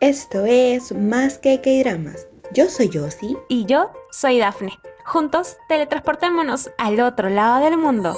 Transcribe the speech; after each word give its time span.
Esto 0.00 0.44
es 0.44 0.92
Más 0.92 1.38
que 1.38 1.58
K-Dramas. 1.62 2.28
Yo 2.52 2.68
soy 2.68 2.90
Yossi. 2.90 3.34
Y 3.48 3.64
yo 3.64 3.90
soy 4.10 4.38
Dafne. 4.38 4.72
Juntos 5.06 5.56
teletransportémonos 5.70 6.70
al 6.76 7.00
otro 7.00 7.30
lado 7.30 7.64
del 7.64 7.78
mundo. 7.78 8.14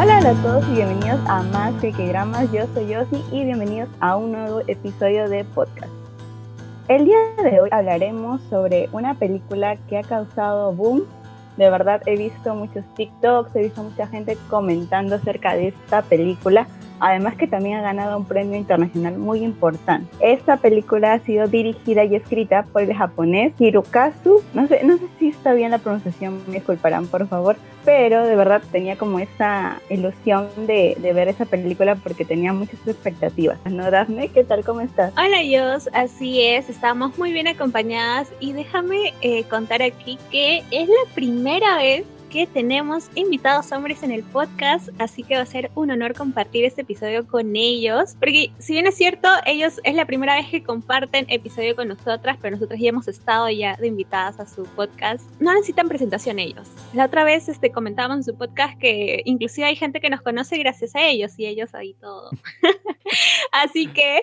Hola 0.00 0.18
a 0.18 0.42
todos 0.42 0.66
y 0.68 0.72
bienvenidos 0.72 1.20
a 1.26 1.42
Más 1.42 1.74
que 1.82 1.92
K-Dramas. 1.92 2.50
Yo 2.50 2.66
soy 2.72 2.88
Yossi 2.88 3.22
y 3.30 3.44
bienvenidos 3.44 3.90
a 4.00 4.16
un 4.16 4.32
nuevo 4.32 4.60
episodio 4.66 5.28
de 5.28 5.44
podcast. 5.44 5.92
El 6.88 7.04
día 7.04 7.18
de 7.42 7.60
hoy 7.60 7.68
hablaremos 7.70 8.40
sobre 8.48 8.88
una 8.92 9.12
película 9.12 9.76
que 9.90 9.98
ha 9.98 10.02
causado 10.02 10.72
boom 10.72 11.04
de 11.58 11.68
verdad 11.68 12.00
he 12.06 12.16
visto 12.16 12.54
muchos 12.54 12.84
TikToks, 12.94 13.54
he 13.56 13.62
visto 13.62 13.82
mucha 13.82 14.06
gente 14.06 14.38
comentando 14.48 15.16
acerca 15.16 15.54
de 15.54 15.68
esta 15.68 16.02
película. 16.02 16.68
Además 17.00 17.36
que 17.36 17.46
también 17.46 17.78
ha 17.78 17.82
ganado 17.82 18.16
un 18.16 18.24
premio 18.24 18.56
internacional 18.56 19.18
muy 19.18 19.40
importante. 19.40 20.08
Esta 20.20 20.56
película 20.56 21.14
ha 21.14 21.20
sido 21.20 21.46
dirigida 21.46 22.04
y 22.04 22.16
escrita 22.16 22.64
por 22.64 22.82
el 22.82 22.94
japonés 22.94 23.52
Hirokazu. 23.58 24.42
No 24.54 24.66
sé, 24.66 24.82
no 24.84 24.98
sé 24.98 25.04
si 25.18 25.28
está 25.28 25.52
bien 25.52 25.70
la 25.70 25.78
pronunciación, 25.78 26.40
me 26.46 26.54
disculparán 26.54 27.06
por 27.06 27.26
favor. 27.28 27.56
Pero 27.84 28.26
de 28.26 28.36
verdad 28.36 28.60
tenía 28.70 28.96
como 28.96 29.18
esa 29.18 29.80
ilusión 29.88 30.48
de, 30.66 30.96
ver 31.14 31.28
esa 31.28 31.46
película 31.46 31.94
porque 31.94 32.24
tenía 32.24 32.52
muchas 32.52 32.86
expectativas. 32.86 33.58
¿No, 33.64 33.90
Daphne? 33.90 34.28
¿Qué 34.28 34.44
tal? 34.44 34.64
¿Cómo 34.64 34.80
estás? 34.80 35.12
Hola, 35.16 35.42
Yos. 35.42 35.88
Así 35.94 36.42
es, 36.42 36.68
estamos 36.68 37.16
muy 37.16 37.32
bien 37.32 37.48
acompañadas. 37.48 38.30
Y 38.40 38.52
déjame 38.52 39.14
eh, 39.22 39.44
contar 39.44 39.80
aquí 39.82 40.18
que 40.30 40.64
es 40.70 40.88
la 40.88 41.14
primera 41.14 41.78
vez 41.78 42.04
que 42.28 42.46
tenemos 42.46 43.10
invitados 43.14 43.72
hombres 43.72 44.02
en 44.02 44.10
el 44.10 44.22
podcast, 44.22 44.88
así 44.98 45.22
que 45.22 45.36
va 45.36 45.42
a 45.42 45.46
ser 45.46 45.70
un 45.74 45.90
honor 45.90 46.14
compartir 46.14 46.64
este 46.64 46.82
episodio 46.82 47.26
con 47.26 47.56
ellos, 47.56 48.14
porque 48.18 48.50
si 48.58 48.74
bien 48.74 48.86
es 48.86 48.96
cierto, 48.96 49.28
ellos 49.46 49.80
es 49.84 49.94
la 49.94 50.06
primera 50.06 50.34
vez 50.34 50.48
que 50.48 50.62
comparten 50.62 51.26
episodio 51.28 51.74
con 51.74 51.88
nosotras, 51.88 52.38
pero 52.40 52.56
nosotros 52.56 52.78
ya 52.80 52.90
hemos 52.90 53.08
estado 53.08 53.48
ya 53.50 53.76
de 53.76 53.86
invitadas 53.86 54.40
a 54.40 54.46
su 54.46 54.64
podcast, 54.64 55.24
no 55.40 55.52
necesitan 55.54 55.88
presentación 55.88 56.38
ellos. 56.38 56.68
La 56.94 57.06
otra 57.06 57.24
vez 57.24 57.48
este, 57.48 57.70
comentábamos 57.70 58.18
en 58.18 58.24
su 58.24 58.38
podcast 58.38 58.78
que 58.78 59.22
inclusive 59.24 59.66
hay 59.66 59.76
gente 59.76 60.00
que 60.00 60.10
nos 60.10 60.22
conoce 60.22 60.58
gracias 60.58 60.94
a 60.94 61.06
ellos 61.06 61.38
y 61.38 61.46
ellos 61.46 61.74
ahí 61.74 61.94
todo. 61.94 62.30
así 63.52 63.86
que 63.86 64.22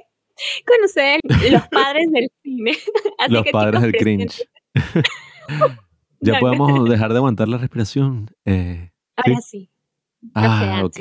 con 0.65 0.83
ustedes, 0.83 1.19
los 1.51 1.67
padres 1.69 2.11
del 2.11 2.29
cine. 2.43 2.77
los 3.29 3.45
padres 3.51 3.81
del 3.81 3.93
cringe. 3.93 4.49
Ya 6.25 6.39
podemos 6.39 6.89
dejar 6.89 7.11
de 7.11 7.17
aguantar 7.17 7.47
la 7.47 7.57
respiración. 7.57 8.31
Eh, 8.45 8.91
Ahora 9.15 9.41
sí. 9.41 9.69
Ah, 10.33 10.81
ok. 10.83 10.99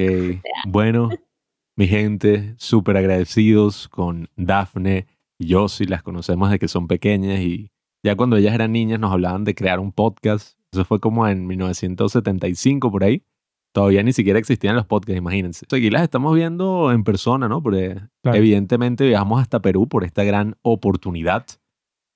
Bueno, 0.69 1.09
mi 1.77 1.87
gente, 1.87 2.55
súper 2.59 2.97
agradecidos 2.97 3.89
con 3.89 4.29
Dafne 4.37 5.07
y 5.39 5.47
yo, 5.47 5.69
si 5.69 5.87
las 5.87 6.03
conocemos 6.03 6.51
de 6.51 6.59
que 6.59 6.69
son 6.69 6.87
pequeñas 6.87 7.41
y 7.41 7.71
ya 8.05 8.17
cuando 8.17 8.37
ellas 8.37 8.55
eran 8.55 8.73
niñas 8.73 9.01
nos 9.01 9.13
hablaban 9.13 9.45
de 9.45 9.55
crear 9.55 9.81
un 9.81 9.93
podcast. 9.93 10.59
Eso 10.73 10.85
fue 10.85 11.01
como 11.01 11.27
en 11.27 11.47
1975 11.47 12.91
por 12.91 13.05
ahí. 13.05 13.25
Todavía 13.73 14.03
ni 14.03 14.13
siquiera 14.13 14.39
existían 14.39 14.77
los 14.77 14.87
podcasts, 14.87 15.19
imagínense. 15.19 15.67
Aquí 15.67 15.91
las 15.91 16.03
estamos 16.03 16.35
viendo 16.35 16.93
en 16.93 17.03
persona, 17.03 17.49
¿no? 17.49 17.63
Porque 17.63 17.97
evidentemente 18.23 19.07
viajamos 19.07 19.41
hasta 19.41 19.61
Perú 19.61 19.89
por 19.89 20.05
esta 20.05 20.23
gran 20.23 20.57
oportunidad 20.63 21.47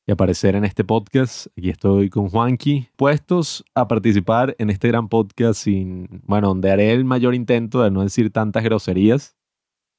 y 0.09 0.12
aparecer 0.12 0.56
en 0.56 0.64
este 0.64 0.84
podcast. 0.84 1.48
Aquí 1.59 1.69
estoy 1.69 2.09
con 2.09 2.31
Juanqui, 2.31 2.89
puestos 2.97 3.62
a 3.75 3.87
participar 3.89 4.56
en 4.59 4.70
este 4.70 4.89
gran 4.89 5.06
podcast 5.11 5.61
sin, 5.61 6.23
bueno, 6.25 6.48
donde 6.48 6.70
haré 6.70 6.92
el 6.92 7.05
mayor 7.05 7.34
intento 7.34 7.83
de 7.83 7.91
no 7.91 8.03
decir 8.03 8.33
tantas 8.33 8.64
groserías 8.64 9.36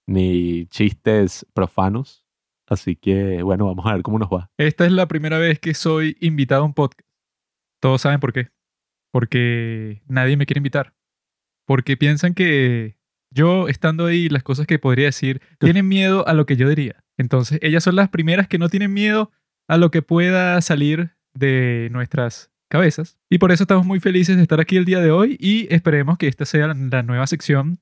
ni 0.07 0.65
chistes 0.65 1.45
profanos. 1.53 2.25
Así 2.65 2.95
que, 2.95 3.43
bueno, 3.43 3.67
vamos 3.67 3.85
a 3.85 3.93
ver 3.93 4.01
cómo 4.01 4.17
nos 4.17 4.29
va. 4.29 4.49
Esta 4.57 4.83
es 4.87 4.91
la 4.91 5.07
primera 5.07 5.37
vez 5.37 5.59
que 5.59 5.75
soy 5.75 6.17
invitado 6.21 6.63
a 6.63 6.65
un 6.65 6.73
podcast. 6.73 7.07
Todos 7.79 8.01
saben 8.01 8.19
por 8.19 8.33
qué. 8.33 8.49
Porque 9.11 10.01
nadie 10.07 10.37
me 10.37 10.47
quiere 10.47 10.57
invitar. 10.57 10.95
Porque 11.65 11.97
piensan 11.97 12.33
que 12.33 12.97
yo, 13.29 13.67
estando 13.67 14.07
ahí, 14.07 14.27
las 14.27 14.41
cosas 14.41 14.65
que 14.65 14.79
podría 14.79 15.05
decir, 15.05 15.39
tienen 15.59 15.87
miedo 15.87 16.27
a 16.27 16.33
lo 16.33 16.47
que 16.47 16.55
yo 16.55 16.67
diría. 16.67 17.03
Entonces, 17.15 17.59
ellas 17.61 17.83
son 17.83 17.95
las 17.95 18.09
primeras 18.09 18.47
que 18.47 18.57
no 18.57 18.69
tienen 18.69 18.91
miedo 18.91 19.31
a 19.69 19.77
lo 19.77 19.91
que 19.91 20.01
pueda 20.01 20.59
salir 20.61 21.11
de 21.33 21.89
nuestras 21.91 22.51
cabezas. 22.69 23.19
Y 23.29 23.37
por 23.37 23.51
eso 23.51 23.63
estamos 23.63 23.85
muy 23.85 23.99
felices 23.99 24.35
de 24.35 24.41
estar 24.41 24.59
aquí 24.59 24.75
el 24.77 24.83
día 24.83 24.99
de 24.99 25.11
hoy 25.11 25.37
y 25.39 25.73
esperemos 25.73 26.17
que 26.17 26.27
esta 26.27 26.43
sea 26.45 26.67
la 26.73 27.03
nueva 27.03 27.27
sección 27.27 27.79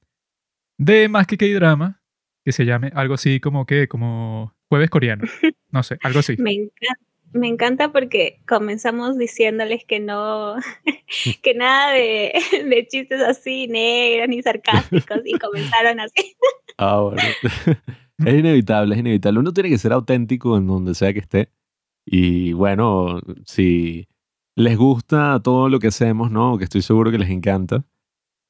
de 0.78 1.08
Más 1.08 1.28
que 1.28 1.38
K-Drama, 1.38 2.02
que 2.44 2.52
se 2.52 2.66
llame 2.66 2.92
algo 2.94 3.14
así 3.14 3.40
como 3.40 3.66
que, 3.66 3.88
como 3.88 4.54
jueves 4.70 4.90
coreano. 4.90 5.26
No 5.70 5.84
sé, 5.84 5.98
algo 6.02 6.20
así. 6.20 6.38
Me 6.38 6.54
encanta. 6.54 7.04
Me 7.34 7.48
encanta 7.50 7.92
porque 7.92 8.40
comenzamos 8.48 9.18
diciéndoles 9.18 9.84
que 9.84 10.00
no, 10.00 10.56
que 11.44 11.54
nada 11.54 11.92
de, 11.92 12.34
de 12.70 12.88
chistes 12.88 13.22
así 13.22 13.68
negros 13.68 14.30
ni 14.30 14.42
sarcásticos 14.42 15.20
y 15.26 15.38
comenzaron 15.38 16.00
así. 16.00 16.36
Ah, 16.78 17.02
bueno. 17.02 17.22
Es 18.26 18.34
inevitable, 18.34 18.96
es 18.96 19.00
inevitable. 19.00 19.40
Uno 19.40 19.54
tiene 19.54 19.70
que 19.70 19.78
ser 19.78 19.92
auténtico 19.92 20.58
en 20.58 20.68
donde 20.68 20.96
sea 20.96 21.14
que 21.14 21.20
esté. 21.20 21.50
Y 22.10 22.54
bueno, 22.54 23.20
si 23.46 24.08
les 24.56 24.78
gusta 24.78 25.42
todo 25.44 25.68
lo 25.68 25.80
que 25.80 25.88
hacemos, 25.88 26.32
¿no? 26.32 26.58
Que 26.58 26.64
estoy 26.64 26.82
seguro 26.82 27.12
que 27.12 27.18
les 27.18 27.30
encanta, 27.30 27.84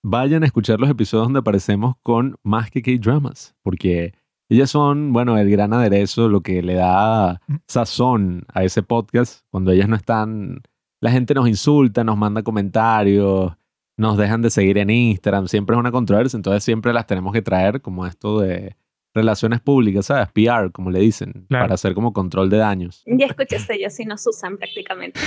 vayan 0.04 0.44
a 0.44 0.46
escuchar 0.46 0.80
los 0.80 0.90
episodios 0.92 1.26
donde 1.26 1.40
aparecemos 1.40 1.96
con 2.04 2.38
más 2.44 2.70
que 2.70 2.84
K-Dramas, 2.84 3.56
porque 3.64 4.14
ellas 4.48 4.70
son, 4.70 5.12
bueno, 5.12 5.38
el 5.40 5.50
gran 5.50 5.74
aderezo, 5.74 6.30
lo 6.30 6.42
que 6.42 6.62
le 6.62 6.76
da 6.76 7.42
mm. 7.48 7.56
sazón 7.68 8.46
a 8.54 8.64
ese 8.64 8.84
podcast. 8.84 9.42
Cuando 9.50 9.72
ellas 9.72 9.90
no 9.90 9.96
están, 9.96 10.62
la 11.02 11.12
gente 11.12 11.34
nos 11.34 11.50
insulta, 11.50 12.04
nos 12.04 12.16
manda 12.16 12.44
comentarios, 12.44 13.54
nos 13.98 14.18
dejan 14.18 14.44
de 14.44 14.52
seguir 14.52 14.78
en 14.78 14.92
Instagram, 14.92 15.48
siempre 15.48 15.76
es 15.76 15.80
una 15.80 15.92
controversia, 15.92 16.38
entonces 16.38 16.64
siempre 16.64 16.94
las 16.94 17.08
tenemos 17.08 17.34
que 17.34 17.42
traer 17.42 17.82
como 17.82 18.06
esto 18.06 18.40
de 18.40 18.78
relaciones 19.18 19.60
públicas, 19.60 20.06
¿sabes? 20.06 20.30
PR, 20.32 20.72
como 20.72 20.90
le 20.90 21.00
dicen, 21.00 21.46
para 21.50 21.74
hacer 21.74 21.94
como 21.94 22.14
control 22.14 22.50
de 22.50 22.58
daños. 22.58 23.04
Ya 23.06 23.26
escuchaste 23.26 23.76
ellos, 23.76 23.94
si 23.94 24.06
nos 24.06 24.26
usan 24.26 24.58
prácticamente. 24.58 25.20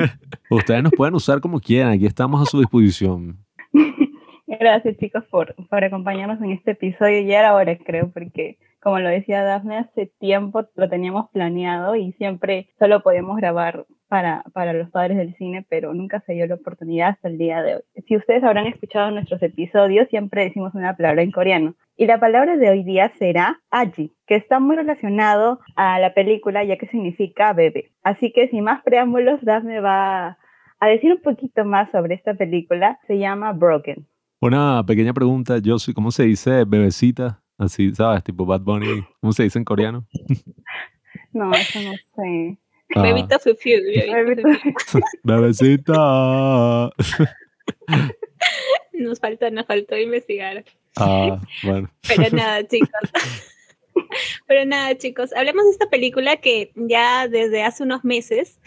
Ustedes 0.50 0.82
nos 0.82 0.92
pueden 0.92 1.14
usar 1.14 1.40
como 1.40 1.60
quieran, 1.60 1.92
aquí 1.92 2.06
estamos 2.06 2.40
a 2.40 2.50
su 2.50 2.58
disposición. 2.58 3.38
Gracias 4.46 4.96
chicos 4.98 5.24
por, 5.30 5.54
por 5.68 5.84
acompañarnos 5.84 6.40
en 6.42 6.52
este 6.52 6.72
episodio. 6.72 7.22
Ya 7.22 7.40
era 7.40 7.54
hora, 7.54 7.76
creo, 7.78 8.10
porque 8.10 8.58
como 8.82 8.98
lo 8.98 9.08
decía 9.08 9.44
Dafne, 9.44 9.78
hace 9.78 10.06
tiempo 10.18 10.64
lo 10.74 10.88
teníamos 10.88 11.30
planeado 11.30 11.94
y 11.94 12.12
siempre 12.14 12.68
solo 12.80 13.00
podíamos 13.02 13.36
grabar 13.36 13.86
para, 14.08 14.42
para 14.52 14.72
los 14.72 14.90
padres 14.90 15.16
del 15.18 15.36
cine, 15.36 15.64
pero 15.68 15.94
nunca 15.94 16.20
se 16.26 16.32
dio 16.32 16.48
la 16.48 16.56
oportunidad 16.56 17.10
hasta 17.10 17.28
el 17.28 17.38
día 17.38 17.62
de 17.62 17.76
hoy. 17.76 17.82
Si 18.08 18.16
ustedes 18.16 18.42
habrán 18.42 18.66
escuchado 18.66 19.12
nuestros 19.12 19.40
episodios, 19.40 20.08
siempre 20.08 20.44
decimos 20.44 20.74
una 20.74 20.96
palabra 20.96 21.22
en 21.22 21.30
coreano. 21.30 21.74
Y 21.96 22.06
la 22.06 22.18
palabra 22.18 22.56
de 22.56 22.70
hoy 22.70 22.82
día 22.82 23.12
será 23.20 23.60
aji, 23.70 24.12
que 24.26 24.34
está 24.34 24.58
muy 24.58 24.74
relacionado 24.74 25.60
a 25.76 26.00
la 26.00 26.12
película 26.12 26.64
ya 26.64 26.76
que 26.76 26.88
significa 26.88 27.52
bebé. 27.52 27.92
Así 28.02 28.32
que 28.32 28.48
sin 28.48 28.64
más 28.64 28.82
preámbulos, 28.82 29.40
Daphne 29.42 29.80
va 29.80 30.38
a 30.80 30.88
decir 30.88 31.12
un 31.12 31.22
poquito 31.22 31.64
más 31.64 31.90
sobre 31.92 32.16
esta 32.16 32.34
película. 32.34 32.98
Se 33.06 33.16
llama 33.16 33.52
Broken. 33.52 34.08
Una 34.40 34.84
pequeña 34.84 35.12
pregunta, 35.12 35.58
Josie, 35.64 35.94
¿cómo 35.94 36.10
se 36.10 36.24
dice 36.24 36.64
bebecita? 36.64 37.41
Así, 37.58 37.94
¿sabes? 37.94 38.24
Tipo 38.24 38.46
Bad 38.46 38.62
Bunny. 38.62 39.04
¿Cómo 39.20 39.32
se 39.32 39.44
dice 39.44 39.58
en 39.58 39.64
coreano? 39.64 40.06
no, 41.32 41.52
eso 41.54 41.80
no 41.82 41.92
sé. 41.92 42.58
Ah. 42.94 43.02
Bebito 43.02 43.38
fufiu. 43.38 43.80
Bebecita. 45.22 46.90
nos 48.92 49.20
faltó, 49.20 49.50
nos 49.50 49.66
faltó 49.66 49.96
investigar. 49.96 50.64
Ah, 50.96 51.40
bueno. 51.62 51.90
Pero 52.06 52.36
nada, 52.36 52.66
chicos. 52.66 52.90
Pero 54.46 54.64
nada, 54.64 54.96
chicos, 54.96 55.32
hablemos 55.34 55.64
de 55.64 55.70
esta 55.70 55.88
película 55.88 56.36
que 56.36 56.72
ya 56.74 57.28
desde 57.28 57.62
hace 57.62 57.82
unos 57.82 58.04
meses 58.04 58.58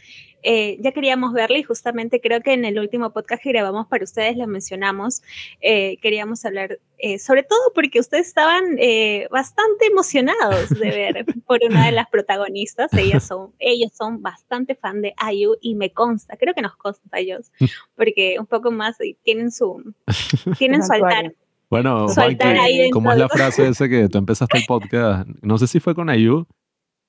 eh, 0.48 0.78
ya 0.80 0.92
queríamos 0.92 1.34
verla 1.34 1.58
y 1.58 1.64
justamente 1.64 2.22
creo 2.22 2.40
que 2.42 2.54
en 2.54 2.66
el 2.66 2.78
último 2.78 3.10
podcast 3.10 3.42
que 3.42 3.50
grabamos 3.50 3.88
para 3.88 4.04
ustedes 4.04 4.38
la 4.38 4.46
mencionamos. 4.46 5.24
Eh, 5.60 5.98
queríamos 6.04 6.46
hablar, 6.46 6.78
eh, 7.00 7.18
sobre 7.18 7.42
todo 7.42 7.60
porque 7.74 8.00
ustedes 8.00 8.28
estaban 8.28 8.78
bastante 9.32 9.88
emocionados 9.88 10.70
de 10.70 10.90
ver 10.92 11.26
por 11.48 11.62
una 11.68 11.88
de 11.88 11.94
las 11.94 12.08
protagonistas. 12.10 12.94
Ellas 12.94 13.26
son, 13.26 13.54
ellos 13.58 13.92
son 13.98 14.22
bastante 14.22 14.76
fan 14.76 15.02
de 15.02 15.16
IU 15.34 15.56
y 15.62 15.74
me 15.74 15.92
consta, 15.92 16.38
creo 16.38 16.54
que 16.54 16.62
nos 16.62 16.76
consta 16.76 17.04
a 17.12 17.20
ellos, 17.20 17.52
porque 17.96 18.36
un 18.40 18.46
poco 18.46 18.70
más 18.70 18.98
tienen 19.24 19.52
su, 19.52 19.96
tienen 20.60 20.84
su 20.84 20.94
altar. 20.94 21.34
Bueno, 21.72 22.06
¿cómo 22.94 23.12
es 23.12 23.18
la 23.18 23.30
frase 23.30 23.68
esa 23.68 23.90
que 23.90 24.08
tú 24.10 24.20
empezaste 24.20 24.60
el 24.60 24.66
podcast? 24.68 25.28
No 25.42 25.58
sé 25.58 25.66
si 25.66 25.80
fue 25.80 25.96
con 25.96 26.14
IU 26.14 26.46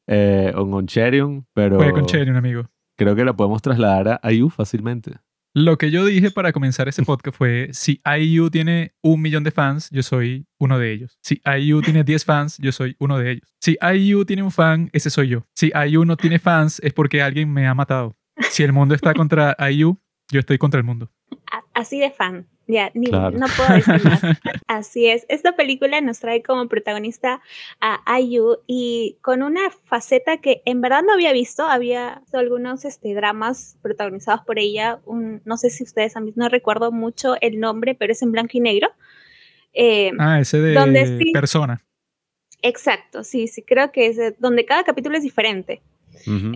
o 0.09 0.71
con 0.71 0.87
Cherion, 0.87 1.47
pero... 1.53 1.77
Fue 1.77 1.93
con 1.93 2.07
Cherion, 2.07 2.37
amigo 2.37 2.67
creo 2.97 3.15
que 3.15 3.25
la 3.25 3.37
podemos 3.37 3.63
trasladar 3.63 4.21
a 4.23 4.33
IU 4.33 4.51
fácilmente. 4.51 5.13
Lo 5.59 5.79
que 5.79 5.91
yo 5.91 6.05
dije 6.05 6.31
para 6.31 6.53
comenzar 6.53 6.87
ese 6.87 7.03
podcast 7.03 7.39
fue, 7.39 7.71
si 7.73 8.03
IU 8.05 8.51
tiene 8.51 8.93
un 9.03 9.23
millón 9.23 9.43
de 9.43 9.51
fans, 9.51 9.89
yo 9.91 10.03
soy 10.03 10.47
uno 10.59 10.79
de 10.79 10.93
ellos. 10.93 11.19
Si 11.23 11.41
IU 11.47 11.81
tiene 11.81 12.05
10 12.05 12.25
fans, 12.27 12.59
yo 12.59 12.73
soy 12.73 12.95
uno 12.99 13.19
de 13.19 13.31
ellos. 13.31 13.49
Si 13.59 13.79
IU 13.81 14.27
tiene 14.27 14.43
un 14.43 14.51
fan, 14.51 14.91
ese 14.93 15.09
soy 15.09 15.29
yo. 15.29 15.47
Si 15.55 15.73
IU 15.89 16.05
no 16.05 16.19
tiene 16.19 16.39
fans, 16.39 16.79
es 16.85 16.93
porque 16.93 17.23
alguien 17.23 17.51
me 17.51 17.67
ha 17.67 17.73
matado. 17.73 18.19
Si 18.51 18.65
el 18.65 18.75
mundo 18.75 18.95
está 18.95 19.15
contra 19.15 19.57
IU, 19.71 19.99
yo 20.31 20.41
estoy 20.41 20.59
contra 20.59 20.79
el 20.79 20.85
mundo. 20.85 21.11
Así 21.75 21.99
de 21.99 22.11
fan. 22.11 22.47
Ya, 22.69 22.91
ni, 22.95 23.07
no 23.07 23.31
puedo 23.57 23.75
decir 23.75 24.03
más. 24.03 24.23
Así 24.67 25.07
es. 25.07 25.25
Esta 25.29 25.55
película 25.55 26.01
nos 26.01 26.19
trae 26.19 26.43
como 26.43 26.67
protagonista 26.69 27.41
a 27.81 28.01
Ayu 28.13 28.57
y 28.67 29.19
con 29.23 29.45
una 29.45 29.71
faceta 29.85 30.39
que 30.39 30.63
en 30.65 30.81
verdad 30.81 31.03
no 31.07 31.13
había 31.13 31.33
visto. 31.33 31.65
Había 31.65 32.23
algunos 32.33 32.85
este, 32.85 33.15
dramas 33.15 33.79
protagonizados 33.83 34.41
por 34.45 34.59
ella. 34.59 35.01
Un, 35.05 35.43
no 35.45 35.57
sé 35.57 35.71
si 35.71 35.85
ustedes 35.85 36.17
han 36.17 36.25
visto, 36.25 36.41
no 36.41 36.49
recuerdo 36.49 36.91
mucho 36.91 37.35
el 37.41 37.61
nombre, 37.61 37.95
pero 37.95 38.13
es 38.13 38.23
en 38.23 38.33
blanco 38.33 38.53
y 38.55 38.61
negro. 38.61 38.89
Eh, 39.73 40.11
ah, 40.19 40.41
ese 40.41 40.59
de 40.61 41.31
persona. 41.33 41.85
Exacto, 42.63 43.23
sí, 43.23 43.47
sí, 43.47 43.63
creo 43.63 43.93
que 43.93 44.07
es 44.07 44.41
donde 44.41 44.65
cada 44.65 44.83
capítulo 44.83 45.17
es 45.17 45.23
diferente. 45.23 45.83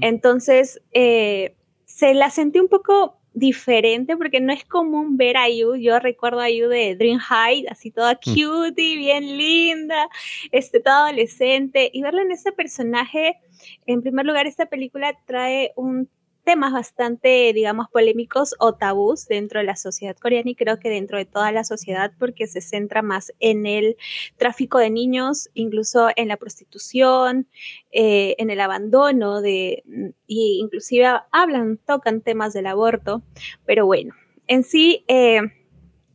Entonces, 0.01 0.81
eh, 0.93 1.55
se 1.85 2.15
la 2.15 2.31
sentí 2.31 2.59
un 2.59 2.69
poco 2.69 3.20
diferente 3.33 4.17
porque 4.17 4.41
no 4.41 4.53
es 4.53 4.65
común 4.65 5.17
ver 5.17 5.37
a 5.37 5.49
Yu. 5.49 5.77
Yo 5.77 5.99
recuerdo 5.99 6.41
a 6.41 6.51
Yu 6.51 6.69
de 6.69 6.97
Dream 6.97 7.19
High, 7.19 7.67
así 7.69 7.91
toda 7.91 8.15
mm. 8.15 8.35
cute 8.35 8.83
y 8.83 8.97
bien 8.97 9.37
linda, 9.37 10.09
este, 10.53 10.81
toda 10.81 11.07
adolescente. 11.07 11.91
Y 11.93 12.03
verla 12.03 12.23
en 12.23 12.33
ese 12.33 12.53
personaje, 12.53 13.39
en 13.87 14.03
primer 14.03 14.27
lugar, 14.27 14.47
esta 14.47 14.67
película 14.67 15.17
trae 15.27 15.73
un 15.77 16.09
temas 16.45 16.73
bastante, 16.73 17.53
digamos, 17.53 17.89
polémicos 17.91 18.55
o 18.59 18.75
tabús 18.75 19.27
dentro 19.27 19.61
de 19.61 19.67
la 19.67 19.77
sociedad 19.77 20.17
coreana 20.17 20.51
y 20.51 20.55
creo 20.55 20.79
que 20.79 20.89
dentro 20.89 21.19
de 21.19 21.25
toda 21.25 21.53
la 21.53 21.65
sociedad 21.65 22.13
porque 22.19 22.47
se 22.47 22.61
centra 22.61 23.03
más 23.03 23.33
en 23.41 23.67
el 23.67 23.97
tráfico 24.37 24.79
de 24.79 24.91
niños, 24.91 25.49
incluso 25.55 26.09
en 26.17 26.29
la 26.29 26.37
prostitución, 26.37 27.47
eh, 27.93 28.35
en 28.39 28.51
el 28.51 28.61
abandono 28.61 29.41
de, 29.41 29.83
y 30.27 30.59
inclusive 30.61 31.07
hablan, 31.33 31.79
tocan 31.79 32.21
temas 32.21 32.53
del 32.53 32.67
aborto, 32.67 33.23
pero 33.65 33.87
bueno, 33.87 34.15
en 34.47 34.65
sí... 34.65 35.05
Eh, 35.09 35.41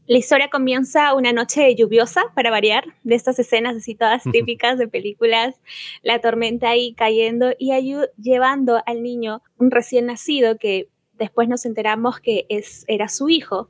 la 0.07 0.17
historia 0.19 0.49
comienza 0.49 1.15
una 1.15 1.33
noche 1.33 1.73
lluviosa, 1.75 2.23
para 2.35 2.51
variar, 2.51 2.85
de 3.03 3.15
estas 3.15 3.39
escenas 3.39 3.75
así 3.75 3.95
todas 3.95 4.23
típicas 4.31 4.77
de 4.77 4.87
películas, 4.87 5.59
la 6.03 6.21
tormenta 6.21 6.69
ahí 6.69 6.93
cayendo 6.93 7.53
y 7.57 7.71
llevando 8.17 8.81
al 8.85 9.01
niño, 9.01 9.41
un 9.57 9.71
recién 9.71 10.05
nacido 10.05 10.57
que 10.57 10.89
después 11.13 11.47
nos 11.47 11.65
enteramos 11.65 12.19
que 12.19 12.45
es, 12.49 12.85
era 12.87 13.07
su 13.07 13.29
hijo, 13.29 13.69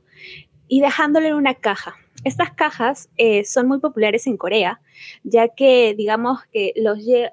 y 0.68 0.80
dejándolo 0.80 1.26
en 1.26 1.34
una 1.34 1.54
caja. 1.54 1.96
Estas 2.26 2.50
cajas 2.50 3.08
eh, 3.18 3.44
son 3.44 3.68
muy 3.68 3.78
populares 3.78 4.26
en 4.26 4.36
Corea, 4.36 4.80
ya 5.22 5.46
que 5.46 5.94
digamos 5.96 6.40
que 6.52 6.74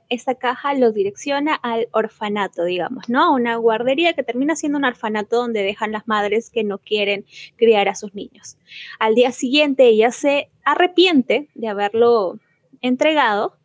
esta 0.10 0.36
caja 0.36 0.76
los 0.76 0.94
direcciona 0.94 1.56
al 1.56 1.88
orfanato, 1.94 2.64
digamos, 2.64 3.10
¿no? 3.10 3.34
Una 3.34 3.56
guardería 3.56 4.14
que 4.14 4.22
termina 4.22 4.56
siendo 4.56 4.78
un 4.78 4.86
orfanato 4.86 5.38
donde 5.38 5.64
dejan 5.64 5.94
las 5.94 6.08
madres 6.08 6.52
que 6.52 6.64
no 6.64 6.78
quieren 6.78 7.26
criar 7.56 7.90
a 7.90 7.96
sus 7.96 8.14
niños. 8.14 8.58
Al 9.00 9.16
día 9.16 9.32
siguiente 9.32 9.88
ella 9.88 10.12
se 10.12 10.52
arrepiente 10.64 11.50
de 11.56 11.70
haberlo 11.70 12.38
entregado, 12.80 13.58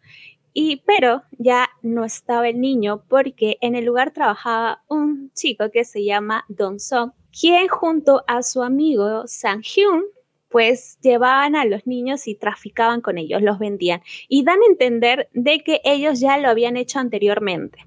y, 0.54 0.82
pero 0.86 1.24
ya 1.32 1.68
no 1.82 2.06
estaba 2.06 2.48
el 2.48 2.58
niño 2.58 3.02
porque 3.06 3.58
en 3.60 3.74
el 3.74 3.84
lugar 3.84 4.12
trabajaba 4.12 4.82
un 4.88 5.30
chico 5.34 5.70
que 5.70 5.84
se 5.84 6.06
llama 6.06 6.46
Don 6.48 6.80
Song, 6.80 7.12
quien 7.38 7.68
junto 7.68 8.24
a 8.26 8.42
su 8.42 8.62
amigo 8.62 9.24
Sang 9.26 9.60
Hyun 9.60 10.04
pues 10.48 10.98
llevaban 11.00 11.56
a 11.56 11.64
los 11.64 11.86
niños 11.86 12.26
y 12.26 12.34
traficaban 12.34 13.00
con 13.00 13.18
ellos, 13.18 13.42
los 13.42 13.58
vendían 13.58 14.02
y 14.28 14.44
dan 14.44 14.58
a 14.62 14.70
entender 14.70 15.28
de 15.32 15.60
que 15.60 15.80
ellos 15.84 16.20
ya 16.20 16.38
lo 16.38 16.48
habían 16.48 16.76
hecho 16.76 16.98
anteriormente. 16.98 17.78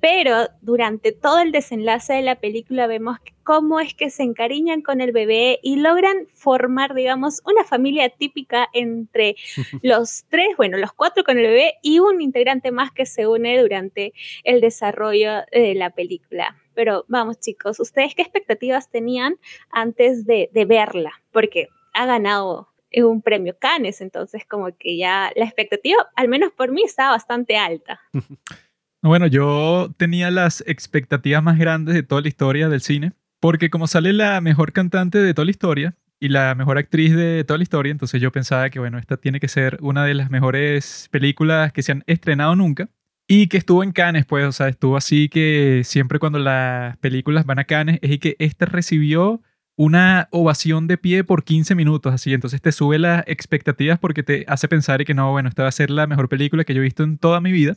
Pero 0.00 0.48
durante 0.60 1.12
todo 1.12 1.38
el 1.38 1.50
desenlace 1.50 2.12
de 2.12 2.20
la 2.20 2.34
película 2.34 2.86
vemos 2.86 3.16
cómo 3.42 3.80
es 3.80 3.94
que 3.94 4.10
se 4.10 4.22
encariñan 4.22 4.82
con 4.82 5.00
el 5.00 5.12
bebé 5.12 5.60
y 5.62 5.76
logran 5.76 6.28
formar, 6.34 6.94
digamos, 6.94 7.40
una 7.46 7.64
familia 7.64 8.10
típica 8.10 8.68
entre 8.74 9.36
los 9.82 10.26
tres, 10.28 10.48
bueno, 10.58 10.76
los 10.76 10.92
cuatro 10.92 11.24
con 11.24 11.38
el 11.38 11.46
bebé 11.46 11.74
y 11.82 12.00
un 12.00 12.20
integrante 12.20 12.70
más 12.70 12.92
que 12.92 13.06
se 13.06 13.26
une 13.26 13.58
durante 13.58 14.12
el 14.42 14.60
desarrollo 14.60 15.44
de 15.50 15.74
la 15.74 15.88
película. 15.88 16.54
Pero 16.74 17.06
vamos 17.08 17.40
chicos, 17.40 17.80
¿ustedes 17.80 18.14
qué 18.14 18.20
expectativas 18.20 18.90
tenían 18.90 19.36
antes 19.70 20.26
de, 20.26 20.50
de 20.52 20.64
verla? 20.66 21.12
Porque 21.32 21.68
ha 21.94 22.06
ganado 22.06 22.68
un 23.02 23.22
premio 23.22 23.56
Cannes, 23.58 24.00
entonces 24.00 24.44
como 24.48 24.76
que 24.76 24.96
ya 24.96 25.32
la 25.34 25.44
expectativa, 25.44 25.96
al 26.14 26.28
menos 26.28 26.52
por 26.52 26.70
mí, 26.70 26.82
estaba 26.84 27.12
bastante 27.12 27.56
alta. 27.56 28.00
Bueno, 29.06 29.26
yo 29.26 29.92
tenía 29.98 30.30
las 30.30 30.64
expectativas 30.66 31.42
más 31.42 31.58
grandes 31.58 31.94
de 31.94 32.02
toda 32.02 32.22
la 32.22 32.28
historia 32.28 32.70
del 32.70 32.80
cine, 32.80 33.12
porque 33.38 33.68
como 33.68 33.86
sale 33.86 34.14
la 34.14 34.40
mejor 34.40 34.72
cantante 34.72 35.18
de 35.18 35.34
toda 35.34 35.44
la 35.44 35.50
historia 35.50 35.94
y 36.18 36.30
la 36.30 36.54
mejor 36.54 36.78
actriz 36.78 37.14
de 37.14 37.44
toda 37.44 37.58
la 37.58 37.64
historia, 37.64 37.90
entonces 37.90 38.22
yo 38.22 38.32
pensaba 38.32 38.70
que, 38.70 38.78
bueno, 38.78 38.96
esta 38.96 39.18
tiene 39.18 39.40
que 39.40 39.48
ser 39.48 39.76
una 39.82 40.06
de 40.06 40.14
las 40.14 40.30
mejores 40.30 41.08
películas 41.10 41.70
que 41.70 41.82
se 41.82 41.92
han 41.92 42.02
estrenado 42.06 42.56
nunca 42.56 42.88
y 43.28 43.48
que 43.48 43.58
estuvo 43.58 43.82
en 43.82 43.92
Cannes, 43.92 44.24
pues, 44.24 44.46
o 44.46 44.52
sea, 44.52 44.68
estuvo 44.68 44.96
así 44.96 45.28
que 45.28 45.82
siempre 45.84 46.18
cuando 46.18 46.38
las 46.38 46.96
películas 46.96 47.44
van 47.44 47.58
a 47.58 47.64
Cannes 47.64 47.98
es 48.00 48.18
que 48.18 48.36
esta 48.38 48.64
recibió 48.64 49.42
una 49.76 50.28
ovación 50.30 50.86
de 50.86 50.98
pie 50.98 51.24
por 51.24 51.44
15 51.44 51.74
minutos, 51.74 52.12
así. 52.12 52.32
Entonces 52.32 52.60
te 52.62 52.72
sube 52.72 52.98
las 52.98 53.24
expectativas 53.26 53.98
porque 53.98 54.22
te 54.22 54.44
hace 54.48 54.68
pensar 54.68 55.04
que 55.04 55.14
no, 55.14 55.30
bueno, 55.32 55.48
esta 55.48 55.62
va 55.62 55.68
a 55.68 55.72
ser 55.72 55.90
la 55.90 56.06
mejor 56.06 56.28
película 56.28 56.64
que 56.64 56.74
yo 56.74 56.80
he 56.80 56.84
visto 56.84 57.02
en 57.02 57.18
toda 57.18 57.40
mi 57.40 57.52
vida. 57.52 57.76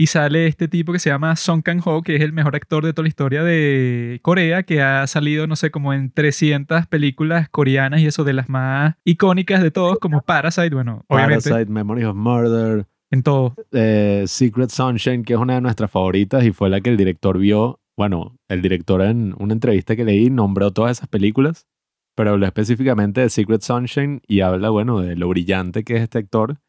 Y 0.00 0.06
sale 0.06 0.46
este 0.46 0.68
tipo 0.68 0.92
que 0.92 1.00
se 1.00 1.10
llama 1.10 1.34
Song 1.34 1.60
Kang-ho, 1.60 2.02
que 2.02 2.14
es 2.14 2.22
el 2.22 2.32
mejor 2.32 2.54
actor 2.54 2.84
de 2.84 2.92
toda 2.92 3.02
la 3.02 3.08
historia 3.08 3.42
de 3.42 4.20
Corea, 4.22 4.62
que 4.62 4.80
ha 4.80 5.04
salido, 5.08 5.48
no 5.48 5.56
sé, 5.56 5.72
como 5.72 5.92
en 5.92 6.12
300 6.12 6.86
películas 6.86 7.48
coreanas 7.48 8.00
y 8.00 8.06
eso 8.06 8.22
de 8.22 8.32
las 8.32 8.48
más 8.48 8.94
icónicas 9.04 9.60
de 9.60 9.72
todos, 9.72 9.98
como 9.98 10.22
Parasite, 10.22 10.72
bueno, 10.72 11.04
obviamente. 11.08 11.50
Parasite, 11.50 11.72
Memories 11.72 12.06
of 12.06 12.14
Murder. 12.14 12.86
En 13.10 13.24
todo. 13.24 13.56
Eh, 13.72 14.22
Secret 14.28 14.70
Sunshine, 14.70 15.24
que 15.24 15.32
es 15.32 15.38
una 15.40 15.54
de 15.54 15.62
nuestras 15.62 15.90
favoritas 15.90 16.44
y 16.44 16.52
fue 16.52 16.70
la 16.70 16.80
que 16.80 16.90
el 16.90 16.96
director 16.96 17.36
vio 17.36 17.80
bueno, 17.98 18.38
el 18.46 18.62
director 18.62 19.02
en 19.02 19.34
una 19.40 19.54
entrevista 19.54 19.96
que 19.96 20.04
leí 20.04 20.30
nombró 20.30 20.70
todas 20.70 20.98
esas 20.98 21.08
películas, 21.08 21.66
pero 22.14 22.30
habló 22.30 22.46
específicamente 22.46 23.22
de 23.22 23.28
Secret 23.28 23.60
Sunshine 23.60 24.22
y 24.28 24.40
habla, 24.40 24.70
bueno, 24.70 25.00
de 25.00 25.16
lo 25.16 25.28
brillante 25.28 25.82
que 25.82 25.96
es 25.96 26.02
este 26.02 26.18
actor. 26.18 26.60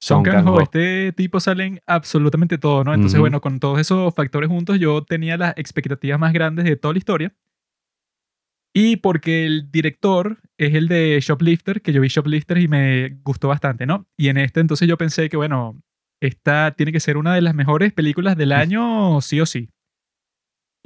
Son 0.00 0.22
Kang-ho, 0.22 0.62
este 0.62 1.12
tipo 1.12 1.40
salen 1.40 1.80
absolutamente 1.86 2.56
todo, 2.56 2.84
¿no? 2.84 2.94
Entonces, 2.94 3.20
bueno, 3.20 3.42
con 3.42 3.60
todos 3.60 3.78
esos 3.78 4.14
factores 4.14 4.48
juntos, 4.48 4.78
yo 4.80 5.02
tenía 5.04 5.36
las 5.36 5.52
expectativas 5.58 6.18
más 6.18 6.32
grandes 6.32 6.64
de 6.64 6.76
toda 6.76 6.94
la 6.94 6.98
historia. 6.98 7.34
Y 8.72 8.96
porque 8.96 9.44
el 9.44 9.70
director 9.70 10.38
es 10.56 10.74
el 10.74 10.88
de 10.88 11.18
Shoplifter, 11.20 11.82
que 11.82 11.92
yo 11.92 12.00
vi 12.00 12.08
Shoplifter 12.08 12.56
y 12.56 12.68
me 12.68 13.18
gustó 13.24 13.48
bastante, 13.48 13.84
¿no? 13.84 14.06
Y 14.16 14.28
en 14.28 14.38
este 14.38 14.60
entonces 14.60 14.88
yo 14.88 14.96
pensé 14.96 15.28
que, 15.28 15.36
bueno, 15.36 15.82
esta 16.20 16.72
tiene 16.78 16.92
que 16.92 17.00
ser 17.00 17.18
una 17.18 17.34
de 17.34 17.42
las 17.42 17.54
mejores 17.54 17.92
películas 17.92 18.38
del 18.38 18.52
año, 18.52 19.20
sí 19.20 19.38
o 19.38 19.44
sí. 19.44 19.68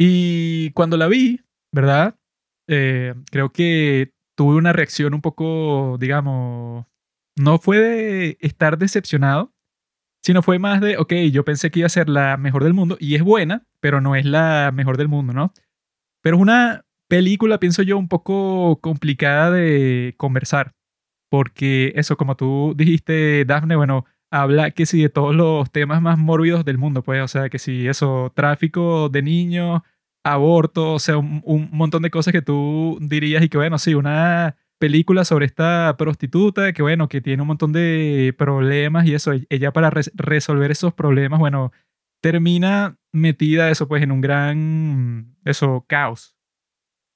Y 0.04 0.72
cuando 0.72 0.96
la 0.96 1.06
vi, 1.06 1.42
¿verdad? 1.72 2.18
Eh, 2.68 3.14
creo 3.30 3.52
que 3.52 4.12
tuve 4.36 4.56
una 4.56 4.72
reacción 4.72 5.14
un 5.14 5.20
poco, 5.20 5.96
digamos, 6.00 6.86
no 7.38 7.58
fue 7.58 7.78
de 7.78 8.36
estar 8.40 8.78
decepcionado, 8.78 9.54
sino 10.20 10.42
fue 10.42 10.58
más 10.58 10.80
de, 10.80 10.96
ok, 10.96 11.12
yo 11.30 11.44
pensé 11.44 11.70
que 11.70 11.78
iba 11.78 11.86
a 11.86 11.88
ser 11.88 12.08
la 12.08 12.36
mejor 12.36 12.64
del 12.64 12.74
mundo 12.74 12.96
y 12.98 13.14
es 13.14 13.22
buena, 13.22 13.64
pero 13.78 14.00
no 14.00 14.16
es 14.16 14.24
la 14.24 14.72
mejor 14.74 14.96
del 14.96 15.06
mundo, 15.06 15.34
¿no? 15.34 15.52
Pero 16.20 16.34
es 16.34 16.42
una 16.42 16.84
película, 17.08 17.60
pienso 17.60 17.82
yo, 17.84 17.96
un 17.96 18.08
poco 18.08 18.80
complicada 18.80 19.52
de 19.52 20.16
conversar, 20.16 20.74
porque 21.30 21.92
eso, 21.94 22.16
como 22.16 22.36
tú 22.36 22.74
dijiste, 22.76 23.44
Daphne, 23.44 23.76
bueno, 23.76 24.04
habla 24.32 24.72
que 24.72 24.84
sí 24.84 25.00
de 25.00 25.10
todos 25.10 25.32
los 25.32 25.70
temas 25.70 26.02
más 26.02 26.18
mórbidos 26.18 26.64
del 26.64 26.78
mundo, 26.78 27.04
pues, 27.04 27.22
o 27.22 27.28
sea, 27.28 27.48
que 27.50 27.60
si 27.60 27.86
eso, 27.86 28.32
tráfico 28.34 29.08
de 29.08 29.22
niños, 29.22 29.82
aborto, 30.24 30.94
o 30.94 30.98
sea, 30.98 31.18
un, 31.18 31.68
montón 31.72 32.02
de 32.02 32.10
cosas 32.10 32.32
que 32.32 32.42
tú 32.42 32.98
dirías 33.00 33.42
y 33.42 33.48
que, 33.48 33.58
bueno, 33.58 33.78
sí, 33.78 33.94
una 33.94 34.56
película 34.78 35.24
sobre 35.24 35.46
esta 35.46 35.96
prostituta 35.96 36.72
que, 36.72 36.82
bueno, 36.82 37.08
que 37.08 37.20
tiene 37.20 37.42
un 37.42 37.48
montón 37.48 37.72
de 37.72 38.34
problemas 38.36 39.06
y 39.06 39.14
eso, 39.14 39.32
ella 39.48 39.72
para 39.72 39.90
resolver 39.90 40.70
esos 40.70 40.94
problemas, 40.94 41.38
bueno, 41.40 41.72
termina 42.20 42.96
metida 43.12 43.70
eso, 43.70 43.88
pues, 43.88 44.02
en 44.02 44.12
un 44.12 44.20
gran, 44.20 45.36
eso, 45.44 45.84
caos. 45.88 46.36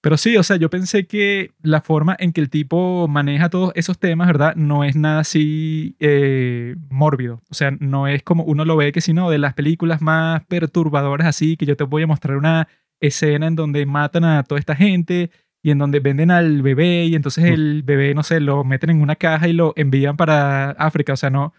Pero 0.06 0.16
sí, 0.16 0.36
o 0.36 0.44
sea, 0.44 0.54
yo 0.56 0.70
pensé 0.70 1.08
que 1.08 1.50
la 1.62 1.80
forma 1.80 2.14
en 2.20 2.32
que 2.32 2.40
el 2.40 2.48
tipo 2.48 3.08
maneja 3.08 3.50
todos 3.50 3.72
esos 3.74 3.98
temas, 3.98 4.28
¿verdad? 4.28 4.54
No 4.54 4.84
es 4.84 4.94
nada 4.94 5.18
así 5.18 5.96
eh, 5.98 6.76
mórbido. 6.90 7.42
O 7.50 7.54
sea, 7.54 7.72
no 7.80 8.06
es 8.06 8.22
como 8.22 8.44
uno 8.44 8.64
lo 8.64 8.76
ve 8.76 8.92
que 8.92 9.00
sino 9.00 9.30
de 9.30 9.38
las 9.38 9.54
películas 9.54 10.00
más 10.02 10.44
perturbadoras 10.44 11.26
así, 11.26 11.56
que 11.56 11.66
yo 11.66 11.76
te 11.76 11.82
voy 11.82 12.04
a 12.04 12.06
mostrar 12.06 12.36
una 12.36 12.68
escena 13.00 13.46
en 13.46 13.56
donde 13.56 13.86
matan 13.86 14.24
a 14.24 14.42
toda 14.42 14.58
esta 14.58 14.74
gente 14.76 15.30
y 15.62 15.70
en 15.70 15.78
donde 15.78 16.00
venden 16.00 16.30
al 16.30 16.62
bebé 16.62 17.06
y 17.06 17.14
entonces 17.14 17.44
el 17.44 17.82
bebé, 17.82 18.14
no 18.14 18.22
sé, 18.22 18.40
lo 18.40 18.64
meten 18.64 18.90
en 18.90 19.02
una 19.02 19.16
caja 19.16 19.48
y 19.48 19.52
lo 19.52 19.72
envían 19.76 20.16
para 20.16 20.70
África. 20.72 21.12
O 21.12 21.16
sea, 21.16 21.30
no, 21.30 21.52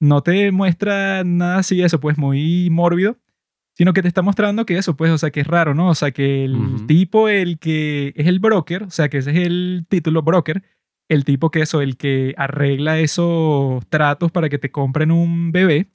no 0.00 0.22
te 0.22 0.52
muestra 0.52 1.24
nada 1.24 1.58
así, 1.58 1.82
eso 1.82 2.00
pues 2.00 2.18
muy 2.18 2.68
mórbido, 2.70 3.16
sino 3.72 3.92
que 3.92 4.02
te 4.02 4.08
está 4.08 4.22
mostrando 4.22 4.66
que 4.66 4.76
eso, 4.76 4.96
pues, 4.96 5.10
o 5.10 5.18
sea, 5.18 5.30
que 5.30 5.40
es 5.40 5.46
raro, 5.46 5.74
¿no? 5.74 5.88
O 5.88 5.94
sea, 5.94 6.10
que 6.12 6.44
el 6.44 6.86
tipo, 6.86 7.28
el 7.28 7.58
que 7.58 8.12
es 8.16 8.26
el 8.26 8.38
broker, 8.38 8.84
o 8.84 8.90
sea, 8.90 9.08
que 9.08 9.18
ese 9.18 9.30
es 9.30 9.46
el 9.46 9.86
título 9.88 10.22
broker, 10.22 10.62
el 11.08 11.24
tipo 11.24 11.50
que 11.50 11.60
eso, 11.60 11.80
el 11.80 11.96
que 11.96 12.34
arregla 12.36 12.98
esos 12.98 13.86
tratos 13.88 14.30
para 14.30 14.48
que 14.48 14.58
te 14.58 14.70
compren 14.70 15.10
un 15.10 15.52
bebé, 15.52 15.88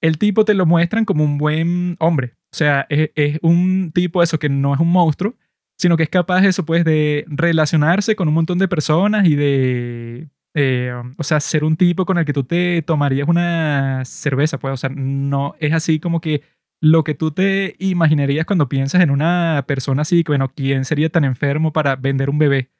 el 0.00 0.18
tipo 0.18 0.44
te 0.44 0.54
lo 0.54 0.66
muestran 0.66 1.04
como 1.04 1.24
un 1.24 1.38
buen 1.38 1.96
hombre. 1.98 2.34
O 2.52 2.56
sea, 2.56 2.86
es, 2.88 3.38
un 3.42 3.92
tipo 3.92 4.22
eso 4.22 4.38
que 4.38 4.48
no 4.48 4.74
es 4.74 4.80
un 4.80 4.90
monstruo, 4.90 5.34
sino 5.76 5.96
que 5.96 6.04
es 6.04 6.08
capaz 6.08 6.44
eso, 6.44 6.64
pues, 6.64 6.84
de 6.84 7.24
relacionarse 7.28 8.16
con 8.16 8.28
un 8.28 8.34
montón 8.34 8.58
de 8.58 8.68
personas 8.68 9.26
y 9.26 9.36
de 9.36 10.28
eh, 10.54 10.92
o 11.16 11.22
sea, 11.22 11.40
ser 11.40 11.62
un 11.64 11.76
tipo 11.76 12.04
con 12.06 12.18
el 12.18 12.24
que 12.24 12.32
tú 12.32 12.44
te 12.44 12.82
tomarías 12.82 13.28
una 13.28 14.02
cerveza, 14.04 14.58
pues, 14.58 14.74
o 14.74 14.76
sea, 14.76 14.90
no 14.90 15.54
es 15.60 15.72
así 15.72 16.00
como 16.00 16.20
que 16.20 16.42
lo 16.80 17.04
que 17.04 17.14
tú 17.14 17.32
te 17.32 17.76
imaginarías 17.78 18.46
cuando 18.46 18.68
piensas 18.68 19.02
en 19.02 19.10
una 19.10 19.64
persona 19.68 20.02
así, 20.02 20.24
que 20.24 20.32
bueno, 20.32 20.52
¿quién 20.54 20.84
sería 20.84 21.10
tan 21.10 21.24
enfermo 21.24 21.72
para 21.72 21.96
vender 21.96 22.30
un 22.30 22.38
bebé? 22.38 22.70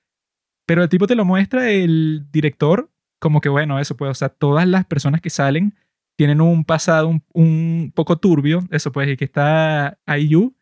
Pero 0.66 0.82
el 0.82 0.88
tipo 0.88 1.06
te 1.06 1.14
lo 1.14 1.24
muestra 1.24 1.70
el 1.70 2.26
director 2.32 2.90
como 3.20 3.40
que 3.40 3.48
bueno, 3.48 3.78
eso 3.78 3.96
pues, 3.96 4.10
o 4.10 4.14
sea, 4.14 4.28
todas 4.28 4.66
las 4.66 4.84
personas 4.84 5.20
que 5.20 5.30
salen 5.30 5.74
tienen 6.18 6.40
un 6.40 6.64
pasado 6.64 7.14
un, 7.32 7.92
poco 7.94 8.18
turbio, 8.18 8.64
eso 8.72 8.90
pues, 8.90 9.08
y 9.08 9.16
que 9.16 9.24
está 9.24 9.98
IU, 10.18 10.52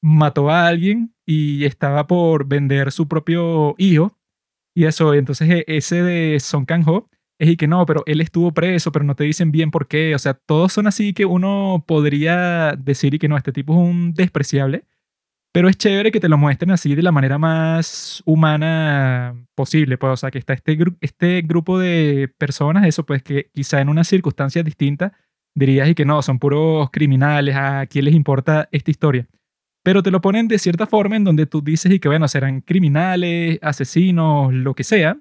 mató 0.00 0.48
a 0.50 0.66
alguien 0.66 1.14
y 1.26 1.66
estaba 1.66 2.06
por 2.06 2.46
vender 2.48 2.90
su 2.90 3.06
propio 3.06 3.74
hijo 3.76 4.18
y 4.74 4.86
eso, 4.86 5.12
entonces 5.12 5.50
e, 5.50 5.64
ese 5.68 6.02
de 6.02 6.40
Son 6.40 6.64
Kang-ho 6.64 7.10
es 7.38 7.50
y 7.50 7.56
que 7.58 7.68
no, 7.68 7.84
pero 7.84 8.02
él 8.06 8.22
estuvo 8.22 8.52
preso, 8.52 8.92
pero 8.92 9.04
no 9.04 9.14
te 9.14 9.24
dicen 9.24 9.52
bien 9.52 9.70
por 9.70 9.88
qué. 9.88 10.14
O 10.14 10.18
sea, 10.18 10.34
todos 10.34 10.72
son 10.72 10.86
así 10.86 11.12
que 11.12 11.26
uno 11.26 11.84
podría 11.86 12.74
decir 12.78 13.14
y 13.14 13.18
que 13.18 13.28
no, 13.28 13.36
este 13.36 13.52
tipo 13.52 13.74
es 13.74 13.78
un 13.78 14.14
despreciable. 14.14 14.86
Pero 15.54 15.68
es 15.68 15.78
chévere 15.78 16.10
que 16.10 16.18
te 16.18 16.28
lo 16.28 16.36
muestren 16.36 16.72
así 16.72 16.96
de 16.96 17.02
la 17.02 17.12
manera 17.12 17.38
más 17.38 18.22
humana 18.26 19.34
posible. 19.54 19.96
Pues, 19.96 20.12
o 20.12 20.16
sea, 20.16 20.32
que 20.32 20.38
está 20.38 20.52
este, 20.52 20.76
este 21.00 21.42
grupo 21.42 21.78
de 21.78 22.28
personas, 22.38 22.86
eso 22.86 23.06
pues 23.06 23.22
que 23.22 23.50
quizá 23.54 23.80
en 23.80 23.88
unas 23.88 24.08
circunstancias 24.08 24.64
distintas 24.64 25.12
dirías 25.54 25.88
y 25.88 25.94
que 25.94 26.04
no, 26.04 26.20
son 26.22 26.40
puros 26.40 26.90
criminales, 26.90 27.54
a 27.54 27.86
quién 27.86 28.06
les 28.06 28.14
importa 28.14 28.68
esta 28.72 28.90
historia 28.90 29.28
pero 29.84 30.02
te 30.02 30.10
lo 30.10 30.22
ponen 30.22 30.48
de 30.48 30.58
cierta 30.58 30.86
forma 30.86 31.14
en 31.16 31.24
donde 31.24 31.44
tú 31.46 31.60
dices 31.60 31.92
y 31.92 32.00
que, 32.00 32.08
bueno, 32.08 32.26
serán 32.26 32.62
criminales, 32.62 33.58
asesinos, 33.60 34.52
lo 34.52 34.74
que 34.74 34.82
sea, 34.82 35.18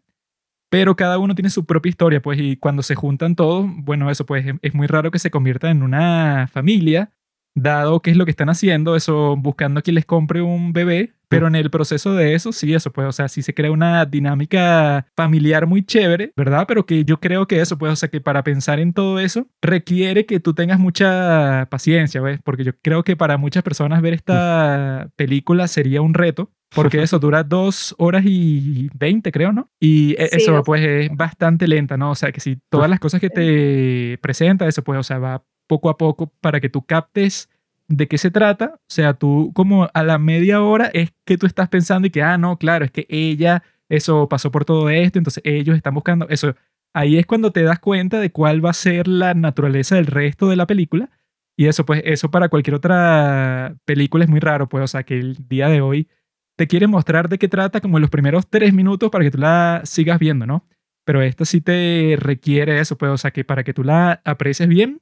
pero 0.70 0.96
cada 0.96 1.20
uno 1.20 1.36
tiene 1.36 1.50
su 1.50 1.66
propia 1.66 1.90
historia, 1.90 2.22
pues, 2.22 2.40
y 2.40 2.56
cuando 2.56 2.82
se 2.82 2.96
juntan 2.96 3.36
todos, 3.36 3.70
bueno, 3.70 4.10
eso 4.10 4.26
pues 4.26 4.46
es 4.62 4.74
muy 4.74 4.88
raro 4.88 5.12
que 5.12 5.20
se 5.20 5.30
convierta 5.32 5.70
en 5.70 5.84
una 5.84 6.48
familia, 6.48 7.12
dado 7.56 8.02
que 8.02 8.12
es 8.12 8.18
lo 8.18 8.26
que 8.26 8.32
están 8.32 8.50
haciendo, 8.50 8.96
eso 8.96 9.36
buscando 9.38 9.80
a 9.80 9.82
quien 9.82 9.96
les 9.96 10.06
compre 10.06 10.42
un 10.42 10.74
bebé, 10.74 11.14
pero 11.30 11.48
en 11.48 11.56
el 11.56 11.72
proceso 11.72 12.14
de 12.14 12.36
eso, 12.36 12.52
sí, 12.52 12.74
eso 12.74 12.92
pues, 12.92 13.08
o 13.08 13.12
sea, 13.12 13.28
sí 13.28 13.42
se 13.42 13.54
crea 13.54 13.72
una 13.72 14.06
dinámica 14.06 15.08
familiar 15.16 15.66
muy 15.66 15.84
chévere, 15.84 16.32
¿verdad? 16.36 16.66
Pero 16.68 16.86
que 16.86 17.06
yo 17.06 17.20
creo 17.20 17.48
que 17.48 17.60
eso, 17.60 17.78
pues, 17.78 17.92
o 17.92 17.96
sea, 17.96 18.10
que 18.10 18.22
para 18.22 18.44
pensar 18.44 18.80
en 18.80 18.94
todo 18.94 19.20
eso 19.20 19.48
requiere 19.62 20.26
que 20.26 20.40
tú 20.40 20.54
tengas 20.54 20.80
mucha 20.80 21.68
paciencia, 21.72 22.22
¿ves? 22.22 22.40
Porque 22.44 22.64
yo 22.64 22.74
creo 22.82 23.04
que 23.04 23.16
para 23.16 23.38
muchas 23.38 23.64
personas 23.64 24.02
ver 24.02 24.14
esta 24.14 25.10
película 25.16 25.68
sería 25.68 26.02
un 26.02 26.14
reto, 26.14 26.52
porque 26.76 27.02
eso 27.04 27.18
dura 27.18 27.44
dos 27.44 27.96
horas 27.98 28.24
y 28.26 28.90
veinte, 28.94 29.32
creo, 29.32 29.54
¿no? 29.54 29.72
Y 29.80 30.12
e, 30.14 30.30
eso, 30.34 30.62
pues, 30.64 30.84
es 30.84 31.10
bastante 31.16 31.68
lenta, 31.68 31.98
¿no? 31.98 32.12
O 32.12 32.16
sea, 32.16 32.32
que 32.32 32.42
si 32.42 32.60
todas 32.70 32.90
las 32.90 33.00
cosas 33.00 33.20
que 33.20 33.30
te 33.30 34.20
presenta, 34.22 34.68
eso, 34.68 34.84
pues, 34.84 35.00
o 35.00 35.04
sea, 35.04 35.18
va 35.18 35.44
poco 35.68 35.90
a 35.90 35.98
poco 35.98 36.32
para 36.42 36.60
que 36.60 36.70
tú 36.70 36.84
captes 36.86 37.50
de 37.88 38.08
qué 38.08 38.18
se 38.18 38.32
trata. 38.32 38.76
O 38.76 38.80
sea, 38.88 39.14
tú 39.14 39.52
como 39.54 39.90
a 39.94 40.04
la 40.04 40.18
media 40.18 40.62
hora 40.62 40.90
es 40.94 41.14
que 41.26 41.38
tú 41.38 41.46
estás 41.46 41.70
pensando 41.70 42.08
y 42.08 42.12
que, 42.12 42.22
ah, 42.24 42.38
no, 42.38 42.58
claro, 42.58 42.86
es 42.86 42.92
que 42.92 43.06
ella, 43.10 43.64
eso 43.90 44.28
pasó 44.30 44.52
por 44.52 44.66
todo 44.66 44.90
esto, 44.90 45.20
entonces 45.20 45.44
ellos 45.46 45.76
están 45.76 45.94
buscando 45.94 46.28
eso. 46.30 46.56
Ahí 46.94 47.18
es 47.18 47.26
cuando 47.26 47.52
te 47.52 47.64
das 47.64 47.80
cuenta 47.80 48.20
de 48.20 48.32
cuál 48.32 48.64
va 48.64 48.70
a 48.70 48.74
ser 48.74 49.08
la 49.08 49.34
naturaleza 49.34 49.96
del 49.96 50.06
resto 50.06 50.48
de 50.50 50.56
la 50.56 50.68
película. 50.68 51.10
Y 51.56 51.68
eso, 51.68 51.86
pues, 51.86 52.02
eso 52.06 52.32
para 52.32 52.50
cualquier 52.50 52.76
otra 52.76 53.76
película 53.86 54.24
es 54.24 54.30
muy 54.30 54.40
raro, 54.40 54.70
pues, 54.70 54.84
o 54.84 54.88
sea, 54.88 55.04
que 55.04 55.20
el 55.20 55.38
día 55.48 55.70
de 55.70 55.82
hoy 55.82 56.08
te 56.56 56.68
quiere 56.68 56.88
mostrar 56.88 57.30
de 57.30 57.38
qué 57.38 57.48
trata 57.48 57.82
como 57.82 57.98
en 57.98 58.02
los 58.02 58.10
primeros 58.10 58.48
tres 58.48 58.74
minutos 58.74 59.10
para 59.10 59.24
que 59.24 59.32
tú 59.32 59.38
la 59.40 59.82
sigas 59.86 60.20
viendo, 60.20 60.46
¿no? 60.46 60.66
Pero 61.06 61.22
esta 61.22 61.46
sí 61.46 61.62
te 61.62 62.16
requiere 62.20 62.80
eso, 62.80 62.98
pues, 62.98 63.12
o 63.12 63.18
sea, 63.18 63.32
que 63.32 63.44
para 63.44 63.64
que 63.64 63.74
tú 63.74 63.84
la 63.84 64.22
aprecies 64.24 64.70
bien, 64.70 65.02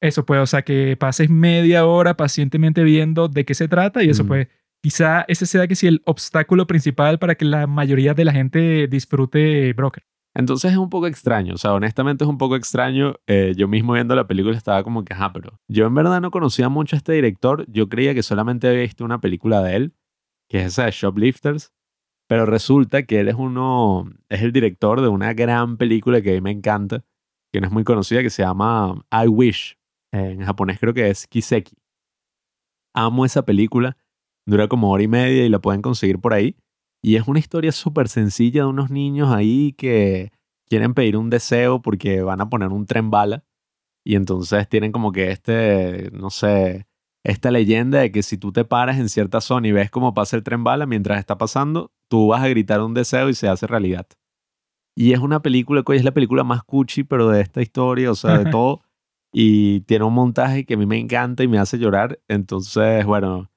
eso 0.00 0.24
pues, 0.24 0.40
o 0.40 0.46
sea, 0.46 0.62
que 0.62 0.96
pases 0.96 1.30
media 1.30 1.86
hora 1.86 2.16
pacientemente 2.16 2.82
viendo 2.82 3.28
de 3.28 3.44
qué 3.44 3.54
se 3.54 3.68
trata 3.68 4.02
y 4.02 4.10
eso 4.10 4.26
pues, 4.26 4.48
quizá 4.82 5.24
ese 5.28 5.46
sea 5.46 5.66
que 5.66 5.74
sí 5.74 5.86
el 5.86 6.02
obstáculo 6.06 6.66
principal 6.66 7.18
para 7.18 7.34
que 7.34 7.44
la 7.44 7.66
mayoría 7.66 8.14
de 8.14 8.24
la 8.24 8.32
gente 8.32 8.86
disfrute 8.88 9.72
Broker. 9.74 10.04
Entonces 10.34 10.70
es 10.70 10.78
un 10.78 10.90
poco 10.90 11.08
extraño, 11.08 11.54
o 11.54 11.58
sea, 11.58 11.74
honestamente 11.74 12.24
es 12.24 12.30
un 12.30 12.38
poco 12.38 12.54
extraño. 12.54 13.16
Eh, 13.26 13.52
yo 13.56 13.66
mismo 13.66 13.94
viendo 13.94 14.14
la 14.14 14.28
película 14.28 14.56
estaba 14.56 14.84
como 14.84 15.04
que, 15.04 15.12
ajá, 15.12 15.32
pero 15.32 15.58
yo 15.68 15.86
en 15.86 15.94
verdad 15.94 16.20
no 16.20 16.30
conocía 16.30 16.68
mucho 16.68 16.94
a 16.94 16.98
este 16.98 17.12
director. 17.12 17.66
Yo 17.68 17.88
creía 17.88 18.14
que 18.14 18.22
solamente 18.22 18.68
había 18.68 18.82
visto 18.82 19.04
una 19.04 19.20
película 19.20 19.60
de 19.62 19.76
él, 19.76 19.94
que 20.48 20.60
es 20.60 20.66
esa 20.66 20.84
de 20.84 20.92
Shoplifters. 20.92 21.72
Pero 22.28 22.46
resulta 22.46 23.02
que 23.02 23.18
él 23.18 23.26
es 23.26 23.34
uno, 23.34 24.08
es 24.28 24.42
el 24.42 24.52
director 24.52 25.00
de 25.00 25.08
una 25.08 25.34
gran 25.34 25.76
película 25.76 26.22
que 26.22 26.30
a 26.30 26.34
mí 26.34 26.40
me 26.40 26.52
encanta, 26.52 27.04
que 27.52 27.60
no 27.60 27.66
es 27.66 27.72
muy 27.72 27.82
conocida, 27.82 28.22
que 28.22 28.30
se 28.30 28.44
llama 28.44 29.04
I 29.10 29.26
Wish, 29.26 29.79
en 30.12 30.44
japonés 30.44 30.78
creo 30.78 30.94
que 30.94 31.10
es 31.10 31.26
Kiseki. 31.26 31.76
Amo 32.94 33.24
esa 33.24 33.44
película. 33.44 33.96
Dura 34.46 34.68
como 34.68 34.90
hora 34.90 35.02
y 35.02 35.08
media 35.08 35.44
y 35.44 35.48
la 35.48 35.60
pueden 35.60 35.82
conseguir 35.82 36.18
por 36.18 36.34
ahí. 36.34 36.56
Y 37.02 37.16
es 37.16 37.28
una 37.28 37.38
historia 37.38 37.72
súper 37.72 38.08
sencilla 38.08 38.62
de 38.62 38.68
unos 38.68 38.90
niños 38.90 39.32
ahí 39.32 39.72
que 39.72 40.32
quieren 40.66 40.94
pedir 40.94 41.16
un 41.16 41.30
deseo 41.30 41.80
porque 41.82 42.22
van 42.22 42.40
a 42.40 42.48
poner 42.48 42.68
un 42.68 42.86
tren 42.86 43.10
bala. 43.10 43.44
Y 44.04 44.16
entonces 44.16 44.68
tienen 44.68 44.92
como 44.92 45.12
que 45.12 45.30
este, 45.30 46.10
no 46.12 46.30
sé, 46.30 46.86
esta 47.24 47.50
leyenda 47.50 48.00
de 48.00 48.12
que 48.12 48.22
si 48.22 48.38
tú 48.38 48.52
te 48.52 48.64
paras 48.64 48.98
en 48.98 49.08
cierta 49.08 49.40
zona 49.40 49.68
y 49.68 49.72
ves 49.72 49.90
cómo 49.90 50.14
pasa 50.14 50.36
el 50.36 50.42
tren 50.42 50.64
bala 50.64 50.86
mientras 50.86 51.18
está 51.18 51.36
pasando, 51.38 51.92
tú 52.08 52.28
vas 52.28 52.42
a 52.42 52.48
gritar 52.48 52.80
un 52.80 52.94
deseo 52.94 53.28
y 53.28 53.34
se 53.34 53.48
hace 53.48 53.66
realidad. 53.66 54.06
Y 54.96 55.12
es 55.12 55.20
una 55.20 55.40
película, 55.40 55.82
que 55.82 55.96
es 55.96 56.04
la 56.04 56.12
película 56.12 56.44
más 56.44 56.62
cuchi, 56.64 57.04
pero 57.04 57.28
de 57.28 57.40
esta 57.40 57.62
historia, 57.62 58.10
o 58.10 58.14
sea, 58.14 58.38
de 58.38 58.50
todo 58.50 58.82
y 59.32 59.80
tiene 59.82 60.04
un 60.04 60.14
montaje 60.14 60.64
que 60.64 60.74
a 60.74 60.76
mí 60.76 60.86
me 60.86 60.98
encanta 60.98 61.42
y 61.42 61.48
me 61.48 61.58
hace 61.58 61.78
llorar. 61.78 62.18
Entonces, 62.28 63.04
bueno, 63.04 63.50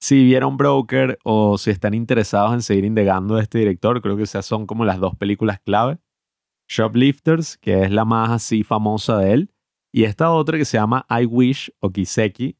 si 0.00 0.22
vieron 0.24 0.56
Broker 0.56 1.18
o 1.24 1.56
si 1.58 1.70
están 1.70 1.94
interesados 1.94 2.52
en 2.52 2.62
seguir 2.62 2.84
indagando 2.84 3.36
de 3.36 3.42
este 3.42 3.58
director, 3.58 4.02
creo 4.02 4.16
que 4.16 4.24
esas 4.24 4.44
son 4.44 4.66
como 4.66 4.84
las 4.84 5.00
dos 5.00 5.16
películas 5.16 5.60
clave. 5.64 5.98
Shoplifters, 6.68 7.56
que 7.58 7.82
es 7.82 7.90
la 7.90 8.04
más 8.04 8.30
así 8.30 8.64
famosa 8.64 9.18
de 9.18 9.32
él, 9.32 9.50
y 9.92 10.04
esta 10.04 10.32
otra 10.32 10.58
que 10.58 10.64
se 10.64 10.76
llama 10.76 11.06
I 11.08 11.24
Wish 11.24 11.72
o 11.80 11.90
Kiseki, 11.90 12.56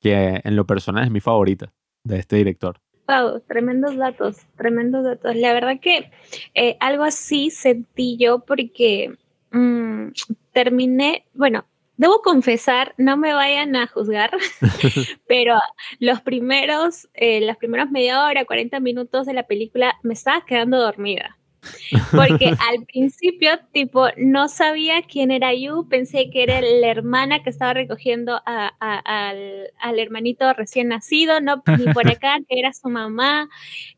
que 0.00 0.40
en 0.42 0.56
lo 0.56 0.66
personal 0.66 1.04
es 1.04 1.10
mi 1.10 1.20
favorita 1.20 1.72
de 2.04 2.18
este 2.18 2.36
director. 2.36 2.80
Wow, 3.06 3.40
tremendos 3.46 3.96
datos, 3.96 4.38
tremendos 4.56 5.04
datos. 5.04 5.34
La 5.36 5.52
verdad 5.52 5.80
que 5.80 6.10
eh, 6.54 6.76
algo 6.80 7.04
así 7.04 7.50
sentí 7.50 8.16
yo 8.16 8.40
porque 8.40 9.16
mm, 9.50 10.08
terminé, 10.52 11.24
bueno, 11.32 11.64
Debo 11.98 12.22
confesar, 12.22 12.94
no 12.96 13.16
me 13.16 13.34
vayan 13.34 13.74
a 13.74 13.88
juzgar, 13.88 14.30
pero 15.26 15.58
los 15.98 16.20
primeros, 16.20 17.08
eh, 17.12 17.40
las 17.40 17.56
primeras 17.56 17.90
media 17.90 18.24
hora, 18.24 18.44
40 18.44 18.78
minutos 18.78 19.26
de 19.26 19.34
la 19.34 19.48
película 19.48 19.96
me 20.04 20.14
estaba 20.14 20.44
quedando 20.46 20.78
dormida. 20.78 21.36
Porque 22.12 22.46
al 22.46 22.84
principio, 22.86 23.50
tipo, 23.72 24.06
no 24.16 24.48
sabía 24.48 25.02
quién 25.02 25.30
era 25.30 25.52
Yu, 25.54 25.88
pensé 25.88 26.30
que 26.30 26.42
era 26.42 26.60
la 26.60 26.88
hermana 26.88 27.42
que 27.42 27.50
estaba 27.50 27.74
recogiendo 27.74 28.40
al, 28.44 29.98
hermanito 29.98 30.52
recién 30.52 30.88
nacido, 30.88 31.40
no 31.40 31.62
ni 31.78 31.92
por 31.92 32.06
acá, 32.10 32.38
que 32.48 32.58
era 32.58 32.72
su 32.72 32.88
mamá. 32.88 33.48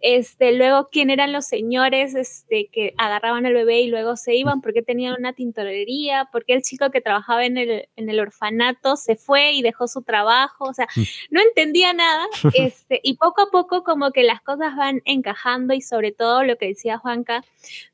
Este, 0.01 0.53
luego, 0.53 0.89
quién 0.91 1.11
eran 1.11 1.33
los 1.33 1.47
señores 1.47 2.15
este, 2.15 2.69
que 2.73 2.95
agarraban 2.97 3.47
al 3.47 3.55
bebé 3.55 3.81
y 3.81 3.89
luego 3.89 4.17
se 4.17 4.35
iban, 4.35 4.61
porque 4.61 4.83
tenían 4.83 5.15
una 5.19 5.33
tintorería, 5.33 6.29
porque 6.33 6.55
el 6.55 6.63
chico 6.63 6.91
que 6.91 7.01
trabajaba 7.01 7.45
en 7.45 7.59
el, 7.59 7.89
en 7.97 8.09
el 8.09 8.21
orfanato 8.21 8.97
se 8.97 9.17
fue 9.17 9.53
y 9.53 9.63
dejó 9.63 9.89
su 9.89 10.03
trabajo, 10.03 10.65
o 10.65 10.75
sea, 10.75 10.87
mm. 10.97 11.03
no 11.31 11.41
entendía 11.41 11.93
nada. 11.93 12.27
Este, 12.61 13.01
y 13.03 13.15
poco 13.15 13.43
a 13.43 13.51
poco, 13.51 13.85
como 13.85 14.11
que 14.11 14.23
las 14.23 14.43
cosas 14.43 14.77
van 14.77 15.03
encajando 15.05 15.73
y 15.73 15.81
sobre 15.81 16.13
todo 16.13 16.43
lo 16.43 16.57
que 16.57 16.67
decía 16.67 16.99
Juanca, 16.99 17.43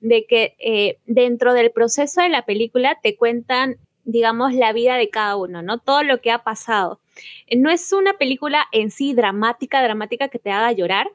de 0.00 0.26
que 0.26 0.54
eh, 0.58 0.98
dentro 1.06 1.54
del 1.54 1.70
proceso 1.70 2.22
de 2.22 2.28
la 2.28 2.44
película 2.44 2.98
te 3.02 3.16
cuentan, 3.16 3.76
digamos, 4.04 4.54
la 4.54 4.72
vida 4.72 4.96
de 4.96 5.10
cada 5.10 5.36
uno, 5.36 5.62
¿no? 5.62 5.78
Todo 5.78 6.02
lo 6.02 6.20
que 6.20 6.30
ha 6.30 6.42
pasado. 6.44 7.00
No 7.54 7.70
es 7.70 7.92
una 7.92 8.14
película 8.14 8.66
en 8.72 8.90
sí 8.90 9.14
dramática, 9.14 9.82
dramática 9.82 10.28
que 10.28 10.38
te 10.38 10.50
haga 10.50 10.72
llorar, 10.72 11.08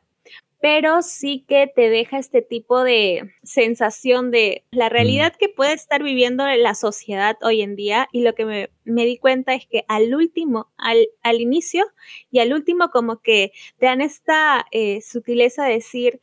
pero 0.62 1.02
sí 1.02 1.44
que 1.48 1.68
te 1.68 1.90
deja 1.90 2.20
este 2.20 2.44
tipo 2.44 2.84
de 2.84 3.32
sensación 3.44 4.30
de 4.30 4.64
la 4.72 4.90
Mm. 4.90 4.92
realidad 4.92 5.34
que 5.36 5.50
puede 5.50 5.74
estar 5.74 6.04
viviendo 6.04 6.46
la 6.46 6.76
sociedad 6.76 7.36
hoy 7.42 7.64
en 7.64 7.76
día 7.76 8.08
y 8.12 8.22
lo 8.22 8.36
que 8.36 8.46
me, 8.46 8.70
me 8.84 9.06
di 9.06 9.18
cuenta 9.18 9.56
es 9.56 9.66
que 9.66 9.86
al 9.88 10.14
último, 10.14 10.72
al, 10.78 11.08
al 11.24 11.42
inicio 11.42 11.86
y 12.30 12.40
al 12.40 12.54
último 12.54 12.90
como 12.92 13.22
que 13.22 13.52
te 13.80 13.88
dan 13.88 14.02
esta 14.02 14.68
eh, 14.72 15.02
sutileza 15.02 15.66
de 15.66 15.74
decir, 15.74 16.22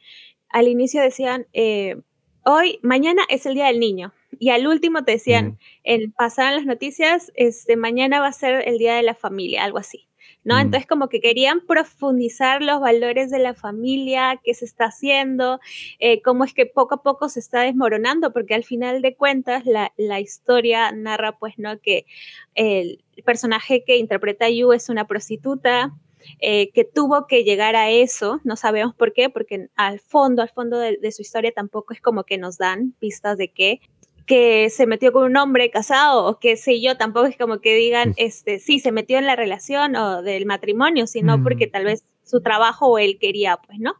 al 0.51 0.69
inicio 0.69 1.03
decían, 1.03 1.47
eh, 1.53 1.97
hoy, 2.45 2.79
mañana 2.83 3.23
es 3.29 3.47
el 3.47 3.55
Día 3.55 3.67
del 3.67 3.81
Niño. 3.81 4.13
Y 4.39 4.51
al 4.51 4.67
último 4.67 5.05
te 5.05 5.13
decían, 5.13 5.47
Mm. 5.47 5.59
en, 5.85 6.13
pasaban 6.13 6.57
las 6.57 6.67
noticias, 6.67 7.33
este, 7.35 7.77
mañana 7.77 8.21
va 8.21 8.29
a 8.29 8.33
ser 8.33 8.67
el 8.69 8.79
Día 8.79 8.95
de 8.95 9.03
la 9.03 9.15
Familia, 9.15 9.65
algo 9.65 9.79
así. 9.79 10.09
¿no? 10.45 10.59
Entonces 10.59 10.87
como 10.87 11.09
que 11.09 11.21
querían 11.21 11.61
profundizar 11.67 12.63
los 12.63 12.81
valores 12.81 13.31
de 13.31 13.39
la 13.39 13.53
familia, 13.55 14.41
qué 14.43 14.55
se 14.55 14.65
está 14.65 14.87
haciendo, 14.87 15.61
eh, 15.99 16.23
cómo 16.23 16.45
es 16.45 16.55
que 16.55 16.65
poco 16.65 16.95
a 16.95 17.03
poco 17.03 17.29
se 17.29 17.41
está 17.41 17.61
desmoronando, 17.63 18.33
porque 18.33 18.55
al 18.55 18.65
final 18.65 19.03
de 19.03 19.15
cuentas 19.15 19.67
la, 19.67 19.93
la 19.99 20.21
historia 20.21 20.91
narra 20.93 21.39
pues, 21.39 21.59
¿no? 21.59 21.79
Que 21.81 22.07
el 22.55 23.05
personaje 23.27 23.85
que 23.85 23.99
interpreta 23.99 24.47
a 24.47 24.51
Yu 24.51 24.73
es 24.73 24.89
una 24.89 25.07
prostituta, 25.07 25.93
eh, 26.41 26.71
que 26.73 26.85
tuvo 26.85 27.27
que 27.27 27.45
llegar 27.45 27.77
a 27.77 27.91
eso, 27.91 28.41
no 28.45 28.57
sabemos 28.57 28.95
por 28.95 29.13
qué, 29.13 29.31
porque 29.31 29.69
al 29.77 30.01
fondo, 30.01 30.43
al 30.43 30.51
fondo 30.51 30.79
de, 30.79 30.97
de, 30.97 31.13
su 31.13 31.23
historia 31.23 31.53
tampoco 31.53 31.95
es 31.95 32.01
como 32.01 32.25
que 32.25 32.39
nos 32.39 32.59
dan 32.59 32.95
pistas 32.99 33.39
de 33.39 33.49
qué, 33.49 33.81
que 34.29 34.69
se 34.69 34.87
metió 34.87 35.11
con 35.11 35.25
un 35.25 35.37
hombre 35.39 35.71
casado 35.71 36.27
o 36.27 36.39
qué 36.39 36.57
sé 36.57 36.81
yo, 36.83 36.99
tampoco 36.99 37.27
es 37.27 37.37
como 37.37 37.61
que 37.61 37.75
digan, 37.75 38.13
este, 38.19 38.59
sí, 38.59 38.79
se 38.79 38.93
metió 38.93 39.19
en 39.19 39.27
la 39.27 39.37
relación 39.37 39.97
o 39.97 40.23
del 40.23 40.45
matrimonio, 40.45 41.07
sino 41.07 41.39
mm. 41.39 41.43
porque 41.43 41.67
tal 41.67 41.87
vez 41.87 42.05
su 42.25 42.43
trabajo 42.43 42.89
o 42.89 42.99
él 42.99 43.19
quería, 43.19 43.57
pues, 43.57 43.79
¿no? 43.81 43.95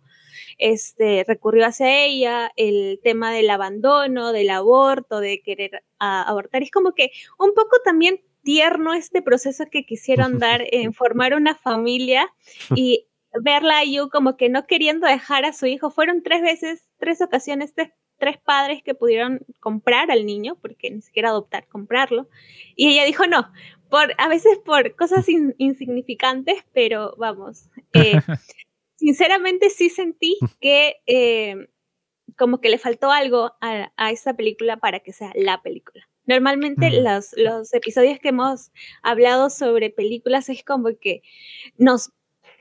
Este, 0.59 1.25
recurrió 1.27 1.67
hacia 1.67 2.05
ella, 2.05 2.53
el 2.57 3.01
tema 3.03 3.33
del 3.33 3.49
abandono, 3.49 4.33
del 4.33 4.51
aborto, 4.51 5.21
de 5.21 5.41
querer 5.41 5.83
a, 5.99 6.29
abortar, 6.29 6.63
es 6.63 6.71
como 6.71 6.93
que 6.93 7.11
un 7.39 7.55
poco 7.55 7.79
también 7.83 8.21
tierno 8.49 8.95
este 8.95 9.21
proceso 9.21 9.67
que 9.71 9.85
quisieron 9.85 10.39
dar 10.39 10.65
en 10.73 10.95
formar 10.95 11.35
una 11.35 11.55
familia 11.55 12.33
y 12.75 13.07
verla 13.43 13.81
a 13.81 13.85
Yu 13.85 14.09
como 14.09 14.39
que 14.39 14.49
no 14.49 14.67
queriendo 14.67 15.07
dejar 15.07 15.45
a 15.45 15.53
su 15.53 15.67
hijo. 15.67 15.91
Fueron 15.91 16.23
tres 16.23 16.41
veces, 16.41 16.89
tres 16.99 17.21
ocasiones, 17.21 17.75
tres, 17.75 17.91
tres 18.17 18.39
padres 18.39 18.83
que 18.83 18.95
pudieron 18.95 19.41
comprar 19.61 20.11
al 20.11 20.25
niño, 20.25 20.57
porque 20.63 20.91
ni 20.91 21.03
siquiera 21.03 21.29
adoptar, 21.29 21.67
comprarlo. 21.69 22.31
Y 22.75 22.89
ella 22.89 23.05
dijo 23.05 23.27
no, 23.27 23.53
por, 23.91 24.15
a 24.17 24.29
veces 24.29 24.59
por 24.65 24.97
cosas 24.97 25.29
in, 25.29 25.55
insignificantes, 25.59 26.65
pero 26.73 27.15
vamos, 27.19 27.69
eh, 27.93 28.13
sinceramente 28.97 29.69
sí 29.69 29.91
sentí 29.91 30.39
que 30.59 30.97
eh, 31.07 31.69
como 32.39 32.63
que 32.63 32.71
le 32.71 32.79
faltó 32.79 33.11
algo 33.11 33.53
a, 33.61 33.93
a 33.95 34.11
esa 34.11 34.33
película 34.33 34.79
para 34.79 35.01
que 35.01 35.13
sea 35.13 35.33
la 35.35 35.61
película. 35.61 36.08
Normalmente 36.29 36.91
mm. 36.91 37.03
los, 37.03 37.35
los, 37.37 37.75
episodios 37.75 38.19
que 38.21 38.29
hemos 38.29 38.71
hablado 39.03 39.49
sobre 39.49 39.91
películas 39.91 40.51
es 40.51 40.63
como 40.63 40.91
que 41.01 41.23
nos, 41.79 42.13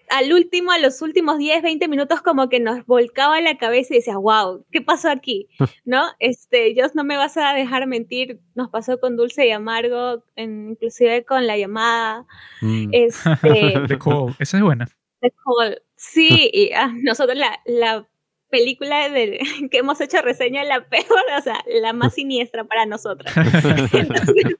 al 0.09 0.31
último, 0.31 0.71
a 0.71 0.79
los 0.79 1.01
últimos 1.01 1.37
10, 1.37 1.61
20 1.61 1.87
minutos 1.89 2.21
como 2.21 2.47
que 2.47 2.61
nos 2.61 2.85
volcaba 2.85 3.41
la 3.41 3.57
cabeza 3.57 3.93
y 3.93 3.97
decía, 3.97 4.17
wow, 4.17 4.65
¿qué 4.71 4.81
pasó 4.81 5.09
aquí? 5.09 5.49
¿No? 5.85 6.05
Este, 6.19 6.73
Dios, 6.73 6.95
no 6.95 7.03
me 7.03 7.17
vas 7.17 7.35
a 7.35 7.53
dejar 7.53 7.85
mentir, 7.87 8.39
nos 8.55 8.69
pasó 8.69 9.01
con 9.01 9.17
Dulce 9.17 9.45
y 9.45 9.51
Amargo, 9.51 10.23
en, 10.37 10.69
inclusive 10.71 11.25
con 11.25 11.45
la 11.45 11.57
llamada. 11.57 12.25
Mm. 12.61 12.89
Este, 12.93 13.19
The 13.87 13.99
Call, 13.99 14.33
esa 14.39 14.57
es 14.57 14.63
buena. 14.63 14.87
The 15.19 15.33
Call, 15.43 15.81
sí, 15.97 16.49
y 16.53 16.71
ah, 16.71 16.93
nosotros 17.03 17.37
la, 17.37 17.59
la 17.65 18.07
película 18.49 19.09
de, 19.09 19.39
que 19.71 19.77
hemos 19.77 19.99
hecho 20.01 20.21
reseña 20.21 20.63
la 20.63 20.87
peor, 20.87 21.23
o 21.37 21.41
sea, 21.41 21.63
la 21.81 21.93
más 21.93 22.13
siniestra 22.15 22.63
para 22.63 22.85
nosotras. 22.85 23.35
Entonces, 23.93 24.55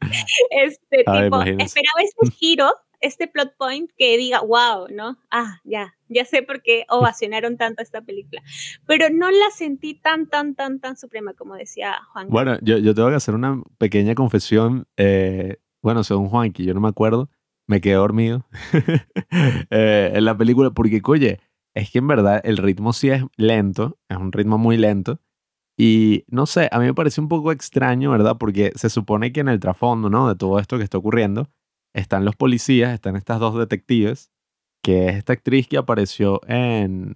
este 0.52 0.98
tipo, 0.98 1.16
imagínense. 1.16 1.66
esperaba 1.66 2.02
este 2.04 2.32
giro, 2.32 2.72
este 3.00 3.28
plot 3.28 3.56
point 3.58 3.92
que 3.98 4.18
diga, 4.18 4.42
wow, 4.42 4.88
¿no? 4.90 5.18
Ah, 5.30 5.60
ya, 5.64 5.96
ya 6.08 6.26
sé 6.26 6.42
por 6.42 6.62
qué 6.62 6.86
ovacionaron 6.90 7.58
tanto 7.58 7.84
esta 7.84 8.02
película. 8.02 8.42
Pero 8.86 9.10
no 9.12 9.30
la 9.30 9.52
sentí 9.56 9.94
tan, 9.94 10.28
tan, 10.28 10.56
tan, 10.56 10.80
tan 10.80 10.98
suprema 10.98 11.34
como 11.34 11.56
decía 11.56 12.00
Juan. 12.12 12.30
Bueno, 12.30 12.58
yo, 12.62 12.78
yo 12.78 12.96
tengo 12.96 13.10
que 13.10 13.16
hacer 13.16 13.36
una 13.36 13.62
pequeña 13.78 14.16
confesión. 14.16 14.88
eh, 14.98 15.58
bueno, 15.82 16.04
según 16.04 16.30
Juanqui, 16.30 16.66
yo 16.66 16.74
no 16.74 16.82
me 16.82 16.90
acuerdo. 16.90 17.30
Me 17.68 17.82
quedé 17.82 17.96
dormido 17.96 18.46
eh, 19.70 20.12
en 20.14 20.26
la 20.26 20.38
película 20.38 20.72
porque, 20.72 21.02
oye, 21.04 21.40
es 21.78 21.92
que 21.92 22.00
en 22.00 22.08
verdad 22.08 22.42
el 22.44 22.58
ritmo 22.58 22.94
sí 22.94 23.10
es 23.10 23.24
lento, 23.38 23.98
es 24.10 24.18
un 24.18 24.32
ritmo 24.32 24.58
muy 24.58 24.78
lento. 24.78 25.20
Y 25.80 26.24
no 26.28 26.46
sé, 26.48 26.70
a 26.72 26.80
mí 26.80 26.86
me 26.86 26.94
parece 26.96 27.22
un 27.22 27.28
poco 27.28 27.52
extraño, 27.52 28.10
¿verdad? 28.12 28.38
Porque 28.40 28.72
se 28.76 28.90
supone 28.90 29.32
que 29.32 29.42
en 29.42 29.48
el 29.48 29.60
trasfondo, 29.60 30.10
¿no? 30.10 30.28
De 30.28 30.36
todo 30.36 30.58
esto 30.60 30.78
que 30.78 30.84
está 30.84 30.98
ocurriendo, 30.98 31.50
están 31.94 32.26
los 32.26 32.36
policías, 32.36 32.94
están 32.94 33.16
estas 33.16 33.40
dos 33.40 33.56
detectives, 33.58 34.32
que 34.84 35.08
es 35.10 35.16
esta 35.18 35.34
actriz 35.34 35.68
que 35.68 35.78
apareció 35.78 36.42
en 36.48 37.14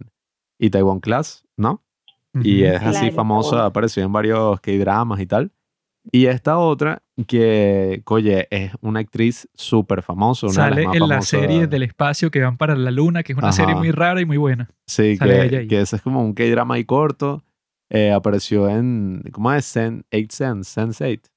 Itaewon 0.60 1.00
Class, 1.00 1.44
¿no? 1.58 1.84
Y 2.44 2.64
es 2.64 2.82
así 2.82 3.00
Claro. 3.00 3.16
famosa, 3.16 3.66
apareció 3.66 4.04
en 4.04 4.14
varios 4.14 4.62
K-dramas 4.62 5.20
y 5.20 5.26
tal. 5.26 5.52
Y 6.12 6.28
esta 6.28 6.58
otra, 6.60 7.04
que, 7.26 8.02
oye, 8.06 8.48
es 8.52 8.72
una 8.82 9.00
actriz 9.00 9.48
súper 9.54 10.02
famosa. 10.02 10.48
Una 10.48 10.54
de 10.54 10.60
las 10.60 10.70
Sale 10.70 10.86
más 10.88 10.96
en 10.96 11.10
la 11.10 11.22
serie 11.22 11.68
del 11.68 11.84
espacio 11.84 12.32
que 12.32 12.42
van 12.42 12.58
para 12.58 12.76
la 12.76 12.92
luna, 12.92 13.24
que 13.24 13.34
es 13.34 13.38
una 13.38 13.50
Ajá. 13.50 13.58
serie 13.58 13.76
muy 13.76 13.92
rara 13.92 14.22
y 14.22 14.26
muy 14.26 14.38
buena. 14.38 14.70
Sí, 14.88 15.18
sale 15.18 15.50
que, 15.50 15.68
que 15.68 15.82
ese 15.82 15.96
es 15.96 16.02
como 16.02 16.24
un 16.24 16.34
K-drama 16.34 16.76
ahí 16.76 16.86
corto. 16.86 17.44
Eh, 17.90 18.12
apareció 18.12 18.70
en, 18.70 19.24
¿cómo 19.32 19.52
es? 19.52 19.66
Sen, 19.66 20.06
Eight 20.12 20.32
Sense, 20.32 20.72
Sense 20.72 21.06
Eight, 21.06 21.28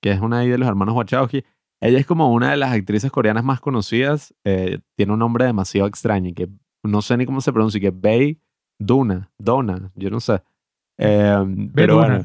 que 0.00 0.12
es 0.12 0.20
una 0.20 0.40
de 0.40 0.58
los 0.58 0.68
hermanos 0.68 0.94
Wachowski. 0.94 1.44
Ella 1.80 1.98
es 1.98 2.06
como 2.06 2.32
una 2.32 2.50
de 2.50 2.56
las 2.56 2.72
actrices 2.72 3.10
coreanas 3.10 3.44
más 3.44 3.60
conocidas. 3.60 4.32
eh, 4.44 4.78
tiene 4.96 5.12
un 5.12 5.18
nombre 5.18 5.44
demasiado 5.44 5.88
extraño 5.88 6.30
y 6.30 6.32
que 6.34 6.48
no 6.84 7.02
sé 7.02 7.16
ni 7.16 7.26
cómo 7.26 7.40
se 7.40 7.52
pronuncia, 7.52 7.80
que 7.80 7.90
Bei 7.90 8.40
Duna, 8.78 9.30
Dona, 9.38 9.90
yo 9.94 10.10
no 10.10 10.20
sé. 10.20 10.42
Eh, 10.98 11.68
pero 11.74 11.96
bueno, 11.96 12.24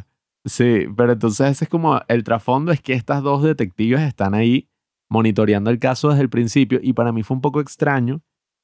sí, 0.50 0.86
pero 0.96 1.14
entonces 1.14 1.52
ese 1.52 1.66
es 1.66 1.70
como 1.70 2.02
el 2.08 2.24
trasfondo 2.24 2.72
es 2.72 2.82
que 2.82 2.94
estas 2.94 3.24
dos 3.24 3.44
detectives 3.44 4.02
están 4.02 4.34
ahí 4.34 4.70
monitoreando 5.10 5.70
el 5.70 5.80
caso 5.80 6.10
desde 6.10 6.22
el 6.22 6.30
principio 6.30 6.80
y 6.82 6.94
para 6.94 7.12
mí 7.12 7.24
fue 7.24 7.36
un 7.36 7.42
poco 7.42 7.62
extraño 7.62 8.22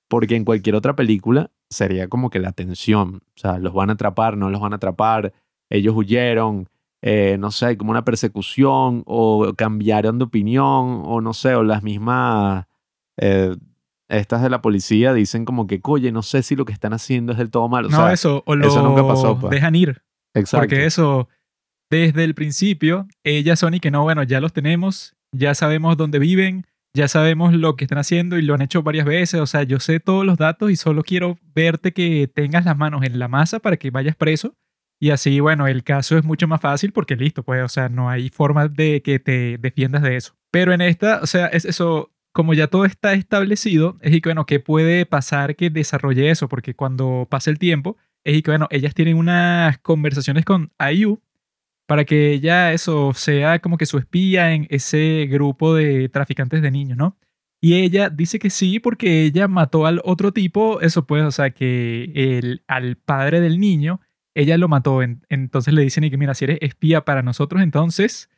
porque 0.08 0.36
en 0.36 0.46
cualquier 0.46 0.76
otra 0.76 0.96
película 0.96 1.52
sería 1.70 2.08
como 2.08 2.30
que 2.30 2.40
la 2.40 2.52
tensión, 2.52 3.22
o 3.26 3.40
sea, 3.40 3.58
los 3.58 3.74
van 3.74 3.90
a 3.90 3.94
atrapar, 3.94 4.38
no 4.38 4.50
los 4.50 4.62
van 4.62 4.74
a 4.74 4.76
atrapar, 4.76 5.34
ellos 5.70 5.96
huyeron, 5.96 6.70
eh, 7.02 7.38
no 7.40 7.52
sé, 7.52 7.78
como 7.78 7.92
una 7.92 8.06
persecución 8.06 9.04
o 9.06 9.54
cambiaron 9.56 10.20
de 10.20 10.26
opinión 10.26 11.02
o 11.06 11.22
no 11.22 11.34
sé, 11.34 11.56
o 11.56 11.64
las 11.64 11.84
mismas, 11.84 12.66
eh, 13.18 13.56
estas 14.08 14.44
de 14.44 14.50
la 14.50 14.62
policía 14.62 15.14
dicen 15.14 15.46
como 15.46 15.66
que, 15.66 15.80
oye, 15.84 16.12
no 16.12 16.22
sé 16.22 16.44
si 16.44 16.56
lo 16.56 16.66
que 16.66 16.74
están 16.74 16.94
haciendo 16.94 17.32
es 17.32 17.38
del 17.38 17.50
todo 17.50 17.68
malo. 17.68 17.88
O 17.88 17.92
no, 17.92 17.98
sea, 17.98 18.14
eso, 18.14 18.44
o 18.46 18.56
lo 18.56 18.68
eso 18.68 18.84
nunca 18.84 19.08
pasó, 19.08 19.40
pues. 19.40 19.52
dejan 19.52 19.76
ir. 19.76 20.04
exacto. 20.34 20.64
Porque 20.64 20.86
eso, 20.86 21.28
desde 21.90 22.24
el 22.24 22.36
principio, 22.36 23.08
ella, 23.24 23.56
Sony, 23.56 23.80
que 23.82 23.92
no, 23.92 24.04
bueno, 24.04 24.24
ya 24.24 24.40
los 24.42 24.54
tenemos, 24.54 25.16
ya 25.32 25.54
sabemos 25.54 25.98
dónde 25.98 26.20
viven, 26.20 26.66
ya 26.96 27.08
sabemos 27.08 27.54
lo 27.54 27.76
que 27.76 27.84
están 27.84 27.98
haciendo 27.98 28.38
y 28.38 28.42
lo 28.42 28.54
han 28.54 28.62
hecho 28.62 28.82
varias 28.82 29.06
veces. 29.06 29.42
O 29.42 29.46
sea, 29.46 29.64
yo 29.64 29.80
sé 29.80 30.00
todos 30.00 30.26
los 30.26 30.38
datos 30.38 30.72
y 30.72 30.76
solo 30.78 31.04
quiero 31.04 31.38
verte 31.54 31.92
que 31.92 32.28
tengas 32.34 32.66
las 32.66 32.78
manos 32.78 33.04
en 33.04 33.20
la 33.20 33.28
masa 33.28 33.60
para 33.60 33.78
que 33.78 33.92
vayas 33.92 34.16
preso. 34.16 34.56
Y 35.00 35.10
así, 35.10 35.42
bueno, 35.42 35.68
el 35.68 35.84
caso 35.84 36.18
es 36.18 36.24
mucho 36.24 36.48
más 36.48 36.62
fácil 36.62 36.94
porque 36.94 37.18
listo, 37.18 37.44
pues, 37.44 37.62
o 37.64 37.68
sea, 37.68 37.90
no 37.90 38.10
hay 38.10 38.30
forma 38.30 38.70
de 38.70 39.02
que 39.02 39.20
te 39.20 39.58
defiendas 39.58 40.02
de 40.04 40.16
eso. 40.16 40.38
Pero 40.52 40.72
en 40.74 40.80
esta, 40.80 41.20
o 41.22 41.28
sea, 41.28 41.48
es 41.48 41.66
eso, 41.66 42.14
como 42.32 42.54
ya 42.54 42.68
todo 42.68 42.86
está 42.86 43.14
establecido, 43.14 43.98
es 44.02 44.14
y 44.14 44.22
que, 44.22 44.30
bueno, 44.30 44.46
¿qué 44.46 44.62
puede 44.62 45.06
pasar 45.06 45.58
que 45.58 45.70
desarrolle 45.70 46.30
eso? 46.30 46.48
Porque 46.48 46.76
cuando 46.76 47.28
pasa 47.30 47.52
el 47.52 47.60
tiempo, 47.60 47.98
es 48.24 48.38
y 48.38 48.42
que, 48.42 48.52
bueno, 48.52 48.68
ellas 48.72 48.94
tienen 48.96 49.18
unas 49.18 49.78
conversaciones 49.80 50.46
con 50.46 50.72
IU 50.80 51.22
para 51.88 52.06
que 52.06 52.32
ella, 52.34 52.74
eso, 52.74 53.14
sea 53.14 53.60
como 53.60 53.78
que 53.78 53.86
su 53.86 53.98
espía 53.98 54.54
en 54.54 54.68
ese 54.70 55.28
grupo 55.30 55.76
de 55.76 56.10
traficantes 56.10 56.62
de 56.62 56.72
niños, 56.72 56.98
¿no? 56.98 57.18
Y 57.62 57.76
ella 57.76 58.10
dice 58.10 58.38
que 58.40 58.50
sí 58.50 58.80
porque 58.80 59.24
ella 59.24 59.48
mató 59.48 59.86
al 59.86 60.02
otro 60.04 60.32
tipo, 60.32 60.82
eso 60.82 61.06
pues, 61.08 61.24
o 61.24 61.32
sea, 61.32 61.50
que 61.52 62.12
el, 62.16 62.64
al 62.68 62.96
padre 62.98 63.40
del 63.42 63.60
niño, 63.60 64.02
ella 64.36 64.58
lo 64.58 64.68
mató. 64.68 65.02
En- 65.02 65.22
entonces 65.30 65.74
le 65.74 65.82
dicen 65.82 66.04
y 66.04 66.10
que, 66.12 66.18
mira, 66.18 66.34
si 66.36 66.46
eres 66.46 66.58
espía 66.62 67.06
para 67.06 67.22
nosotros, 67.24 67.62
entonces 67.62 68.30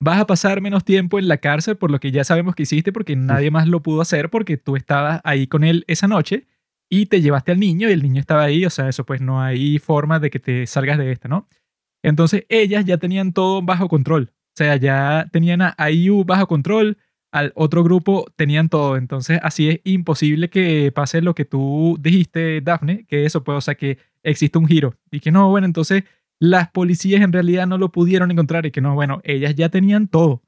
vas 0.00 0.18
a 0.20 0.26
pasar 0.26 0.60
menos 0.60 0.84
tiempo 0.84 1.18
en 1.20 1.28
la 1.28 1.36
cárcel 1.36 1.76
por 1.76 1.90
lo 1.92 2.00
que 2.00 2.10
ya 2.10 2.24
sabemos 2.24 2.56
que 2.56 2.64
hiciste 2.64 2.92
porque 2.92 3.14
nadie 3.14 3.50
más 3.52 3.68
lo 3.68 3.82
pudo 3.82 4.00
hacer 4.00 4.30
porque 4.30 4.56
tú 4.56 4.74
estabas 4.74 5.20
ahí 5.22 5.46
con 5.46 5.62
él 5.62 5.84
esa 5.86 6.08
noche 6.08 6.48
y 6.90 7.06
te 7.06 7.20
llevaste 7.20 7.52
al 7.52 7.60
niño 7.60 7.88
y 7.88 7.92
el 7.92 8.02
niño 8.02 8.18
estaba 8.20 8.42
ahí, 8.42 8.64
o 8.66 8.70
sea, 8.70 8.88
eso 8.88 9.04
pues 9.06 9.20
no 9.20 9.40
hay 9.40 9.78
forma 9.78 10.18
de 10.18 10.30
que 10.30 10.40
te 10.40 10.66
salgas 10.66 10.98
de 10.98 11.12
esta, 11.12 11.28
¿no? 11.28 11.46
Entonces 12.02 12.44
ellas 12.48 12.84
ya 12.84 12.98
tenían 12.98 13.32
todo 13.32 13.62
bajo 13.62 13.88
control, 13.88 14.32
o 14.32 14.56
sea, 14.56 14.76
ya 14.76 15.28
tenían 15.32 15.60
a 15.62 15.90
IU 15.90 16.24
bajo 16.24 16.46
control, 16.46 16.98
al 17.32 17.52
otro 17.54 17.82
grupo 17.82 18.26
tenían 18.36 18.68
todo, 18.68 18.96
entonces 18.96 19.40
así 19.42 19.70
es 19.70 19.80
imposible 19.84 20.50
que 20.50 20.92
pase 20.92 21.22
lo 21.22 21.34
que 21.34 21.46
tú 21.46 21.96
dijiste, 21.98 22.60
Daphne, 22.60 23.06
que 23.08 23.24
eso 23.24 23.42
pues, 23.42 23.56
o 23.56 23.60
sea, 23.62 23.74
que 23.74 23.98
existe 24.22 24.58
un 24.58 24.68
giro. 24.68 24.94
Y 25.10 25.20
que 25.20 25.30
no, 25.30 25.48
bueno, 25.48 25.66
entonces 25.66 26.04
las 26.38 26.70
policías 26.70 27.22
en 27.22 27.32
realidad 27.32 27.66
no 27.66 27.78
lo 27.78 27.90
pudieron 27.90 28.30
encontrar 28.30 28.66
y 28.66 28.70
que 28.70 28.80
no, 28.80 28.94
bueno, 28.94 29.20
ellas 29.24 29.54
ya 29.54 29.68
tenían 29.70 30.08
todo. 30.08 30.42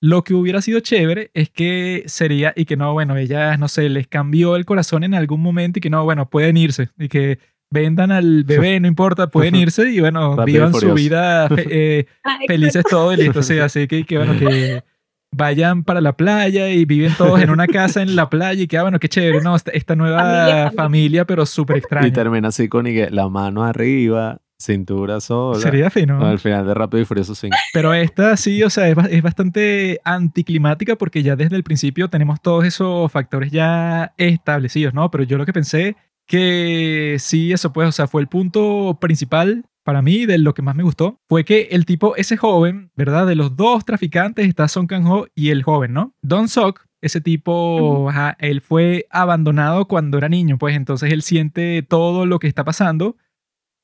Lo 0.00 0.22
que 0.22 0.34
hubiera 0.34 0.62
sido 0.62 0.78
chévere 0.78 1.30
es 1.34 1.50
que 1.50 2.04
sería, 2.06 2.52
y 2.54 2.66
que 2.66 2.76
no, 2.76 2.92
bueno, 2.92 3.16
ellas, 3.16 3.58
no 3.58 3.66
sé, 3.66 3.88
les 3.88 4.06
cambió 4.06 4.54
el 4.54 4.64
corazón 4.64 5.02
en 5.02 5.14
algún 5.14 5.42
momento 5.42 5.78
y 5.78 5.82
que 5.82 5.90
no, 5.90 6.04
bueno, 6.04 6.30
pueden 6.30 6.56
irse 6.56 6.90
y 6.98 7.08
que 7.08 7.40
vendan 7.70 8.10
al 8.10 8.44
bebé, 8.44 8.80
no 8.80 8.88
importa, 8.88 9.28
pueden 9.28 9.54
irse 9.54 9.90
y 9.90 10.00
bueno, 10.00 10.36
vivan 10.44 10.74
su 10.74 10.94
vida 10.94 11.48
eh, 11.56 12.06
felices 12.46 12.84
todos 12.88 13.18
y 13.18 13.22
listo. 13.22 13.40
así 13.62 13.86
que, 13.86 14.04
que, 14.04 14.16
bueno, 14.16 14.38
que 14.38 14.82
vayan 15.30 15.84
para 15.84 16.00
la 16.00 16.16
playa 16.16 16.70
y 16.70 16.84
viven 16.84 17.12
todos 17.16 17.40
en 17.40 17.50
una 17.50 17.66
casa 17.66 18.02
en 18.02 18.16
la 18.16 18.30
playa 18.30 18.62
y 18.62 18.66
que, 18.66 18.78
ah, 18.78 18.82
bueno, 18.82 18.98
qué 18.98 19.08
chévere, 19.08 19.40
¿no? 19.42 19.56
Esta, 19.56 19.94
nueva 19.94 20.70
familia, 20.74 21.24
pero 21.24 21.44
súper 21.46 21.78
extraña. 21.78 22.06
Y 22.06 22.12
termina 22.12 22.48
así 22.48 22.68
con 22.68 22.86
la 23.10 23.28
mano 23.28 23.64
arriba, 23.64 24.40
cintura 24.58 25.20
sola. 25.20 25.60
Sería 25.60 25.90
fino. 25.90 26.24
al 26.26 26.38
final 26.38 26.66
de 26.66 26.74
Rápido 26.74 27.02
y 27.02 27.04
Furioso 27.04 27.34
5. 27.34 27.54
Pero 27.72 27.92
esta 27.94 28.36
sí, 28.36 28.62
o 28.62 28.70
sea, 28.70 28.88
es, 28.88 28.96
es, 29.10 29.22
bastante 29.22 30.00
anticlimática 30.04 30.96
porque 30.96 31.22
ya 31.22 31.36
desde 31.36 31.56
el 31.56 31.62
principio 31.62 32.08
tenemos 32.08 32.40
todos 32.40 32.64
esos 32.64 33.10
factores 33.12 33.52
ya 33.52 34.14
establecidos, 34.16 34.94
¿no? 34.94 35.10
Pero 35.10 35.24
yo 35.24 35.36
lo 35.36 35.46
que 35.46 35.52
pensé 35.52 35.96
que 36.28 37.16
sí, 37.18 37.52
eso 37.52 37.72
pues, 37.72 37.88
o 37.88 37.92
sea, 37.92 38.06
fue 38.06 38.20
el 38.20 38.28
punto 38.28 38.98
principal 39.00 39.64
para 39.82 40.02
mí 40.02 40.26
de 40.26 40.36
lo 40.36 40.52
que 40.52 40.60
más 40.60 40.76
me 40.76 40.82
gustó 40.82 41.18
fue 41.26 41.44
que 41.44 41.68
el 41.70 41.86
tipo, 41.86 42.14
ese 42.16 42.36
joven, 42.36 42.92
¿verdad? 42.94 43.26
De 43.26 43.34
los 43.34 43.56
dos 43.56 43.86
traficantes 43.86 44.46
está 44.46 44.68
Son 44.68 44.86
Kang-ho 44.86 45.26
y 45.34 45.48
el 45.48 45.62
joven, 45.62 45.94
¿no? 45.94 46.14
Don 46.20 46.48
Sok, 46.48 46.82
ese 47.00 47.22
tipo, 47.22 48.10
ajá, 48.10 48.36
él 48.38 48.60
fue 48.60 49.06
abandonado 49.10 49.88
cuando 49.88 50.18
era 50.18 50.28
niño, 50.28 50.58
pues 50.58 50.76
entonces 50.76 51.10
él 51.10 51.22
siente 51.22 51.82
todo 51.82 52.26
lo 52.26 52.38
que 52.38 52.48
está 52.48 52.64
pasando 52.64 53.16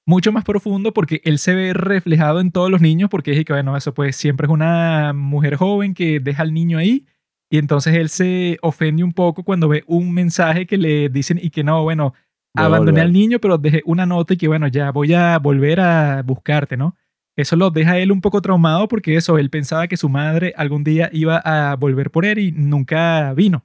mucho 0.06 0.30
más 0.30 0.44
profundo 0.44 0.92
porque 0.92 1.22
él 1.24 1.38
se 1.38 1.54
ve 1.54 1.72
reflejado 1.72 2.40
en 2.40 2.52
todos 2.52 2.70
los 2.70 2.82
niños 2.82 3.08
porque 3.08 3.32
es 3.32 3.42
que, 3.46 3.54
bueno, 3.54 3.74
eso 3.74 3.94
pues 3.94 4.16
siempre 4.16 4.46
es 4.46 4.52
una 4.52 5.14
mujer 5.14 5.56
joven 5.56 5.94
que 5.94 6.20
deja 6.20 6.42
al 6.42 6.52
niño 6.52 6.76
ahí 6.76 7.06
y 7.50 7.58
entonces 7.58 7.94
él 7.94 8.08
se 8.08 8.58
ofende 8.60 9.04
un 9.04 9.12
poco 9.12 9.44
cuando 9.44 9.68
ve 9.68 9.84
un 9.86 10.12
mensaje 10.12 10.66
que 10.66 10.76
le 10.76 11.08
dicen 11.08 11.38
y 11.40 11.50
que 11.50 11.64
no, 11.64 11.82
bueno, 11.82 12.12
abandoné 12.54 13.00
al 13.00 13.12
niño, 13.12 13.38
pero 13.40 13.58
dejé 13.58 13.82
una 13.84 14.06
nota 14.06 14.34
y 14.34 14.36
que 14.36 14.48
bueno, 14.48 14.68
ya 14.68 14.90
voy 14.90 15.12
a 15.14 15.38
volver 15.38 15.80
a 15.80 16.22
buscarte, 16.22 16.76
¿no? 16.76 16.96
Eso 17.36 17.56
lo 17.56 17.70
deja 17.70 17.98
él 17.98 18.12
un 18.12 18.20
poco 18.20 18.40
traumado 18.40 18.86
porque 18.86 19.16
eso, 19.16 19.38
él 19.38 19.50
pensaba 19.50 19.88
que 19.88 19.96
su 19.96 20.08
madre 20.08 20.54
algún 20.56 20.84
día 20.84 21.10
iba 21.12 21.38
a 21.38 21.74
volver 21.74 22.10
por 22.10 22.24
él 22.24 22.38
y 22.38 22.52
nunca 22.52 23.32
vino. 23.34 23.64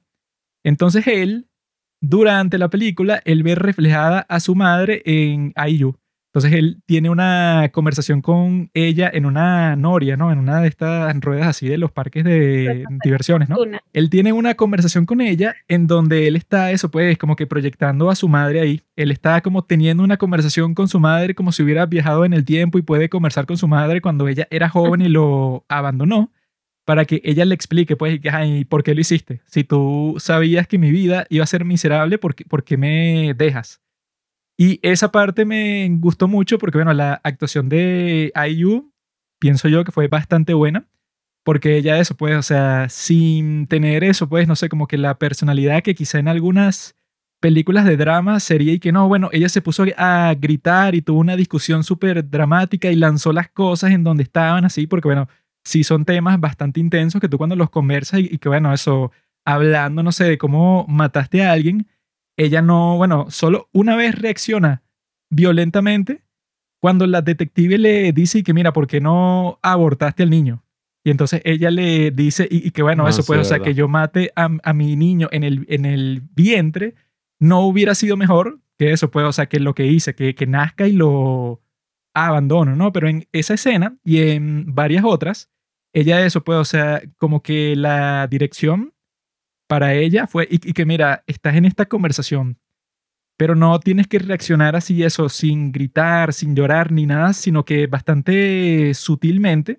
Entonces 0.64 1.06
él, 1.06 1.48
durante 2.00 2.58
la 2.58 2.68
película, 2.68 3.22
él 3.24 3.44
ve 3.44 3.54
reflejada 3.54 4.20
a 4.28 4.40
su 4.40 4.56
madre 4.56 5.02
en 5.04 5.52
Ayu. 5.54 5.99
Entonces 6.32 6.52
él 6.52 6.80
tiene 6.86 7.10
una 7.10 7.70
conversación 7.72 8.22
con 8.22 8.70
ella 8.72 9.10
en 9.12 9.26
una 9.26 9.74
noria, 9.74 10.16
¿no? 10.16 10.30
En 10.30 10.38
una 10.38 10.60
de 10.60 10.68
estas 10.68 11.12
ruedas 11.20 11.48
así 11.48 11.66
de 11.66 11.76
los 11.76 11.90
parques 11.90 12.22
de 12.22 12.84
diversiones, 13.02 13.48
¿no? 13.48 13.56
Él 13.92 14.10
tiene 14.10 14.32
una 14.32 14.54
conversación 14.54 15.06
con 15.06 15.20
ella 15.20 15.56
en 15.66 15.88
donde 15.88 16.28
él 16.28 16.36
está, 16.36 16.70
eso 16.70 16.88
pues, 16.88 17.18
como 17.18 17.34
que 17.34 17.48
proyectando 17.48 18.10
a 18.10 18.14
su 18.14 18.28
madre 18.28 18.60
ahí. 18.60 18.82
Él 18.94 19.10
está 19.10 19.40
como 19.40 19.64
teniendo 19.64 20.04
una 20.04 20.18
conversación 20.18 20.74
con 20.74 20.86
su 20.86 21.00
madre 21.00 21.34
como 21.34 21.50
si 21.50 21.64
hubiera 21.64 21.84
viajado 21.86 22.24
en 22.24 22.32
el 22.32 22.44
tiempo 22.44 22.78
y 22.78 22.82
puede 22.82 23.08
conversar 23.08 23.46
con 23.46 23.56
su 23.56 23.66
madre 23.66 24.00
cuando 24.00 24.28
ella 24.28 24.46
era 24.52 24.68
joven 24.68 25.00
y 25.00 25.08
lo 25.08 25.64
abandonó 25.68 26.30
para 26.84 27.06
que 27.06 27.20
ella 27.24 27.44
le 27.44 27.56
explique, 27.56 27.96
pues, 27.96 28.20
ay, 28.32 28.64
¿por 28.64 28.84
qué 28.84 28.94
lo 28.94 29.00
hiciste? 29.00 29.40
Si 29.46 29.64
tú 29.64 30.14
sabías 30.18 30.68
que 30.68 30.78
mi 30.78 30.92
vida 30.92 31.26
iba 31.28 31.42
a 31.42 31.46
ser 31.48 31.64
miserable, 31.64 32.18
¿por 32.18 32.36
qué, 32.36 32.44
¿por 32.44 32.62
qué 32.62 32.76
me 32.76 33.34
dejas? 33.34 33.80
Y 34.60 34.78
esa 34.82 35.10
parte 35.10 35.46
me 35.46 35.88
gustó 36.00 36.28
mucho 36.28 36.58
porque, 36.58 36.76
bueno, 36.76 36.92
la 36.92 37.18
actuación 37.24 37.70
de 37.70 38.30
IU, 38.50 38.92
pienso 39.38 39.68
yo 39.68 39.84
que 39.84 39.90
fue 39.90 40.06
bastante 40.08 40.52
buena, 40.52 40.86
porque 41.44 41.78
ella 41.78 41.98
eso, 41.98 42.14
pues, 42.14 42.36
o 42.36 42.42
sea, 42.42 42.90
sin 42.90 43.66
tener 43.68 44.04
eso, 44.04 44.28
pues, 44.28 44.46
no 44.46 44.56
sé, 44.56 44.68
como 44.68 44.86
que 44.86 44.98
la 44.98 45.18
personalidad 45.18 45.82
que 45.82 45.94
quizá 45.94 46.18
en 46.18 46.28
algunas 46.28 46.94
películas 47.40 47.86
de 47.86 47.96
drama 47.96 48.38
sería 48.38 48.74
y 48.74 48.80
que 48.80 48.92
no, 48.92 49.08
bueno, 49.08 49.30
ella 49.32 49.48
se 49.48 49.62
puso 49.62 49.86
a 49.96 50.34
gritar 50.38 50.94
y 50.94 51.00
tuvo 51.00 51.20
una 51.20 51.36
discusión 51.36 51.82
súper 51.82 52.28
dramática 52.28 52.90
y 52.92 52.96
lanzó 52.96 53.32
las 53.32 53.48
cosas 53.48 53.92
en 53.92 54.04
donde 54.04 54.24
estaban 54.24 54.66
así, 54.66 54.86
porque, 54.86 55.08
bueno, 55.08 55.26
sí 55.64 55.84
son 55.84 56.04
temas 56.04 56.38
bastante 56.38 56.80
intensos 56.80 57.18
que 57.18 57.30
tú 57.30 57.38
cuando 57.38 57.56
los 57.56 57.70
conversas 57.70 58.20
y, 58.20 58.28
y 58.30 58.36
que, 58.36 58.50
bueno, 58.50 58.74
eso, 58.74 59.10
hablando, 59.46 60.02
no 60.02 60.12
sé, 60.12 60.24
de 60.24 60.36
cómo 60.36 60.84
mataste 60.86 61.44
a 61.44 61.52
alguien, 61.52 61.86
ella 62.40 62.62
no, 62.62 62.96
bueno, 62.96 63.26
solo 63.28 63.68
una 63.72 63.96
vez 63.96 64.14
reacciona 64.14 64.82
violentamente 65.30 66.22
cuando 66.80 67.06
la 67.06 67.20
detective 67.20 67.76
le 67.76 68.12
dice 68.12 68.42
que 68.42 68.54
mira, 68.54 68.72
¿por 68.72 68.86
qué 68.86 69.00
no 69.00 69.58
abortaste 69.62 70.22
al 70.22 70.30
niño? 70.30 70.64
Y 71.04 71.10
entonces 71.10 71.42
ella 71.44 71.70
le 71.70 72.10
dice, 72.10 72.48
y, 72.50 72.70
que 72.70 72.82
bueno, 72.82 73.06
eso 73.08 73.24
puede, 73.24 73.40
o 73.40 73.44
sea, 73.44 73.60
que 73.60 73.74
yo 73.74 73.88
mate 73.88 74.32
a, 74.36 74.72
mi 74.72 74.96
niño 74.96 75.28
en 75.32 75.44
el, 75.44 75.66
en 75.68 75.84
el 75.84 76.22
vientre, 76.34 76.94
no 77.38 77.60
hubiera 77.60 77.94
sido 77.94 78.16
mejor 78.16 78.60
que 78.78 78.92
eso, 78.92 79.10
puede, 79.10 79.26
o 79.26 79.32
sea, 79.32 79.46
que 79.46 79.60
lo 79.60 79.74
que 79.74 79.86
hice, 79.86 80.14
que, 80.14 80.34
que 80.34 80.46
nazca 80.46 80.88
y 80.88 80.92
lo 80.92 81.62
abandono, 82.14 82.74
¿no? 82.76 82.92
Pero 82.92 83.08
en 83.08 83.26
esa 83.32 83.54
escena 83.54 83.98
y 84.02 84.22
en 84.22 84.74
varias 84.74 85.04
otras, 85.04 85.50
ella 85.92 86.24
eso 86.24 86.42
puede, 86.42 86.60
o 86.60 86.64
sea, 86.64 87.02
como 87.16 87.42
que 87.42 87.76
la 87.76 88.26
dirección 88.26 88.94
para 89.70 89.94
ella 89.94 90.26
fue, 90.26 90.48
y, 90.50 90.58
que 90.58 90.84
mira, 90.84 91.22
estás 91.28 91.54
en 91.54 91.64
esta 91.64 91.86
conversación, 91.86 92.58
pero 93.36 93.54
no 93.54 93.78
tienes 93.78 94.08
que 94.08 94.18
reaccionar 94.18 94.74
así 94.74 95.04
eso, 95.04 95.28
sin 95.28 95.70
gritar, 95.70 96.32
sin 96.32 96.56
llorar 96.56 96.90
ni 96.90 97.06
nada, 97.06 97.32
sino 97.34 97.64
que 97.64 97.86
bastante 97.86 98.92
sutilmente 98.94 99.78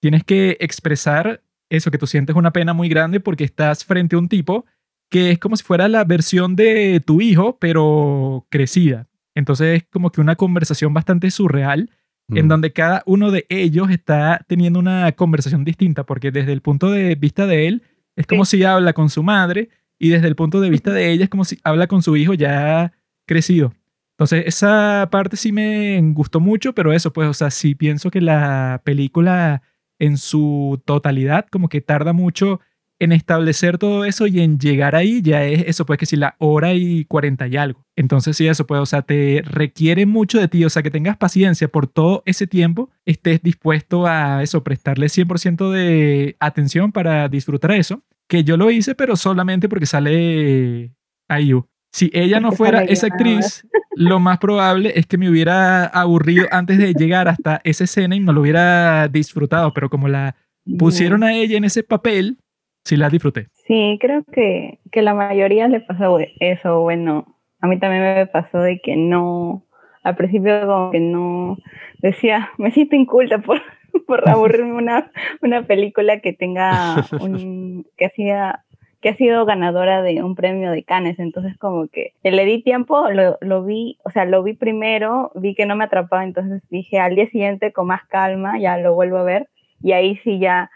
tienes 0.00 0.24
que 0.24 0.56
expresar 0.58 1.42
eso, 1.68 1.90
que 1.90 1.98
tú 1.98 2.06
sientes 2.06 2.34
una 2.34 2.50
pena 2.50 2.72
muy 2.72 2.88
grande 2.88 3.20
porque 3.20 3.44
estás 3.44 3.84
frente 3.84 4.16
a 4.16 4.20
un 4.20 4.30
tipo 4.30 4.64
que 5.10 5.32
es 5.32 5.38
como 5.38 5.54
si 5.58 5.64
fuera 5.64 5.86
la 5.86 6.04
versión 6.04 6.56
de 6.56 7.02
tu 7.04 7.20
hijo, 7.20 7.58
pero 7.58 8.46
crecida. 8.48 9.06
Entonces 9.34 9.82
es 9.82 9.88
como 9.90 10.12
que 10.12 10.22
una 10.22 10.36
conversación 10.36 10.94
bastante 10.94 11.30
surreal 11.30 11.90
en 12.30 12.46
mm. 12.46 12.48
donde 12.48 12.72
cada 12.72 13.02
uno 13.04 13.30
de 13.30 13.44
ellos 13.50 13.90
está 13.90 14.40
teniendo 14.48 14.78
una 14.78 15.12
conversación 15.12 15.62
distinta, 15.62 16.04
porque 16.04 16.30
desde 16.30 16.54
el 16.54 16.62
punto 16.62 16.90
de 16.90 17.16
vista 17.16 17.46
de 17.46 17.68
él, 17.68 17.82
es 18.16 18.26
como 18.26 18.44
si 18.44 18.64
habla 18.64 18.92
con 18.92 19.10
su 19.10 19.22
madre 19.22 19.68
y 19.98 20.08
desde 20.08 20.26
el 20.26 20.36
punto 20.36 20.60
de 20.60 20.70
vista 20.70 20.92
de 20.92 21.10
ella 21.10 21.24
es 21.24 21.30
como 21.30 21.44
si 21.44 21.58
habla 21.62 21.86
con 21.86 22.02
su 22.02 22.16
hijo 22.16 22.34
ya 22.34 22.92
crecido. 23.26 23.72
Entonces, 24.16 24.44
esa 24.46 25.08
parte 25.10 25.36
sí 25.36 25.52
me 25.52 26.00
gustó 26.12 26.40
mucho, 26.40 26.72
pero 26.72 26.92
eso, 26.92 27.12
pues, 27.12 27.28
o 27.28 27.34
sea, 27.34 27.50
sí 27.50 27.74
pienso 27.74 28.10
que 28.10 28.22
la 28.22 28.80
película 28.82 29.62
en 29.98 30.16
su 30.16 30.80
totalidad 30.86 31.46
como 31.50 31.68
que 31.68 31.82
tarda 31.82 32.14
mucho 32.14 32.60
en 32.98 33.12
establecer 33.12 33.78
todo 33.78 34.04
eso 34.04 34.26
y 34.26 34.40
en 34.40 34.58
llegar 34.58 34.94
ahí 34.94 35.20
ya 35.22 35.44
es 35.44 35.64
eso, 35.66 35.84
pues 35.84 35.98
que 35.98 36.06
si 36.06 36.16
la 36.16 36.34
hora 36.38 36.72
y 36.74 37.04
cuarenta 37.04 37.46
y 37.46 37.56
algo. 37.56 37.84
Entonces 37.94 38.36
sí, 38.36 38.46
eso 38.46 38.66
pues, 38.66 38.80
o 38.80 38.86
sea, 38.86 39.02
te 39.02 39.42
requiere 39.44 40.06
mucho 40.06 40.38
de 40.38 40.48
ti, 40.48 40.64
o 40.64 40.70
sea, 40.70 40.82
que 40.82 40.90
tengas 40.90 41.16
paciencia 41.16 41.68
por 41.68 41.86
todo 41.86 42.22
ese 42.26 42.46
tiempo, 42.46 42.90
estés 43.04 43.42
dispuesto 43.42 44.06
a 44.06 44.42
eso, 44.42 44.64
prestarle 44.64 45.06
100% 45.06 45.70
de 45.70 46.36
atención 46.40 46.92
para 46.92 47.28
disfrutar 47.28 47.72
eso, 47.72 48.02
que 48.28 48.44
yo 48.44 48.56
lo 48.56 48.70
hice, 48.70 48.94
pero 48.94 49.16
solamente 49.16 49.68
porque 49.68 49.86
sale 49.86 50.94
IU. 51.28 51.68
Si 51.92 52.10
ella 52.12 52.40
no 52.40 52.52
fuera 52.52 52.82
esa 52.82 53.06
actriz, 53.06 53.66
lo 53.96 54.20
más 54.20 54.38
probable 54.38 54.92
es 54.96 55.06
que 55.06 55.18
me 55.18 55.30
hubiera 55.30 55.86
aburrido 55.86 56.46
antes 56.50 56.78
de 56.78 56.92
llegar 56.92 57.28
hasta 57.28 57.60
esa 57.64 57.84
escena 57.84 58.16
y 58.16 58.20
no 58.20 58.32
lo 58.32 58.42
hubiera 58.42 59.08
disfrutado, 59.08 59.72
pero 59.72 59.88
como 59.88 60.08
la 60.08 60.36
pusieron 60.78 61.22
a 61.22 61.34
ella 61.34 61.56
en 61.56 61.64
ese 61.64 61.82
papel, 61.82 62.38
sí 62.86 62.96
la 62.96 63.10
disfruté. 63.10 63.48
Sí, 63.66 63.98
creo 64.00 64.22
que, 64.32 64.78
que 64.92 65.02
la 65.02 65.12
mayoría 65.12 65.66
le 65.66 65.80
pasó 65.80 66.18
eso. 66.38 66.80
Bueno, 66.80 67.36
a 67.60 67.66
mí 67.66 67.78
también 67.80 68.02
me 68.02 68.26
pasó 68.26 68.60
de 68.60 68.78
que 68.80 68.96
no, 68.96 69.66
al 70.04 70.14
principio 70.14 70.66
como 70.66 70.92
que 70.92 71.00
no, 71.00 71.58
decía, 71.98 72.50
me 72.58 72.70
siento 72.70 72.94
inculta 72.94 73.38
por, 73.38 73.60
por 74.06 74.28
aburrirme 74.28 74.74
una, 74.74 75.10
una 75.42 75.62
película 75.62 76.20
que 76.20 76.32
tenga 76.32 77.04
un, 77.20 77.86
que 77.96 78.06
hacía 78.06 78.62
que 79.02 79.10
ha 79.10 79.16
sido 79.16 79.44
ganadora 79.44 80.02
de 80.02 80.22
un 80.22 80.34
premio 80.34 80.70
de 80.70 80.82
Cannes, 80.82 81.18
entonces 81.18 81.56
como 81.58 81.86
que 81.86 82.14
le 82.24 82.44
di 82.46 82.62
tiempo, 82.62 83.10
lo, 83.10 83.36
lo, 83.40 83.62
vi, 83.62 83.98
o 84.04 84.10
sea, 84.10 84.24
lo 84.24 84.42
vi 84.42 84.54
primero, 84.54 85.30
vi 85.34 85.54
que 85.54 85.66
no 85.66 85.76
me 85.76 85.84
atrapaba, 85.84 86.24
entonces 86.24 86.62
dije 86.70 86.98
al 86.98 87.14
día 87.14 87.28
siguiente 87.28 87.72
con 87.72 87.88
más 87.88 88.04
calma, 88.06 88.58
ya 88.58 88.78
lo 88.78 88.94
vuelvo 88.94 89.18
a 89.18 89.22
ver, 89.22 89.48
y 89.82 89.92
ahí 89.92 90.16
sí 90.24 90.38
ya 90.38 90.70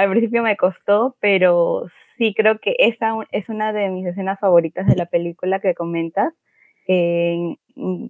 al 0.00 0.10
principio 0.10 0.42
me 0.42 0.56
costó, 0.56 1.16
pero 1.20 1.86
sí 2.18 2.34
creo 2.34 2.58
que 2.58 2.76
esa 2.78 3.14
es 3.32 3.48
una 3.48 3.72
de 3.72 3.88
mis 3.88 4.06
escenas 4.06 4.38
favoritas 4.40 4.86
de 4.86 4.96
la 4.96 5.06
película 5.06 5.60
que 5.60 5.74
comentas, 5.74 6.32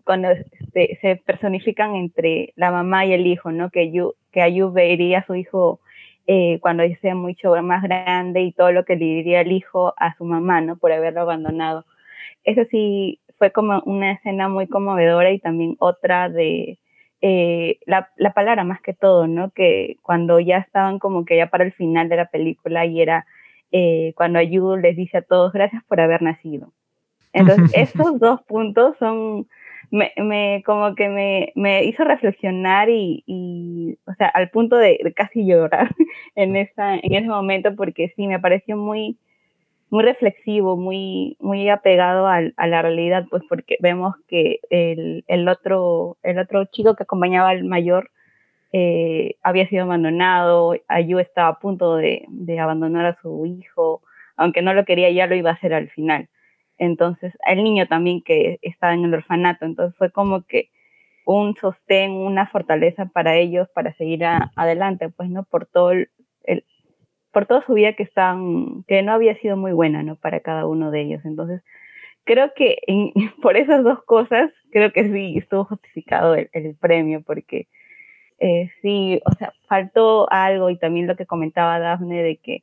cuando 0.05 0.29
se, 0.73 1.23
personifican 1.27 1.95
entre 1.95 2.53
la 2.57 2.71
mamá 2.71 3.05
y 3.05 3.13
el 3.13 3.27
hijo, 3.27 3.53
¿no? 3.53 3.71
Que, 3.71 3.93
Yu, 3.93 4.15
que 4.33 4.43
Ayu 4.43 4.73
vería 4.73 5.19
a 5.19 5.27
su 5.27 5.35
hijo 5.35 5.81
eh, 6.27 6.59
cuando 6.61 6.83
sea 7.03 7.15
mucho 7.15 7.55
más 7.63 7.83
grande 7.83 8.41
y 8.41 8.53
todo 8.53 8.73
lo 8.73 8.85
que 8.85 8.97
le 8.97 9.05
diría 9.05 9.43
el 9.43 9.53
hijo 9.53 9.95
a 9.99 10.17
su 10.17 10.25
mamá, 10.25 10.61
¿no? 10.61 10.77
Por 10.77 10.93
haberlo 10.93 11.21
abandonado. 11.21 11.85
Eso 12.45 12.63
sí 12.71 13.21
fue 13.39 13.53
como 13.53 13.83
una 13.85 14.13
escena 14.13 14.49
muy 14.49 14.67
conmovedora 14.67 15.31
y 15.31 15.39
también 15.39 15.77
otra 15.79 16.29
de 16.29 16.79
eh, 17.23 17.79
la, 17.87 18.11
la, 18.17 18.33
palabra 18.33 18.65
más 18.65 18.81
que 18.81 18.95
todo, 18.95 19.27
¿no? 19.27 19.51
Que 19.51 19.99
cuando 20.03 20.41
ya 20.41 20.59
estaban 20.59 20.99
como 20.99 21.25
que 21.25 21.37
ya 21.37 21.51
para 21.51 21.65
el 21.65 21.73
final 21.73 22.09
de 22.09 22.17
la 22.17 22.27
película 22.27 22.87
y 22.87 23.03
era 23.03 23.27
eh, 23.73 24.13
cuando 24.17 24.39
Ayu 24.39 24.77
les 24.77 24.97
dice 24.97 25.19
a 25.19 25.23
todos 25.23 25.53
gracias 25.53 25.85
por 25.85 26.01
haber 26.01 26.23
nacido. 26.23 26.73
Entonces, 27.33 27.71
estos 27.75 28.19
dos 28.19 28.43
puntos 28.43 28.97
son, 28.99 29.47
me, 29.91 30.13
me 30.17 30.63
como 30.65 30.95
que 30.95 31.09
me, 31.09 31.53
me, 31.55 31.85
hizo 31.85 32.05
reflexionar 32.05 32.89
y, 32.89 33.23
y, 33.27 33.99
o 34.07 34.15
sea, 34.15 34.29
al 34.29 34.51
punto 34.51 34.77
de, 34.77 34.99
de, 35.03 35.13
casi 35.13 35.47
llorar 35.47 35.95
en, 36.35 36.57
esa, 36.57 36.97
en 36.97 37.15
ese 37.15 37.29
momento, 37.29 37.77
porque 37.77 38.13
sí, 38.17 38.27
me 38.27 38.41
pareció 38.41 38.77
muy, 38.77 39.19
muy 39.91 40.05
reflexivo, 40.05 40.77
muy, 40.77 41.37
muy 41.41 41.69
apegado 41.69 42.27
al, 42.29 42.55
a 42.57 42.67
la 42.67 42.83
realidad, 42.83 43.27
pues 43.29 43.43
porque 43.49 43.77
vemos 43.81 44.15
que 44.29 44.61
el, 44.71 45.25
el, 45.27 45.49
otro, 45.49 46.17
el 46.23 46.39
otro 46.39 46.65
chico 46.67 46.95
que 46.95 47.03
acompañaba 47.03 47.51
al 47.51 47.65
mayor 47.65 48.11
eh, 48.73 49.35
había 49.43 49.69
sido 49.69 49.83
abandonado, 49.83 50.75
Ayu 50.87 51.19
estaba 51.19 51.49
a 51.49 51.59
punto 51.59 51.97
de, 51.97 52.25
abandonar 52.61 53.05
a 53.07 53.19
su 53.21 53.45
hijo, 53.47 54.03
aunque 54.37 54.63
no 54.63 54.75
lo 54.75 54.85
quería, 54.85 55.11
ya 55.11 55.27
lo 55.27 55.35
iba 55.35 55.51
a 55.51 55.55
hacer 55.55 55.75
al 55.75 55.91
final. 55.91 56.29
Entonces, 56.79 57.35
el 57.47 57.63
niño 57.65 57.87
también 57.89 58.23
que 58.23 58.59
estaba 58.63 58.95
en 58.95 59.05
el 59.05 59.15
orfanato, 59.15 59.65
entonces 59.65 59.97
fue 59.99 60.11
como 60.13 60.43
que 60.43 60.71
un 61.27 61.57
sostén, 61.57 62.13
una 62.13 62.47
fortaleza 62.47 63.07
para 63.07 63.37
ellos 63.37 63.69
para 63.75 63.93
seguir 63.95 64.25
a, 64.25 64.53
adelante, 64.57 65.09
pues, 65.11 65.29
¿no? 65.31 65.45
Por 65.45 65.67
todo 65.67 65.91
el, 65.93 66.09
por 67.33 67.47
toda 67.47 67.65
su 67.65 67.75
vida 67.75 67.93
que 67.95 68.03
están, 68.03 68.85
que 68.89 69.03
no 69.03 69.13
había 69.13 69.37
sido 69.37 69.57
muy 69.57 69.73
buena, 69.73 70.03
¿no? 70.03 70.17
Para 70.17 70.41
cada 70.41 70.67
uno 70.67 70.91
de 70.91 71.03
ellos. 71.03 71.25
Entonces, 71.25 71.63
creo 72.25 72.53
que 72.55 72.79
en, 72.87 73.13
por 73.43 73.57
esas 73.57 73.85
dos 73.85 74.03
cosas, 74.05 74.51
creo 74.71 74.93
que 74.93 75.05
sí 75.05 75.39
estuvo 75.39 75.65
justificado 75.65 76.35
el, 76.35 76.49
el 76.53 76.75
premio, 76.77 77.23
porque 77.23 77.69
eh, 78.39 78.71
sí, 78.81 79.21
o 79.27 79.33
sea, 79.33 79.53
faltó 79.69 80.31
algo 80.33 80.71
y 80.71 80.79
también 80.79 81.07
lo 81.07 81.17
que 81.17 81.27
comentaba 81.27 81.79
Dafne 81.79 82.23
de 82.23 82.37
que 82.37 82.63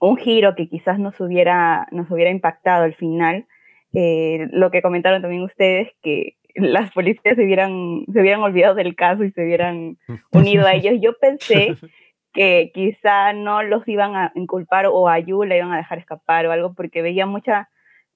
un 0.00 0.16
giro 0.16 0.54
que 0.54 0.68
quizás 0.68 0.98
nos 0.98 1.18
hubiera, 1.20 1.86
nos 1.92 2.10
hubiera 2.10 2.30
impactado 2.30 2.84
al 2.84 2.94
final, 2.94 3.46
eh, 3.94 4.48
lo 4.50 4.70
que 4.70 4.82
comentaron 4.82 5.22
también 5.22 5.42
ustedes, 5.42 5.92
que 6.02 6.36
las 6.56 6.90
policías 6.92 7.36
se 7.36 7.44
hubieran, 7.44 8.04
se 8.12 8.20
hubieran 8.20 8.42
olvidado 8.42 8.74
del 8.74 8.96
caso 8.96 9.24
y 9.24 9.30
se 9.30 9.44
hubieran 9.44 9.96
unido 10.32 10.66
a 10.66 10.74
ellos. 10.74 10.94
Yo 11.00 11.16
pensé 11.18 11.76
que 12.34 12.72
quizá 12.74 13.32
no 13.32 13.62
los 13.62 13.86
iban 13.88 14.16
a 14.16 14.32
inculpar 14.34 14.86
o 14.86 15.08
a 15.08 15.18
Yu 15.20 15.44
la 15.44 15.56
iban 15.56 15.72
a 15.72 15.78
dejar 15.78 15.98
escapar 15.98 16.46
o 16.46 16.52
algo, 16.52 16.74
porque 16.74 17.00
veía 17.00 17.26
mucha, 17.26 17.70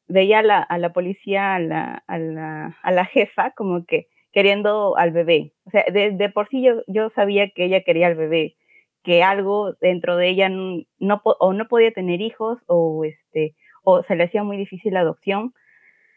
veía 0.09 0.41
a 0.41 0.43
la, 0.43 0.59
a 0.61 0.79
la 0.79 0.93
policía, 0.93 1.55
a 1.55 1.61
la, 1.61 2.03
a, 2.07 2.19
la, 2.19 2.77
a 2.83 2.91
la 2.91 3.05
jefa, 3.07 3.53
como 3.53 3.87
que 3.87 4.09
queriendo 4.33 4.97
al 4.99 5.13
bebé. 5.13 5.53
O 5.65 5.71
sea, 5.71 5.85
de, 5.91 6.31
por 6.31 6.49
sí 6.49 6.63
yo, 6.63 6.83
yo 6.89 7.11
sabía 7.11 7.49
que 7.51 7.65
ella 7.65 7.83
quería 7.83 8.09
al 8.09 8.17
bebé, 8.17 8.57
que 9.05 9.23
algo 9.23 9.75
dentro 9.81 10.17
de 10.17 10.29
ella 10.29 10.49
no, 10.49 10.83
no, 10.99 11.23
o 11.25 11.53
no 11.53 11.69
podía 11.69 11.93
tener 11.93 12.21
hijos 12.21 12.59
o, 12.67 13.05
este, 13.05 13.55
o 13.85 14.03
se 14.03 14.17
le 14.17 14.25
hacía 14.25 14.43
muy 14.43 14.57
difícil 14.57 14.95
la 14.95 15.01
adopción, 15.01 15.55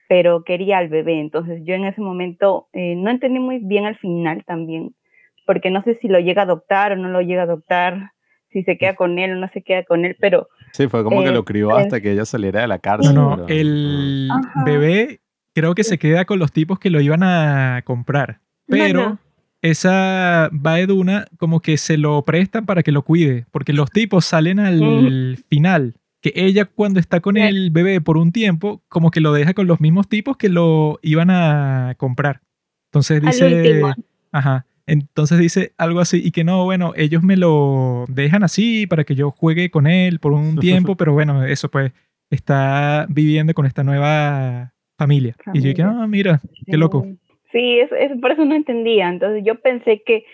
pero 0.10 0.44
quería 0.44 0.80
al 0.80 0.90
bebé. 0.90 1.20
Entonces 1.20 1.62
yo 1.64 1.76
en 1.76 1.86
ese 1.86 2.02
momento 2.02 2.68
eh, 2.74 2.96
no 2.96 3.12
entendí 3.12 3.40
muy 3.40 3.60
bien 3.60 3.86
al 3.86 3.98
final 3.98 4.44
también, 4.46 4.96
porque 5.46 5.72
no 5.72 5.84
sé 5.84 5.98
si 6.02 6.08
lo 6.08 6.20
llega 6.20 6.42
a 6.42 6.46
adoptar 6.46 6.94
o 6.94 6.96
no 6.96 7.10
lo 7.10 7.22
llega 7.22 7.42
a 7.42 7.46
adoptar, 7.46 8.12
si 8.52 8.64
se 8.64 8.78
queda 8.78 8.96
con 8.96 9.18
él 9.20 9.32
o 9.32 9.36
no 9.36 9.48
se 9.50 9.62
queda 9.62 9.84
con 9.84 10.06
él, 10.06 10.16
pero... 10.20 10.50
Sí, 10.74 10.88
fue 10.88 11.04
como 11.04 11.22
eh, 11.22 11.26
que 11.26 11.32
lo 11.32 11.46
crió 11.46 11.76
hasta 11.76 12.02
que 12.02 12.12
ella 12.12 12.26
saliera 12.26 12.62
de 12.62 12.68
la 12.68 12.80
cárcel. 12.80 13.16
No, 13.16 13.38
no, 13.38 13.48
el 13.48 14.30
Ajá. 14.32 14.64
bebé 14.66 15.22
creo 15.54 15.76
que 15.76 15.84
se 15.84 15.98
queda 15.98 16.26
con 16.26 16.40
los 16.40 16.52
tipos 16.52 16.80
que 16.80 16.90
lo 16.90 17.02
iban 17.02 17.24
a 17.24 17.82
comprar, 17.86 18.40
pero... 18.68 19.02
No, 19.02 19.10
no. 19.10 19.20
Esa 19.64 20.50
Baeduna 20.52 21.28
como 21.38 21.60
que 21.60 21.78
se 21.78 21.96
lo 21.96 22.24
prestan 22.26 22.66
para 22.66 22.82
que 22.82 22.92
lo 22.92 23.04
cuide, 23.04 23.46
porque 23.52 23.74
los 23.74 23.92
tipos 23.92 24.26
salen 24.26 24.60
al 24.60 25.38
final, 25.50 25.98
que 26.20 26.34
ella 26.36 26.66
cuando 26.66 27.00
está 27.00 27.20
con 27.20 27.36
sí. 27.36 27.42
el 27.42 27.70
bebé 27.70 28.02
por 28.02 28.18
un 28.18 28.32
tiempo, 28.32 28.82
como 28.90 29.12
que 29.12 29.22
lo 29.22 29.34
deja 29.34 29.54
con 29.54 29.68
los 29.68 29.80
mismos 29.80 30.08
tipos 30.08 30.36
que 30.36 30.50
lo 30.50 30.98
iban 31.04 31.30
a 31.30 31.94
comprar. 31.98 32.42
Entonces 32.88 33.22
dice, 33.22 33.84
ajá, 34.32 34.66
entonces 34.86 35.38
dice 35.40 35.74
algo 35.78 36.00
así 36.00 36.22
y 36.24 36.32
que 36.32 36.44
no, 36.44 36.66
bueno, 36.66 36.94
ellos 36.96 37.24
me 37.24 37.38
lo 37.38 38.06
dejan 38.08 38.44
así 38.44 38.88
para 38.88 39.04
que 39.04 39.16
yo 39.16 39.32
juegue 39.32 39.70
con 39.70 39.88
él 39.88 40.20
por 40.20 40.34
un 40.34 40.58
tiempo, 40.60 40.96
pero 40.96 41.14
bueno, 41.14 41.46
eso 41.46 41.70
pues 41.70 41.92
está 42.30 43.06
viviendo 43.10 43.54
con 43.54 43.66
esta 43.66 43.84
nueva 43.84 44.74
familia. 44.98 45.36
familia. 45.44 45.60
Y 45.60 45.64
yo 45.64 45.70
dije, 45.70 45.84
ah, 45.84 46.08
mira, 46.08 46.42
qué 46.66 46.78
loco. 46.78 47.06
Sí, 47.52 47.80
es, 47.80 47.92
es, 47.92 48.20
por 48.20 48.32
eso 48.32 48.46
no 48.46 48.56
entendía. 48.56 49.10
Entonces 49.10 49.44
yo 49.46 49.60
pensé 49.60 50.02
que 50.06 50.26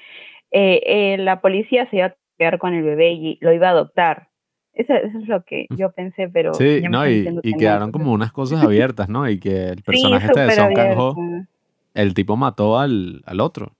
eh, 0.51 0.81
eh, 0.85 1.17
la 1.17 1.41
policía 1.41 1.89
se 1.89 1.97
iba 1.97 2.05
a 2.07 2.15
quedar 2.37 2.59
con 2.59 2.73
el 2.73 2.83
bebé 2.83 3.11
y 3.13 3.37
lo 3.41 3.51
iba 3.53 3.67
a 3.67 3.71
adoptar. 3.71 4.29
Eso, 4.73 4.93
eso 4.93 5.17
es 5.17 5.27
lo 5.27 5.43
que 5.43 5.65
yo 5.75 5.91
pensé, 5.91 6.29
pero... 6.29 6.53
Sí, 6.53 6.83
no, 6.87 7.09
y, 7.09 7.27
y 7.41 7.53
quedaron 7.53 7.91
como 7.91 8.13
unas 8.13 8.31
cosas 8.31 8.63
abiertas, 8.63 9.09
¿no? 9.09 9.27
Y 9.27 9.39
que 9.39 9.69
el 9.69 9.81
personaje 9.81 10.27
sí, 10.27 10.31
este 10.35 10.41
de 10.41 10.51
Son 10.51 10.73
Kang-ho, 10.73 11.15
el 11.95 12.13
tipo 12.13 12.37
mató 12.37 12.77
al, 12.77 13.23
al 13.25 13.39
otro, 13.39 13.71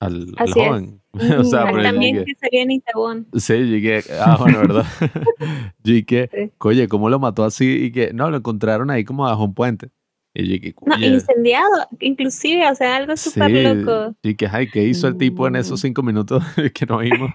al, 0.00 0.32
al 0.36 0.52
joven. 0.52 1.00
o 1.38 1.44
sea, 1.44 1.70
también 1.72 2.24
que 2.24 2.34
salía 2.34 2.62
en 2.62 2.70
Itabón. 2.70 3.26
Sí, 3.34 3.54
que, 3.82 4.02
ah, 4.20 4.36
bueno, 4.38 4.58
¿verdad? 4.60 4.84
y 5.84 6.02
que, 6.04 6.30
sí. 6.32 6.52
oye, 6.58 6.88
¿cómo 6.88 7.08
lo 7.08 7.18
mató 7.18 7.44
así? 7.44 7.84
Y 7.84 7.92
que, 7.92 8.12
no, 8.12 8.30
lo 8.30 8.38
encontraron 8.38 8.90
ahí 8.90 9.04
como 9.04 9.24
bajo 9.24 9.44
un 9.44 9.54
puente. 9.54 9.90
Y 10.34 10.60
que, 10.60 10.74
no, 10.86 10.96
incendiado, 10.98 11.68
inclusive, 11.98 12.70
o 12.70 12.74
sea, 12.74 12.96
algo 12.96 13.16
súper 13.16 13.50
sí, 13.50 13.62
loco. 13.62 14.14
Y 14.22 14.34
que, 14.34 14.46
ay, 14.46 14.68
¿qué 14.68 14.84
hizo 14.84 15.08
el 15.08 15.16
tipo 15.16 15.48
en 15.48 15.56
esos 15.56 15.80
cinco 15.80 16.02
minutos 16.02 16.44
que 16.74 16.86
no 16.86 16.98
vimos? 16.98 17.32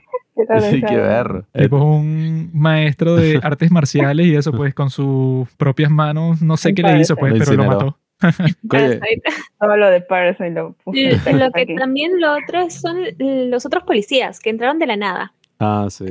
y 0.71 0.81
que 0.81 0.95
ver. 0.95 1.45
Tipo 1.53 1.83
un 1.83 2.49
maestro 2.53 3.15
de 3.15 3.39
artes 3.41 3.71
marciales 3.71 4.27
y 4.27 4.35
eso, 4.35 4.51
pues, 4.51 4.73
con 4.73 4.89
sus 4.89 5.49
propias 5.57 5.91
manos, 5.91 6.41
no 6.41 6.55
sé 6.55 6.73
qué 6.73 6.83
le 6.83 6.99
hizo, 6.99 7.15
pues, 7.15 7.33
lo 7.33 7.39
pero 7.39 7.53
lo 7.53 7.65
mató. 7.65 7.97
Todo 9.59 9.77
lo 9.77 9.89
de 9.89 10.01
Parasite 10.01 10.51
lo 10.51 10.73
puse. 10.83 11.33
Lo 11.33 11.51
que 11.51 11.75
también 11.77 12.19
lo 12.19 12.33
otro 12.33 12.69
son 12.69 12.97
los 13.17 13.65
otros 13.65 13.83
policías 13.83 14.39
que 14.39 14.49
entraron 14.49 14.79
de 14.79 14.87
la 14.87 14.97
nada. 14.97 15.33
Ah, 15.59 15.87
sí 15.89 16.05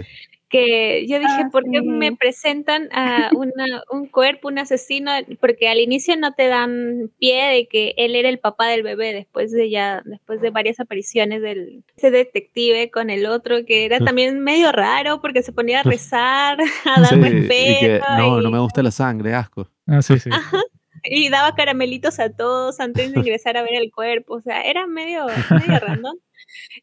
que 0.52 1.06
yo 1.08 1.18
dije, 1.18 1.44
ah, 1.44 1.48
¿por 1.50 1.64
qué 1.64 1.80
sí. 1.80 1.86
me 1.86 2.14
presentan 2.14 2.90
a 2.92 3.30
una, 3.34 3.82
un 3.90 4.06
cuerpo, 4.06 4.48
un 4.48 4.58
asesino? 4.58 5.10
Porque 5.40 5.70
al 5.70 5.78
inicio 5.78 6.14
no 6.18 6.34
te 6.34 6.46
dan 6.46 7.10
pie 7.18 7.48
de 7.48 7.66
que 7.66 7.94
él 7.96 8.14
era 8.14 8.28
el 8.28 8.38
papá 8.38 8.66
del 8.66 8.82
bebé 8.82 9.14
después 9.14 9.50
de 9.50 9.70
ya, 9.70 10.02
después 10.04 10.42
de 10.42 10.50
varias 10.50 10.78
apariciones 10.78 11.40
del 11.40 11.84
ese 11.96 12.10
detective 12.10 12.90
con 12.90 13.08
el 13.08 13.24
otro 13.24 13.64
que 13.64 13.86
era 13.86 13.98
también 13.98 14.40
medio 14.40 14.72
raro 14.72 15.22
porque 15.22 15.42
se 15.42 15.52
ponía 15.52 15.80
a 15.80 15.84
rezar, 15.84 16.58
a 16.84 17.00
dar 17.00 17.14
sí, 17.14 17.20
respeto. 17.20 17.54
Y 17.56 17.78
que, 17.78 18.00
no, 18.18 18.38
y... 18.38 18.44
no 18.44 18.50
me 18.50 18.58
gusta 18.58 18.82
la 18.82 18.90
sangre, 18.90 19.32
asco. 19.32 19.66
Ah, 19.86 20.02
sí, 20.02 20.18
sí. 20.18 20.28
Ajá. 20.30 20.60
Y 21.04 21.28
daba 21.30 21.54
caramelitos 21.54 22.20
a 22.20 22.30
todos 22.30 22.80
antes 22.80 23.12
de 23.12 23.20
ingresar 23.20 23.56
a 23.56 23.62
ver 23.62 23.74
el 23.74 23.90
cuerpo. 23.90 24.34
O 24.34 24.40
sea, 24.40 24.62
era 24.62 24.86
medio, 24.86 25.26
medio 25.26 25.80
random. 25.80 26.16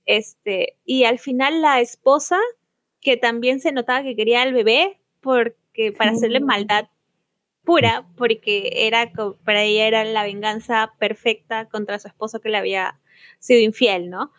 Este, 0.06 0.78
y 0.86 1.04
al 1.04 1.20
final 1.20 1.62
la 1.62 1.80
esposa 1.80 2.38
que 3.02 3.18
también 3.18 3.60
se 3.60 3.72
notaba 3.72 4.04
que 4.04 4.16
quería 4.16 4.42
al 4.42 4.54
bebé 4.54 5.00
porque 5.22 5.92
para 5.92 6.12
hacerle 6.12 6.40
maldad 6.40 6.90
pura, 7.64 8.08
porque 8.18 8.88
era 8.88 9.12
para 9.46 9.64
ella 9.64 9.88
era 9.88 10.04
la 10.04 10.24
venganza 10.24 10.94
perfecta 10.98 11.66
contra 11.66 12.00
su 12.00 12.08
esposo 12.08 12.40
que 12.40 12.50
le 12.50 12.58
había 12.58 13.00
sido 13.40 13.62
infiel, 13.62 14.10
¿no? 14.10 14.32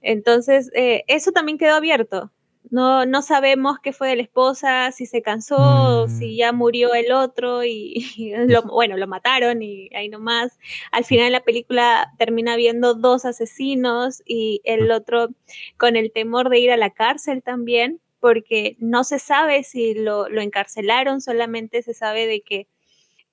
Entonces, 0.00 0.70
eh, 0.74 1.04
eso 1.06 1.32
también 1.32 1.58
quedó 1.58 1.74
abierto. 1.74 2.32
No, 2.70 3.06
no 3.06 3.22
sabemos 3.22 3.78
qué 3.80 3.92
fue 3.92 4.08
de 4.08 4.16
la 4.16 4.22
esposa, 4.22 4.92
si 4.92 5.06
se 5.06 5.22
cansó, 5.22 6.06
mm. 6.06 6.10
si 6.10 6.36
ya 6.36 6.52
murió 6.52 6.94
el 6.94 7.12
otro 7.12 7.64
y, 7.64 7.94
y 8.16 8.34
lo, 8.46 8.62
bueno, 8.62 8.96
lo 8.96 9.06
mataron 9.06 9.62
y 9.62 9.88
ahí 9.94 10.08
nomás. 10.08 10.58
Al 10.92 11.04
final 11.04 11.26
de 11.26 11.30
la 11.30 11.44
película 11.44 12.12
termina 12.18 12.56
viendo 12.56 12.94
dos 12.94 13.24
asesinos 13.24 14.22
y 14.26 14.60
el 14.64 14.90
otro 14.90 15.28
con 15.76 15.96
el 15.96 16.12
temor 16.12 16.50
de 16.50 16.58
ir 16.58 16.70
a 16.70 16.76
la 16.76 16.90
cárcel 16.90 17.42
también 17.42 18.00
porque 18.20 18.76
no 18.80 19.04
se 19.04 19.18
sabe 19.18 19.62
si 19.62 19.94
lo, 19.94 20.28
lo 20.28 20.40
encarcelaron, 20.40 21.20
solamente 21.20 21.82
se 21.82 21.94
sabe 21.94 22.26
de 22.26 22.40
que 22.40 22.66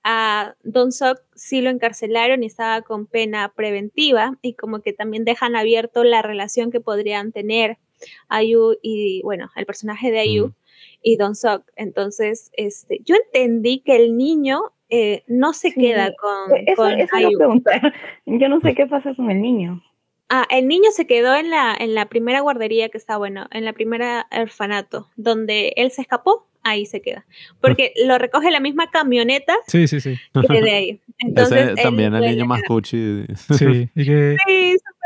a 0.03 0.55
Don 0.63 0.91
Sok 0.91 1.19
sí 1.33 1.61
lo 1.61 1.71
encarcelaron 1.71 2.43
y 2.43 2.45
estaba 2.45 2.83
con 2.83 3.07
pena 3.07 3.51
preventiva 3.55 4.37
y 4.43 4.53
como 4.53 4.81
que 4.81 4.93
también 4.93 5.25
dejan 5.25 5.55
abierto 5.55 6.03
la 6.03 6.21
relación 6.21 6.69
que 6.69 6.79
podrían 6.79 7.31
tener 7.31 7.79
Ayu 8.27 8.77
y, 8.81 9.21
bueno, 9.23 9.49
el 9.55 9.65
personaje 9.65 10.11
de 10.11 10.19
Ayu 10.19 10.47
mm. 10.47 10.53
y 11.01 11.17
Don 11.17 11.35
Sok. 11.35 11.63
Entonces, 11.75 12.51
este, 12.53 13.01
yo 13.03 13.15
entendí 13.15 13.79
que 13.79 13.95
el 13.95 14.17
niño 14.17 14.61
eh, 14.89 15.23
no 15.27 15.53
se 15.53 15.71
sí, 15.71 15.81
queda 15.81 16.13
con, 16.15 16.57
eso, 16.67 16.75
con 16.75 16.99
eso 16.99 17.15
Ayu. 17.15 17.37
Yo 18.25 18.49
no 18.49 18.59
sé 18.61 18.75
qué 18.75 18.85
pasa 18.85 19.13
con 19.15 19.31
el 19.31 19.41
niño. 19.41 19.81
Ah, 20.29 20.45
el 20.49 20.67
niño 20.67 20.89
se 20.91 21.05
quedó 21.05 21.35
en 21.35 21.51
la, 21.51 21.75
en 21.77 21.93
la 21.93 22.07
primera 22.07 22.39
guardería 22.39 22.89
que 22.89 22.97
está, 22.97 23.17
bueno, 23.17 23.47
en 23.51 23.63
la 23.63 23.73
primera 23.73 24.27
orfanato, 24.31 25.09
donde 25.15 25.73
él 25.75 25.91
se 25.91 26.01
escapó, 26.01 26.47
ahí 26.63 26.87
se 26.87 27.01
queda. 27.01 27.25
Porque 27.61 27.93
lo 28.05 28.17
recoge 28.17 28.49
la 28.49 28.59
misma 28.59 28.89
camioneta 28.89 29.55
sí, 29.67 29.87
sí, 29.87 30.01
sí. 30.01 30.15
que 30.49 30.61
de 30.61 30.71
ahí. 30.75 31.01
Entonces, 31.19 31.75
también 31.75 32.15
el 32.15 32.21
niño 32.21 32.45
más 32.47 32.63
cuchi. 32.63 33.25
Sí, 33.35 33.87
y 33.95 34.05
que 34.05 34.35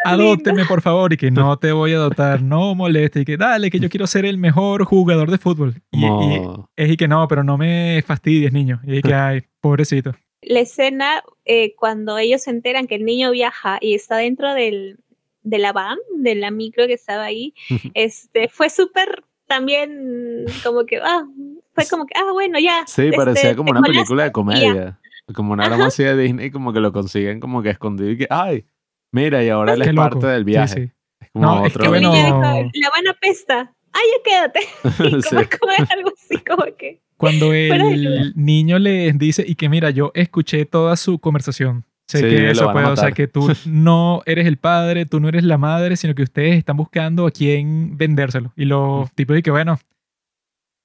adópteme 0.04 0.66
por 0.66 0.82
favor 0.82 1.14
y 1.14 1.18
que 1.18 1.32
no 1.32 1.58
te 1.58 1.72
voy 1.72 1.94
a 1.94 1.98
adoptar, 1.98 2.42
no 2.42 2.76
moleste 2.76 3.22
y 3.22 3.26
que 3.26 3.38
dale, 3.38 3.70
que 3.70 3.80
yo 3.80 3.90
quiero 3.90 4.08
ser 4.08 4.26
el 4.26 4.38
mejor 4.38 4.86
jugador 4.86 5.32
de 5.32 5.38
fútbol. 5.38 5.82
Y, 5.92 6.06
es 6.76 6.92
y 6.92 6.98
que 6.98 7.08
no, 7.08 7.28
pero 7.28 7.44
no 7.44 7.58
me 7.58 8.04
fastidies, 8.06 8.54
niño. 8.54 8.80
Y 8.84 9.02
que, 9.02 9.14
ay, 9.14 9.42
pobrecito. 9.62 10.14
La 10.42 10.62
escena 10.62 11.22
eh, 11.46 11.76
cuando 11.76 12.18
ellos 12.18 12.44
se 12.44 12.52
enteran 12.52 12.88
que 12.88 12.96
el 12.96 13.06
niño 13.06 13.32
viaja 13.32 13.78
y 13.82 13.94
está 13.94 14.18
dentro 14.18 14.54
del, 14.54 15.00
de 15.44 15.58
la 15.58 15.74
van, 15.74 15.98
de 16.16 16.36
la 16.36 16.52
micro 16.52 16.88
que 16.88 16.94
estaba 16.94 17.24
ahí, 17.24 17.54
este, 17.94 18.48
fue 18.48 18.70
súper 18.70 19.24
también 19.48 20.46
como 20.64 20.86
que, 20.86 20.98
ah, 20.98 21.26
fue 21.74 21.86
como 21.90 22.06
que, 22.06 22.14
ah, 22.16 22.32
bueno, 22.32 22.60
ya. 22.60 22.86
Sí, 22.88 23.10
parecía 23.16 23.50
este, 23.50 23.56
como 23.56 23.72
una 23.72 23.82
película 23.82 24.24
de 24.24 24.32
comedia. 24.32 25.00
Como 25.34 25.54
una 25.54 25.66
así 25.86 26.04
de 26.04 26.18
Disney, 26.18 26.50
como 26.50 26.74
que 26.74 26.80
lo 26.80 26.92
consiguen 26.92 27.40
como 27.40 27.62
que 27.62 27.70
escondido 27.70 28.10
y 28.10 28.18
que, 28.18 28.28
ay, 28.30 28.66
mira, 29.12 29.44
y 29.44 29.50
ahora 29.50 29.74
él 29.74 29.82
es 29.82 29.94
parte 29.94 30.28
del 30.28 30.44
viaje. 30.44 30.94
Es 31.20 31.30
como 31.32 31.46
no, 31.46 31.54
otro. 31.64 31.68
Es 31.68 31.78
que 31.78 31.88
bueno... 31.88 32.14
la 32.14 32.90
van 32.90 33.08
a 33.08 33.14
pesta. 33.20 33.74
Ay, 33.92 34.02
ya 34.16 34.24
quédate. 34.24 34.60
como, 35.60 35.72
algo 35.92 36.12
así, 36.16 36.38
como 36.44 36.66
que. 36.78 37.02
Cuando 37.18 37.54
el 37.54 38.34
niño 38.36 38.80
le 38.80 39.12
dice, 39.14 39.44
y 39.46 39.56
que 39.56 39.68
mira, 39.68 39.90
yo 39.90 40.12
escuché 40.14 40.66
toda 40.66 40.96
su 40.96 41.20
conversación. 41.20 41.86
Sé 42.08 42.22
que 42.22 42.50
eso 42.50 42.72
puede, 42.72 42.88
o 42.88 42.96
sea, 42.96 43.12
que 43.12 43.28
tú 43.28 43.52
no 43.68 44.24
eres 44.26 44.48
el 44.48 44.58
padre, 44.58 45.06
tú 45.06 45.20
no 45.20 45.28
eres 45.28 45.44
la 45.44 45.60
madre, 45.60 45.96
sino 45.96 46.16
que 46.16 46.24
ustedes 46.24 46.58
están 46.58 46.78
buscando 46.78 47.28
a 47.28 47.32
quién 47.32 47.98
vendérselo. 47.98 48.52
Y 48.56 48.66
los 48.66 49.12
tipos 49.12 49.36
de 49.36 49.44
que, 49.44 49.52
bueno, 49.52 49.80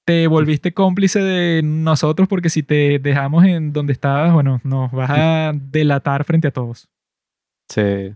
te 0.05 0.27
volviste 0.27 0.75
cómplice 0.75 1.21
de 1.21 1.63
nosotros 1.63 2.29
porque 2.29 2.51
si 2.51 2.63
te 2.63 2.99
dejamos 2.99 3.45
en 3.45 3.73
donde 3.73 3.95
estabas, 3.95 4.35
bueno, 4.35 4.61
nos 4.65 4.93
vas 4.93 5.11
a 5.11 5.53
delatar 5.55 6.25
frente 6.25 6.49
a 6.49 6.51
todos. 6.51 6.89
Sí. 7.68 8.14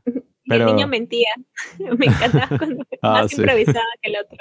Pero... 0.48 0.68
el 0.68 0.76
niño 0.76 0.88
mentía. 0.88 1.30
Me 1.98 2.06
encantaba 2.06 2.48
cuando 2.58 2.84
ah, 3.02 3.22
más 3.22 3.32
improvisaba 3.32 3.84
que 4.02 4.10
el 4.10 4.16
otro. 4.16 4.38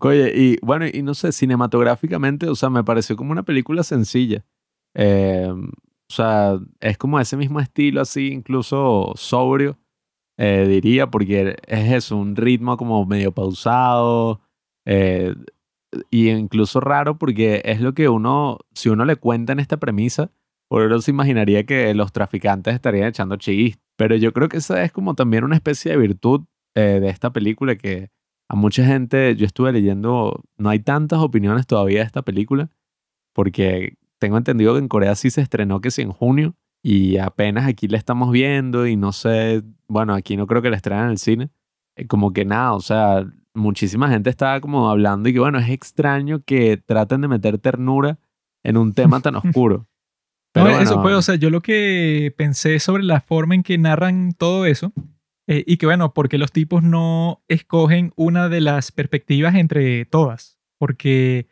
Oye, 0.00 0.32
y 0.34 0.58
bueno, 0.60 0.86
y 0.86 1.02
no 1.02 1.14
sé, 1.14 1.32
cinematográficamente, 1.32 2.46
o 2.48 2.54
sea, 2.54 2.68
me 2.68 2.84
pareció 2.84 3.16
como 3.16 3.32
una 3.32 3.42
película 3.42 3.82
sencilla. 3.82 4.44
Eh, 4.94 5.50
o 5.50 6.12
sea, 6.12 6.58
es 6.80 6.98
como 6.98 7.18
ese 7.18 7.38
mismo 7.38 7.58
estilo 7.58 8.02
así, 8.02 8.28
incluso 8.28 9.14
sobrio, 9.16 9.78
eh, 10.36 10.66
diría, 10.68 11.06
porque 11.10 11.56
es 11.66 11.92
eso, 11.92 12.18
un 12.18 12.36
ritmo 12.36 12.76
como 12.76 13.06
medio 13.06 13.32
pausado, 13.32 14.42
eh, 14.84 15.34
y 16.10 16.28
incluso 16.30 16.80
raro 16.80 17.18
porque 17.18 17.62
es 17.64 17.80
lo 17.80 17.94
que 17.94 18.08
uno, 18.08 18.58
si 18.74 18.88
uno 18.88 19.04
le 19.04 19.16
cuenta 19.16 19.52
en 19.52 19.60
esta 19.60 19.78
premisa, 19.78 20.30
por 20.68 20.82
eso 20.82 21.00
se 21.00 21.12
imaginaría 21.12 21.64
que 21.64 21.94
los 21.94 22.12
traficantes 22.12 22.74
estarían 22.74 23.08
echando 23.08 23.36
chistes. 23.36 23.83
Pero 23.96 24.16
yo 24.16 24.32
creo 24.32 24.48
que 24.48 24.58
esa 24.58 24.82
es 24.84 24.92
como 24.92 25.14
también 25.14 25.44
una 25.44 25.56
especie 25.56 25.92
de 25.92 25.98
virtud 25.98 26.44
eh, 26.74 26.98
de 27.00 27.08
esta 27.08 27.32
película 27.32 27.76
que 27.76 28.10
a 28.48 28.56
mucha 28.56 28.84
gente, 28.84 29.36
yo 29.36 29.46
estuve 29.46 29.72
leyendo, 29.72 30.42
no 30.58 30.68
hay 30.68 30.80
tantas 30.80 31.20
opiniones 31.20 31.66
todavía 31.66 32.00
de 32.00 32.06
esta 32.06 32.22
película, 32.22 32.70
porque 33.32 33.96
tengo 34.18 34.36
entendido 34.36 34.74
que 34.74 34.80
en 34.80 34.88
Corea 34.88 35.14
sí 35.14 35.30
se 35.30 35.40
estrenó 35.40 35.80
que 35.80 35.90
sí 35.90 36.02
en 36.02 36.12
junio 36.12 36.54
y 36.82 37.16
apenas 37.16 37.66
aquí 37.66 37.88
la 37.88 37.96
estamos 37.96 38.30
viendo 38.30 38.86
y 38.86 38.96
no 38.96 39.12
sé, 39.12 39.62
bueno, 39.88 40.14
aquí 40.14 40.36
no 40.36 40.46
creo 40.46 40.62
que 40.62 40.70
la 40.70 40.76
estrenen 40.76 41.06
en 41.06 41.10
el 41.10 41.18
cine. 41.18 41.50
Eh, 41.96 42.06
como 42.06 42.32
que 42.32 42.44
nada, 42.44 42.74
o 42.74 42.80
sea, 42.80 43.24
muchísima 43.54 44.08
gente 44.08 44.30
estaba 44.30 44.60
como 44.60 44.90
hablando 44.90 45.28
y 45.28 45.32
que 45.32 45.40
bueno, 45.40 45.58
es 45.58 45.70
extraño 45.70 46.42
que 46.44 46.76
traten 46.76 47.22
de 47.22 47.28
meter 47.28 47.58
ternura 47.58 48.18
en 48.62 48.76
un 48.76 48.92
tema 48.92 49.20
tan 49.20 49.36
oscuro. 49.36 49.86
Pero 50.54 50.70
no, 50.70 50.80
eso 50.80 51.00
o 51.00 51.22
sea, 51.22 51.34
yo 51.34 51.50
lo 51.50 51.60
que 51.60 52.32
pensé 52.36 52.78
sobre 52.78 53.02
la 53.02 53.20
forma 53.20 53.56
en 53.56 53.64
que 53.64 53.76
narran 53.76 54.34
todo 54.34 54.66
eso 54.66 54.92
eh, 55.48 55.64
y 55.66 55.78
que 55.78 55.86
bueno, 55.86 56.14
porque 56.14 56.38
los 56.38 56.52
tipos 56.52 56.84
no 56.84 57.42
escogen 57.48 58.12
una 58.14 58.48
de 58.48 58.60
las 58.60 58.92
perspectivas 58.92 59.56
entre 59.56 60.04
todas, 60.04 60.60
porque 60.78 61.48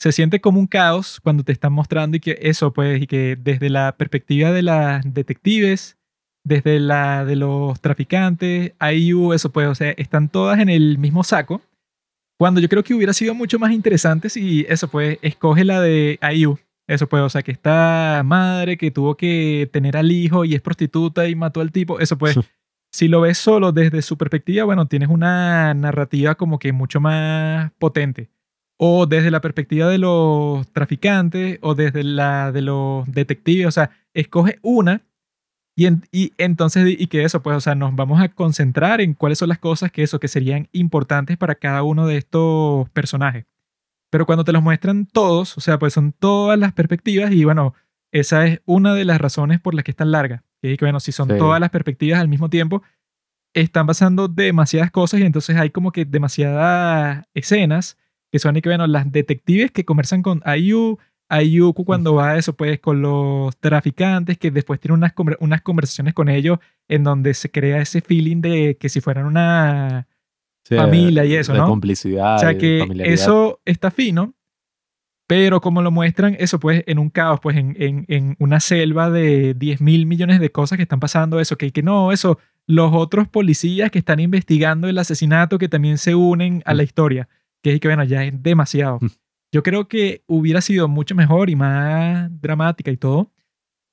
se 0.00 0.10
siente 0.10 0.40
como 0.40 0.58
un 0.58 0.66
caos 0.66 1.20
cuando 1.22 1.44
te 1.44 1.52
están 1.52 1.72
mostrando 1.72 2.16
y 2.16 2.20
que 2.20 2.38
eso, 2.42 2.72
pues, 2.72 3.00
y 3.00 3.06
que 3.06 3.36
desde 3.40 3.70
la 3.70 3.96
perspectiva 3.96 4.50
de 4.50 4.62
las 4.62 5.14
detectives, 5.14 5.96
desde 6.44 6.80
la 6.80 7.24
de 7.24 7.36
los 7.36 7.80
traficantes, 7.80 8.72
IU, 8.80 9.32
eso 9.32 9.52
pues, 9.52 9.68
o 9.68 9.74
sea, 9.76 9.92
están 9.92 10.28
todas 10.28 10.58
en 10.58 10.70
el 10.70 10.98
mismo 10.98 11.22
saco. 11.22 11.62
Cuando 12.36 12.60
yo 12.60 12.68
creo 12.68 12.82
que 12.82 12.94
hubiera 12.94 13.12
sido 13.12 13.34
mucho 13.34 13.60
más 13.60 13.70
interesante 13.70 14.28
si 14.28 14.66
eso 14.68 14.88
pues, 14.88 15.18
escoge 15.22 15.64
la 15.64 15.80
de 15.80 16.18
IU. 16.34 16.58
Eso 16.90 17.08
pues, 17.08 17.22
o 17.22 17.28
sea, 17.28 17.42
que 17.42 17.52
esta 17.52 18.22
madre 18.24 18.76
que 18.76 18.90
tuvo 18.90 19.16
que 19.16 19.70
tener 19.72 19.96
al 19.96 20.10
hijo 20.10 20.44
y 20.44 20.56
es 20.56 20.60
prostituta 20.60 21.28
y 21.28 21.36
mató 21.36 21.60
al 21.60 21.70
tipo, 21.70 22.00
eso 22.00 22.18
pues, 22.18 22.36
si 22.92 23.06
lo 23.06 23.20
ves 23.20 23.38
solo 23.38 23.70
desde 23.70 24.02
su 24.02 24.18
perspectiva, 24.18 24.64
bueno, 24.64 24.88
tienes 24.88 25.08
una 25.08 25.72
narrativa 25.72 26.34
como 26.34 26.58
que 26.58 26.72
mucho 26.72 27.00
más 27.00 27.70
potente 27.78 28.28
o 28.76 29.06
desde 29.06 29.30
la 29.30 29.40
perspectiva 29.40 29.88
de 29.88 29.98
los 29.98 30.68
traficantes 30.72 31.60
o 31.62 31.76
desde 31.76 32.02
la 32.02 32.50
de 32.50 32.62
los 32.62 33.06
detectives, 33.06 33.68
o 33.68 33.70
sea, 33.70 33.90
escoge 34.12 34.58
una 34.62 35.02
y, 35.76 35.86
y 36.10 36.32
entonces, 36.38 36.96
y 36.98 37.06
que 37.06 37.22
eso, 37.22 37.40
pues, 37.40 37.56
o 37.56 37.60
sea, 37.60 37.76
nos 37.76 37.94
vamos 37.94 38.20
a 38.20 38.30
concentrar 38.30 39.00
en 39.00 39.14
cuáles 39.14 39.38
son 39.38 39.48
las 39.48 39.60
cosas 39.60 39.92
que 39.92 40.02
eso, 40.02 40.18
que 40.18 40.26
serían 40.26 40.68
importantes 40.72 41.36
para 41.36 41.54
cada 41.54 41.84
uno 41.84 42.08
de 42.08 42.16
estos 42.16 42.90
personajes. 42.90 43.46
Pero 44.10 44.26
cuando 44.26 44.44
te 44.44 44.52
los 44.52 44.62
muestran 44.62 45.06
todos, 45.06 45.56
o 45.56 45.60
sea, 45.60 45.78
pues 45.78 45.94
son 45.94 46.12
todas 46.12 46.58
las 46.58 46.72
perspectivas 46.72 47.32
y 47.32 47.44
bueno, 47.44 47.74
esa 48.12 48.46
es 48.46 48.60
una 48.66 48.94
de 48.94 49.04
las 49.04 49.20
razones 49.20 49.60
por 49.60 49.74
las 49.74 49.84
que 49.84 49.92
es 49.92 49.96
tan 49.96 50.10
larga. 50.10 50.44
Que, 50.60 50.76
bueno, 50.80 51.00
si 51.00 51.12
son 51.12 51.28
todas 51.28 51.60
las 51.60 51.70
perspectivas 51.70 52.20
al 52.20 52.28
mismo 52.28 52.50
tiempo, 52.50 52.82
están 53.54 53.86
pasando 53.86 54.28
demasiadas 54.28 54.90
cosas 54.90 55.20
y 55.20 55.22
entonces 55.24 55.56
hay 55.56 55.70
como 55.70 55.92
que 55.92 56.04
demasiadas 56.04 57.24
escenas 57.34 57.96
que 58.30 58.38
son 58.38 58.56
y 58.56 58.62
que, 58.62 58.68
bueno, 58.68 58.86
las 58.86 59.10
detectives 59.10 59.70
que 59.70 59.84
conversan 59.84 60.22
con 60.22 60.40
Ayu, 60.44 60.98
Ayuku 61.28 61.84
cuando 61.84 62.14
va 62.14 62.30
a 62.30 62.38
eso, 62.38 62.54
pues 62.54 62.80
con 62.80 63.02
los 63.02 63.56
traficantes, 63.58 64.36
que 64.38 64.50
después 64.50 64.80
tiene 64.80 64.94
unas, 64.94 65.12
unas 65.38 65.62
conversaciones 65.62 66.14
con 66.14 66.28
ellos 66.28 66.58
en 66.88 67.04
donde 67.04 67.34
se 67.34 67.50
crea 67.50 67.80
ese 67.80 68.00
feeling 68.00 68.40
de 68.40 68.76
que 68.78 68.88
si 68.88 69.00
fueran 69.00 69.26
una 69.26 70.08
familia 70.76 71.24
y 71.24 71.34
eso, 71.34 71.52
de 71.52 71.58
¿no? 71.58 71.66
complicidad. 71.66 72.36
O 72.36 72.38
sea 72.38 72.56
que 72.56 72.86
eso 73.04 73.60
está 73.64 73.90
fino, 73.90 74.34
pero 75.26 75.60
como 75.60 75.82
lo 75.82 75.90
muestran, 75.90 76.36
eso 76.38 76.58
pues 76.58 76.84
en 76.86 76.98
un 76.98 77.10
caos, 77.10 77.40
pues 77.40 77.56
en, 77.56 77.76
en, 77.78 78.04
en 78.08 78.36
una 78.38 78.60
selva 78.60 79.10
de 79.10 79.54
10 79.54 79.80
mil 79.80 80.06
millones 80.06 80.40
de 80.40 80.50
cosas 80.50 80.76
que 80.76 80.82
están 80.82 81.00
pasando, 81.00 81.40
eso, 81.40 81.56
que, 81.56 81.70
que 81.70 81.82
no, 81.82 82.12
eso, 82.12 82.38
los 82.66 82.92
otros 82.94 83.28
policías 83.28 83.90
que 83.90 83.98
están 83.98 84.20
investigando 84.20 84.88
el 84.88 84.98
asesinato 84.98 85.58
que 85.58 85.68
también 85.68 85.98
se 85.98 86.14
unen 86.14 86.62
a 86.66 86.74
la 86.74 86.82
historia 86.82 87.28
que 87.62 87.74
es 87.74 87.80
que, 87.80 87.88
bueno, 87.88 88.04
ya 88.04 88.24
es 88.24 88.42
demasiado. 88.42 88.98
Mm. 89.00 89.08
Yo 89.52 89.62
creo 89.62 89.88
que 89.88 90.22
hubiera 90.26 90.60
sido 90.60 90.88
mucho 90.88 91.14
mejor 91.14 91.50
y 91.50 91.56
más 91.56 92.30
dramática 92.40 92.90
y 92.90 92.96
todo 92.96 93.32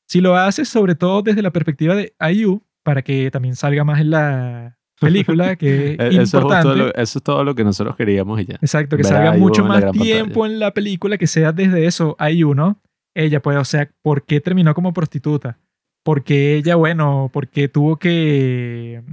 si 0.07 0.21
lo 0.21 0.37
haces 0.37 0.69
sobre 0.69 0.95
todo 0.95 1.21
desde 1.21 1.41
la 1.41 1.51
perspectiva 1.51 1.93
de 1.93 2.15
IU, 2.31 2.63
para 2.83 3.01
que 3.01 3.29
también 3.29 3.57
salga 3.57 3.83
más 3.83 3.99
en 3.99 4.11
la 4.11 4.77
película, 4.99 5.55
que 5.57 5.93
es 5.93 6.15
eso 6.15 6.39
importante. 6.39 6.85
Es 6.95 7.09
eso 7.09 7.19
es 7.19 7.23
todo 7.23 7.43
lo 7.43 7.55
que 7.55 7.63
nosotros 7.63 7.95
queríamos 7.95 8.41
y 8.41 8.45
ya. 8.45 8.55
Exacto, 8.55 8.97
que 8.97 9.03
salga 9.03 9.33
mucho 9.33 9.65
más 9.65 9.91
tiempo 9.91 10.45
en 10.45 10.59
la 10.59 10.71
película, 10.73 11.17
que 11.17 11.27
sea 11.27 11.51
desde 11.51 11.85
eso 11.85 12.15
IU, 12.19 12.53
¿no? 12.53 12.81
Ella, 13.15 13.41
pues, 13.41 13.57
o 13.57 13.65
sea, 13.65 13.89
¿por 14.01 14.25
qué 14.25 14.39
terminó 14.39 14.73
como 14.75 14.93
prostituta? 14.93 15.57
Porque 16.03 16.55
ella, 16.55 16.75
bueno, 16.75 17.29
porque 17.33 17.67
tuvo 17.67 17.97
que 17.97 19.03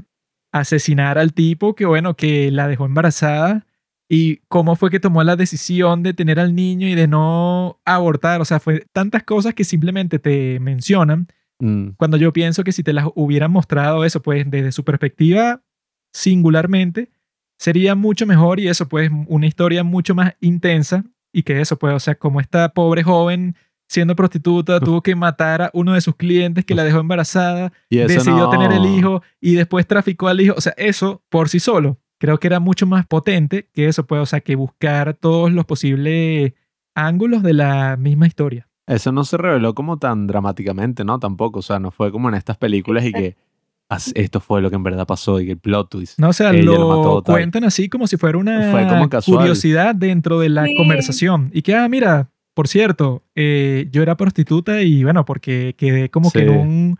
asesinar 0.53 1.19
al 1.19 1.33
tipo 1.33 1.75
que, 1.75 1.87
bueno, 1.87 2.15
que 2.15 2.51
la 2.53 2.69
dejó 2.69 2.87
embarazada 2.87 3.67
y 4.09 4.37
cómo 4.49 4.77
fue 4.77 4.91
que 4.91 5.01
tomó 5.01 5.25
la 5.25 5.35
decisión 5.35 6.03
de 6.03 6.15
tener 6.15 6.39
al 6.39 6.55
niño 6.55 6.87
y 6.87 6.95
de 6.95 7.09
no 7.09 7.81
abortar. 7.85 8.41
O 8.41 8.45
sea, 8.45 8.61
fue 8.61 8.87
tantas 8.93 9.25
cosas 9.25 9.55
que 9.55 9.65
simplemente 9.65 10.21
te 10.21 10.61
mencionan. 10.61 11.27
Mm. 11.59 11.91
Cuando 11.97 12.17
yo 12.17 12.33
pienso 12.33 12.63
que 12.63 12.73
si 12.73 12.85
te 12.85 12.93
las 12.93 13.07
hubieran 13.17 13.51
mostrado 13.51 14.05
eso, 14.05 14.23
pues 14.23 14.49
desde 14.49 14.71
su 14.71 14.85
perspectiva 14.85 15.64
singularmente, 16.15 17.11
sería 17.59 17.95
mucho 17.95 18.25
mejor 18.25 18.61
y 18.61 18.69
eso, 18.69 18.89
pues 18.89 19.11
una 19.27 19.47
historia 19.47 19.85
mucho 19.85 20.15
más 20.15 20.35
intensa 20.41 21.05
y 21.33 21.43
que 21.43 21.61
eso, 21.61 21.77
pues, 21.77 21.93
o 21.93 22.01
sea, 22.01 22.15
como 22.15 22.41
esta 22.41 22.71
pobre 22.71 23.03
joven 23.03 23.57
siendo 23.87 24.17
prostituta, 24.17 24.81
tuvo 24.81 25.03
que 25.03 25.15
matar 25.15 25.61
a 25.61 25.71
uno 25.75 25.93
de 25.93 26.01
sus 26.01 26.17
clientes 26.17 26.65
que 26.65 26.75
la 26.75 26.85
dejó 26.85 27.01
embarazada, 27.01 27.73
decidió 27.91 28.49
tener 28.49 28.73
el 28.73 28.87
hijo 28.87 29.23
y 29.41 29.55
después 29.55 29.87
traficó 29.87 30.29
al 30.29 30.41
hijo. 30.41 30.55
O 30.57 30.61
sea, 30.61 30.73
eso 30.79 31.23
por 31.29 31.49
sí 31.49 31.61
solo 31.61 31.99
creo 32.19 32.39
que 32.39 32.47
era 32.47 32.61
mucho 32.61 32.87
más 32.87 33.07
potente 33.07 33.69
que 33.73 33.87
eso, 33.87 34.07
pues, 34.07 34.23
o 34.23 34.27
sea, 34.27 34.41
que 34.41 34.57
buscar 34.57 35.15
todos 35.15 35.53
los 35.53 35.67
posibles 35.67 36.55
ángulos 36.95 37.43
de 37.43 37.53
la 37.53 37.97
misma 37.99 38.27
historia. 38.27 38.69
Eso 38.87 39.13
no 39.13 39.25
se 39.25 39.37
reveló 39.37 39.75
como 39.75 39.99
tan 39.99 40.27
dramáticamente, 40.27 41.05
¿no? 41.05 41.19
Tampoco, 41.19 41.59
o 41.59 41.63
sea, 41.63 41.79
no 41.79 41.91
fue 41.91 42.11
como 42.11 42.29
en 42.29 42.35
estas 42.37 42.57
películas 42.57 43.05
y 43.05 43.13
que 43.13 43.37
esto 44.15 44.41
fue 44.41 44.61
lo 44.61 44.71
que 44.71 44.77
en 44.77 44.83
verdad 44.83 45.07
pasó 45.07 45.41
y 45.41 45.51
el 45.51 45.59
plot 45.59 45.91
twist. 45.91 46.19
No, 46.19 46.29
o 46.29 46.33
sea, 46.33 46.53
lo, 46.53 47.23
cuentan 47.23 47.65
así 47.65 47.89
como 47.89 48.07
si 48.07 48.17
fuera 48.17 48.39
una 48.39 48.73
curiosidad 49.25 49.95
dentro 49.95 50.41
de 50.41 50.49
la 50.49 50.67
conversación. 50.77 51.51
Y 51.53 51.63
que, 51.63 51.75
ah, 51.75 51.89
mira, 51.89 52.31
por 52.55 52.69
cierto, 52.69 53.23
eh, 53.35 53.89
yo 53.91 54.03
era 54.03 54.17
prostituta 54.17 54.83
y 54.83 55.05
bueno, 55.05 55.25
porque 55.25 55.75
quedé 55.77 56.09
como 56.11 56.31
que 56.31 56.43
en 56.43 56.51
un 56.51 56.99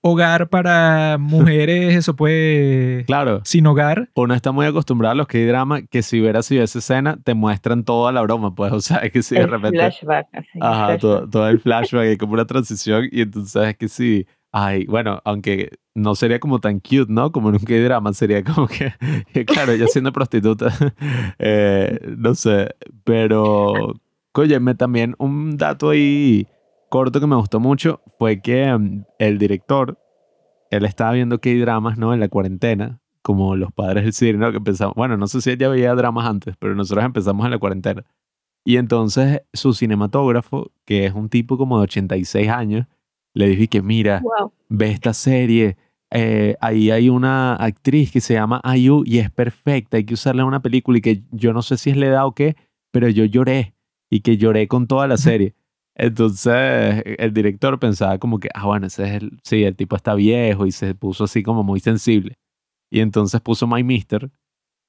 hogar 0.00 0.48
para 0.48 1.16
mujeres, 1.20 1.94
eso 1.94 2.14
pues. 2.14 3.04
Claro. 3.06 3.40
Sin 3.44 3.66
hogar. 3.66 4.10
Uno 4.14 4.34
está 4.34 4.52
muy 4.52 4.66
acostumbrado 4.66 5.12
a 5.12 5.14
los 5.14 5.26
que 5.26 5.38
hay 5.38 5.46
drama 5.46 5.82
que 5.82 6.02
si 6.02 6.20
hubieras 6.20 6.46
sido 6.46 6.62
esa 6.62 6.78
escena, 6.78 7.18
te 7.22 7.34
muestran 7.34 7.84
toda 7.84 8.12
la 8.12 8.22
broma, 8.22 8.54
pues. 8.54 8.72
O 8.72 8.80
sea, 8.80 8.98
es 8.98 9.12
que 9.12 9.22
si 9.22 9.34
de 9.34 9.46
repente. 9.46 9.78
Flashback, 9.78 10.26
así, 10.32 10.58
ajá, 10.60 10.98
Todo, 10.98 11.48
el 11.48 11.60
flashback, 11.60 12.02
hay 12.02 12.16
como 12.16 12.34
una 12.34 12.46
transición, 12.46 13.08
y 13.10 13.22
entonces 13.22 13.62
es 13.62 13.76
que 13.76 13.88
sí. 13.88 14.26
Ay, 14.52 14.86
bueno, 14.86 15.20
aunque 15.24 15.70
no 15.94 16.14
sería 16.14 16.40
como 16.40 16.58
tan 16.58 16.80
cute, 16.80 17.06
¿no? 17.08 17.30
Como 17.32 17.48
en 17.48 17.54
un 17.56 17.60
K-drama, 17.60 18.12
sería 18.12 18.42
como 18.42 18.66
que, 18.66 18.94
claro, 19.46 19.74
ya 19.74 19.86
siendo 19.86 20.12
prostituta, 20.12 20.72
eh, 21.38 21.98
no 22.16 22.34
sé, 22.34 22.74
pero, 23.04 23.94
me 24.60 24.74
también 24.74 25.14
un 25.18 25.56
dato 25.56 25.90
ahí 25.90 26.46
corto 26.88 27.20
que 27.20 27.26
me 27.26 27.36
gustó 27.36 27.60
mucho 27.60 28.00
fue 28.18 28.40
que 28.40 28.76
mm, 28.76 29.04
el 29.18 29.38
director, 29.38 29.98
él 30.70 30.84
estaba 30.84 31.12
viendo 31.12 31.40
K-dramas, 31.40 31.98
¿no? 31.98 32.12
En 32.12 32.20
la 32.20 32.28
cuarentena, 32.28 33.00
como 33.22 33.56
los 33.56 33.72
padres 33.72 34.04
del 34.04 34.12
cine, 34.12 34.38
¿no? 34.38 34.50
Que 34.50 34.58
empezamos, 34.58 34.94
bueno, 34.94 35.16
no 35.16 35.28
sé 35.28 35.40
si 35.40 35.50
ella 35.50 35.68
veía 35.68 35.94
dramas 35.94 36.26
antes, 36.26 36.56
pero 36.58 36.74
nosotros 36.74 37.04
empezamos 37.04 37.44
en 37.44 37.52
la 37.52 37.58
cuarentena. 37.58 38.04
Y 38.64 38.78
entonces 38.78 39.42
su 39.52 39.74
cinematógrafo, 39.74 40.72
que 40.84 41.06
es 41.06 41.12
un 41.12 41.28
tipo 41.28 41.58
como 41.58 41.78
de 41.78 41.84
86 41.84 42.48
años, 42.48 42.86
le 43.34 43.48
dije 43.48 43.68
que 43.68 43.82
mira, 43.82 44.22
ve 44.68 44.90
esta 44.90 45.12
serie, 45.12 45.76
eh, 46.10 46.56
ahí 46.60 46.90
hay 46.90 47.08
una 47.08 47.56
actriz 47.56 48.12
que 48.12 48.20
se 48.20 48.34
llama 48.34 48.60
Ayu 48.62 49.02
y 49.04 49.18
es 49.18 49.30
perfecta, 49.30 49.96
hay 49.96 50.04
que 50.04 50.14
usarla 50.14 50.42
en 50.42 50.48
una 50.48 50.62
película 50.62 50.98
y 50.98 51.00
que 51.00 51.22
yo 51.32 51.52
no 51.52 51.60
sé 51.62 51.76
si 51.76 51.90
es 51.90 51.96
la 51.96 52.06
edad 52.06 52.26
o 52.26 52.32
qué, 52.32 52.56
pero 52.92 53.08
yo 53.08 53.24
lloré 53.24 53.74
y 54.08 54.20
que 54.20 54.36
lloré 54.36 54.68
con 54.68 54.86
toda 54.86 55.08
la 55.08 55.16
serie. 55.16 55.54
Entonces 55.96 57.02
el 57.18 57.32
director 57.32 57.78
pensaba 57.80 58.18
como 58.18 58.38
que, 58.38 58.48
ah, 58.54 58.66
bueno, 58.66 58.86
ese 58.86 59.04
es 59.04 59.22
el, 59.22 59.40
sí, 59.42 59.64
el 59.64 59.74
tipo 59.74 59.96
está 59.96 60.14
viejo 60.14 60.66
y 60.66 60.72
se 60.72 60.94
puso 60.94 61.24
así 61.24 61.42
como 61.42 61.64
muy 61.64 61.80
sensible. 61.80 62.38
Y 62.90 63.00
entonces 63.00 63.40
puso 63.40 63.66
My 63.66 63.82
Mister 63.82 64.30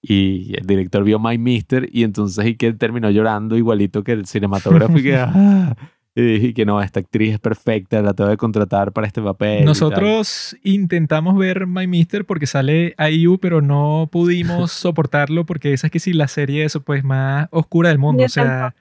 y 0.02 0.56
el 0.56 0.68
director 0.68 1.04
vio 1.04 1.20
My 1.20 1.39
Mister 1.39 1.89
y 1.91 2.04
entonces 2.04 2.46
y 2.46 2.56
que 2.56 2.74
terminó 2.74 3.10
llorando 3.10 3.58
igualito 3.58 4.04
que 4.04 4.12
el 4.12 4.28
cinematógrafo 4.28 4.98
y 5.00 5.04
que, 5.04 5.16
ah, 5.16 5.76
y 6.16 6.22
dije 6.22 6.53
que 6.53 6.66
no, 6.66 6.82
esta 6.82 7.01
actriz 7.01 7.34
es 7.34 7.39
perfecta, 7.39 8.01
la 8.01 8.13
tengo 8.13 8.30
que 8.30 8.38
contratar 8.38 8.93
para 8.93 9.05
este 9.05 9.22
papel. 9.22 9.66
Nosotros 9.66 10.55
intentamos 10.63 11.38
ver 11.38 11.68
My 11.68 11.88
Mister 11.88 12.26
porque 12.26 12.47
sale 12.47 12.95
IU, 12.97 13.38
pero 13.38 13.61
no 13.61 14.07
pudimos 14.09 14.72
soportarlo 14.72 15.45
porque 15.45 15.74
esa 15.74 15.88
es 15.88 15.91
que 15.91 15.99
sí, 15.99 16.13
la 16.13 16.30
serie 16.30 16.63
eso 16.63 16.82
pues 16.82 17.03
más 17.03 17.49
oscura 17.51 17.89
del 17.89 17.99
mundo. 17.99 18.24
o 18.24 18.30
sea, 18.30 18.74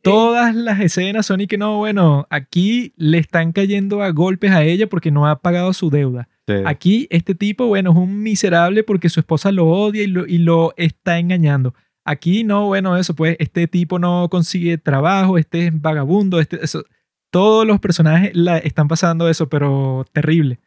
todas 0.00 0.54
las 0.54 0.80
escenas 0.80 1.26
son 1.26 1.42
y 1.42 1.46
que 1.46 1.58
no, 1.58 1.76
bueno, 1.76 2.26
aquí 2.30 2.94
le 2.96 3.18
están 3.18 3.52
cayendo 3.52 4.02
a 4.02 4.10
golpes 4.10 4.52
a 4.52 4.62
ella 4.62 4.86
porque 4.86 5.10
no 5.10 5.28
ha 5.28 5.40
pagado 5.40 5.74
su 5.74 5.90
deuda. 5.90 6.28
Aquí 6.64 7.06
este 7.10 7.36
tipo, 7.36 7.66
bueno, 7.66 7.90
es 7.92 7.96
un 7.96 8.22
miserable 8.22 8.82
porque 8.82 9.08
su 9.08 9.20
esposa 9.20 9.52
lo 9.52 9.68
odia 9.68 10.02
y 10.02 10.08
lo, 10.08 10.26
y 10.26 10.38
lo 10.38 10.72
está 10.76 11.18
engañando. 11.18 11.74
Aquí 12.10 12.42
no, 12.42 12.66
bueno, 12.66 12.96
eso, 12.96 13.14
pues 13.14 13.36
este 13.38 13.68
tipo 13.68 14.00
no 14.00 14.28
consigue 14.28 14.78
trabajo, 14.78 15.38
este 15.38 15.68
es 15.68 15.80
vagabundo, 15.80 16.40
este, 16.40 16.58
eso. 16.60 16.84
Todos 17.30 17.64
los 17.64 17.78
personajes 17.78 18.32
la 18.34 18.58
están 18.58 18.88
pasando 18.88 19.28
eso, 19.28 19.48
pero 19.48 20.04
terrible. 20.10 20.58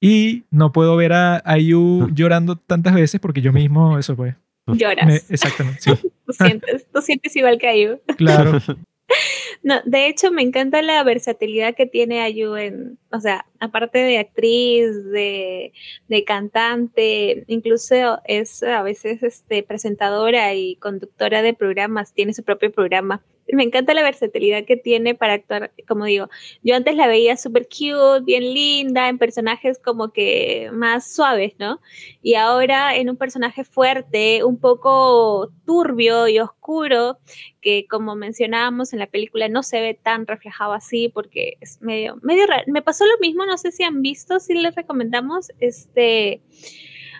Y 0.00 0.42
no 0.50 0.72
puedo 0.72 0.96
ver 0.96 1.12
a 1.12 1.42
Ayu 1.44 2.08
llorando 2.12 2.56
tantas 2.56 2.92
veces 2.92 3.20
porque 3.20 3.40
yo 3.40 3.52
mismo, 3.52 4.00
eso 4.00 4.16
pues. 4.16 4.34
Lloras. 4.66 5.30
exactamente, 5.30 5.80
sí. 5.80 5.92
tú, 6.26 6.32
sientes, 6.32 6.86
tú 6.92 7.00
sientes 7.02 7.36
igual 7.36 7.58
que 7.58 7.68
Ayu. 7.68 8.00
Claro. 8.16 8.58
No, 9.62 9.80
de 9.84 10.06
hecho 10.06 10.30
me 10.30 10.42
encanta 10.42 10.80
la 10.80 11.04
versatilidad 11.04 11.74
que 11.74 11.84
tiene 11.84 12.22
Ayu 12.22 12.56
en, 12.56 12.98
o 13.12 13.20
sea, 13.20 13.44
aparte 13.58 13.98
de 13.98 14.18
actriz, 14.18 15.04
de, 15.10 15.74
de, 16.08 16.24
cantante, 16.24 17.44
incluso 17.46 18.20
es 18.24 18.62
a 18.62 18.82
veces 18.82 19.22
este, 19.22 19.62
presentadora 19.62 20.54
y 20.54 20.76
conductora 20.76 21.42
de 21.42 21.52
programas, 21.52 22.14
tiene 22.14 22.32
su 22.32 22.42
propio 22.42 22.72
programa 22.72 23.22
me 23.52 23.64
encanta 23.64 23.94
la 23.94 24.02
versatilidad 24.02 24.64
que 24.64 24.76
tiene 24.76 25.14
para 25.14 25.34
actuar, 25.34 25.72
como 25.88 26.04
digo, 26.04 26.28
yo 26.62 26.76
antes 26.76 26.96
la 26.96 27.06
veía 27.06 27.36
súper 27.36 27.68
cute, 27.68 28.24
bien 28.24 28.54
linda, 28.54 29.08
en 29.08 29.18
personajes 29.18 29.78
como 29.78 30.12
que 30.12 30.70
más 30.72 31.12
suaves, 31.12 31.54
¿no? 31.58 31.80
Y 32.22 32.34
ahora 32.34 32.96
en 32.96 33.10
un 33.10 33.16
personaje 33.16 33.64
fuerte, 33.64 34.44
un 34.44 34.58
poco 34.58 35.50
turbio 35.64 36.28
y 36.28 36.38
oscuro, 36.38 37.18
que 37.60 37.86
como 37.88 38.14
mencionábamos 38.14 38.92
en 38.92 38.98
la 38.98 39.06
película 39.06 39.48
no 39.48 39.62
se 39.62 39.80
ve 39.80 39.94
tan 39.94 40.26
reflejado 40.26 40.72
así 40.72 41.08
porque 41.08 41.56
es 41.60 41.80
medio, 41.80 42.16
medio 42.22 42.46
raro. 42.46 42.64
Me 42.66 42.82
pasó 42.82 43.04
lo 43.06 43.18
mismo, 43.20 43.44
no 43.46 43.58
sé 43.58 43.72
si 43.72 43.82
han 43.82 44.02
visto, 44.02 44.40
si 44.40 44.54
les 44.54 44.74
recomendamos, 44.74 45.50
este, 45.60 46.42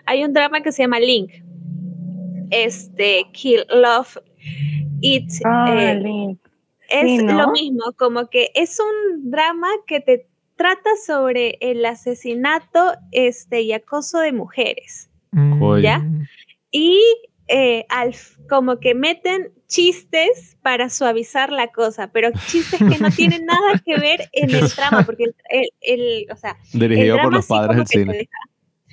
hay 0.05 0.23
un 0.23 0.33
drama 0.33 0.61
que 0.61 0.71
se 0.71 0.83
llama 0.83 0.99
Link, 0.99 1.31
este, 2.49 3.27
Kill 3.31 3.65
Love 3.69 4.17
It 5.01 5.29
ah, 5.45 5.73
eh, 5.73 6.35
es 6.89 7.23
lo 7.23 7.51
mismo, 7.51 7.93
como 7.97 8.29
que 8.29 8.51
es 8.53 8.79
un 8.79 9.31
drama 9.31 9.69
que 9.87 9.99
te 10.01 10.27
trata 10.55 10.89
sobre 11.05 11.57
el 11.61 11.85
asesinato 11.85 12.93
este, 13.11 13.61
y 13.61 13.73
acoso 13.73 14.19
de 14.19 14.31
mujeres. 14.31 15.09
Mm. 15.31 15.79
¿Ya? 15.79 16.05
Y 16.71 16.99
eh, 17.47 17.85
al, 17.89 18.15
como 18.49 18.79
que 18.79 18.93
meten 18.93 19.51
chistes 19.67 20.57
para 20.61 20.89
suavizar 20.89 21.51
la 21.51 21.67
cosa, 21.67 22.11
pero 22.11 22.29
chistes 22.47 22.79
que 22.79 22.99
no 22.99 23.09
tienen 23.15 23.45
nada 23.45 23.81
que 23.83 23.97
ver 23.97 24.29
en 24.33 24.51
el 24.51 24.67
drama, 24.69 25.05
porque 25.05 25.25
el, 25.49 25.69
el, 25.81 26.27
o 26.31 26.35
sea, 26.35 26.57
dirigido 26.73 27.17
por 27.21 27.33
los 27.33 27.47
padres 27.47 27.77
del 27.77 27.87
cine. 27.87 28.29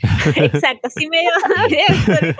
Exacto, 0.36 0.88
así 0.88 1.08
medio 1.08 1.30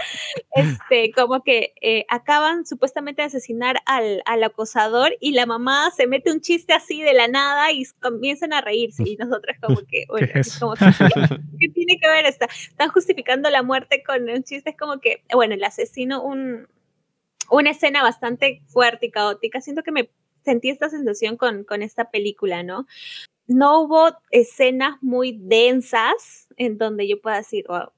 este, 0.55 1.11
como 1.13 1.43
que 1.43 1.75
eh, 1.81 2.05
acaban 2.09 2.67
supuestamente 2.67 3.23
de 3.23 3.27
asesinar 3.27 3.77
al, 3.87 4.23
al, 4.27 4.45
acosador 4.45 5.17
y 5.21 5.33
la 5.33 5.47
mamá 5.47 5.91
se 5.97 6.07
mete 6.07 6.31
un 6.31 6.41
chiste 6.41 6.73
así 6.73 7.03
de 7.03 7.15
la 7.15 7.29
nada 7.29 7.73
y 7.73 7.85
comienzan 8.01 8.53
a 8.53 8.61
reírse 8.61 9.03
y 9.07 9.17
nosotros 9.17 9.57
como 9.61 9.81
que, 9.87 10.05
bueno, 10.09 10.29
como 10.61 10.75
que, 10.75 10.85
¿qué 11.59 11.69
tiene 11.69 11.99
que 12.01 12.09
ver? 12.09 12.27
Está, 12.27 12.47
están 12.47 12.91
justificando 12.91 13.51
la 13.51 13.63
muerte 13.63 14.03
con 14.05 14.29
un 14.29 14.43
chiste, 14.45 14.71
es 14.71 14.77
como 14.77 15.01
que, 15.01 15.25
bueno, 15.33 15.55
el 15.55 15.65
asesino, 15.65 16.23
un, 16.23 16.69
una 17.51 17.71
escena 17.71 18.03
bastante 18.03 18.63
fuerte 18.67 19.07
y 19.07 19.11
caótica, 19.11 19.61
siento 19.61 19.83
que 19.83 19.93
me 19.93 20.11
sentí 20.45 20.71
esta 20.71 20.89
sensación 20.89 21.37
con, 21.37 21.65
con 21.65 21.83
esta 21.83 22.11
película, 22.11 22.63
¿no? 22.63 22.87
No 23.49 23.81
hubo 23.81 24.11
escenas 24.31 24.97
muy 25.01 25.39
densas 25.41 26.49
en 26.57 26.79
donde 26.79 27.09
yo 27.09 27.21
pueda 27.21 27.39
decir, 27.39 27.65
wow, 27.69 27.91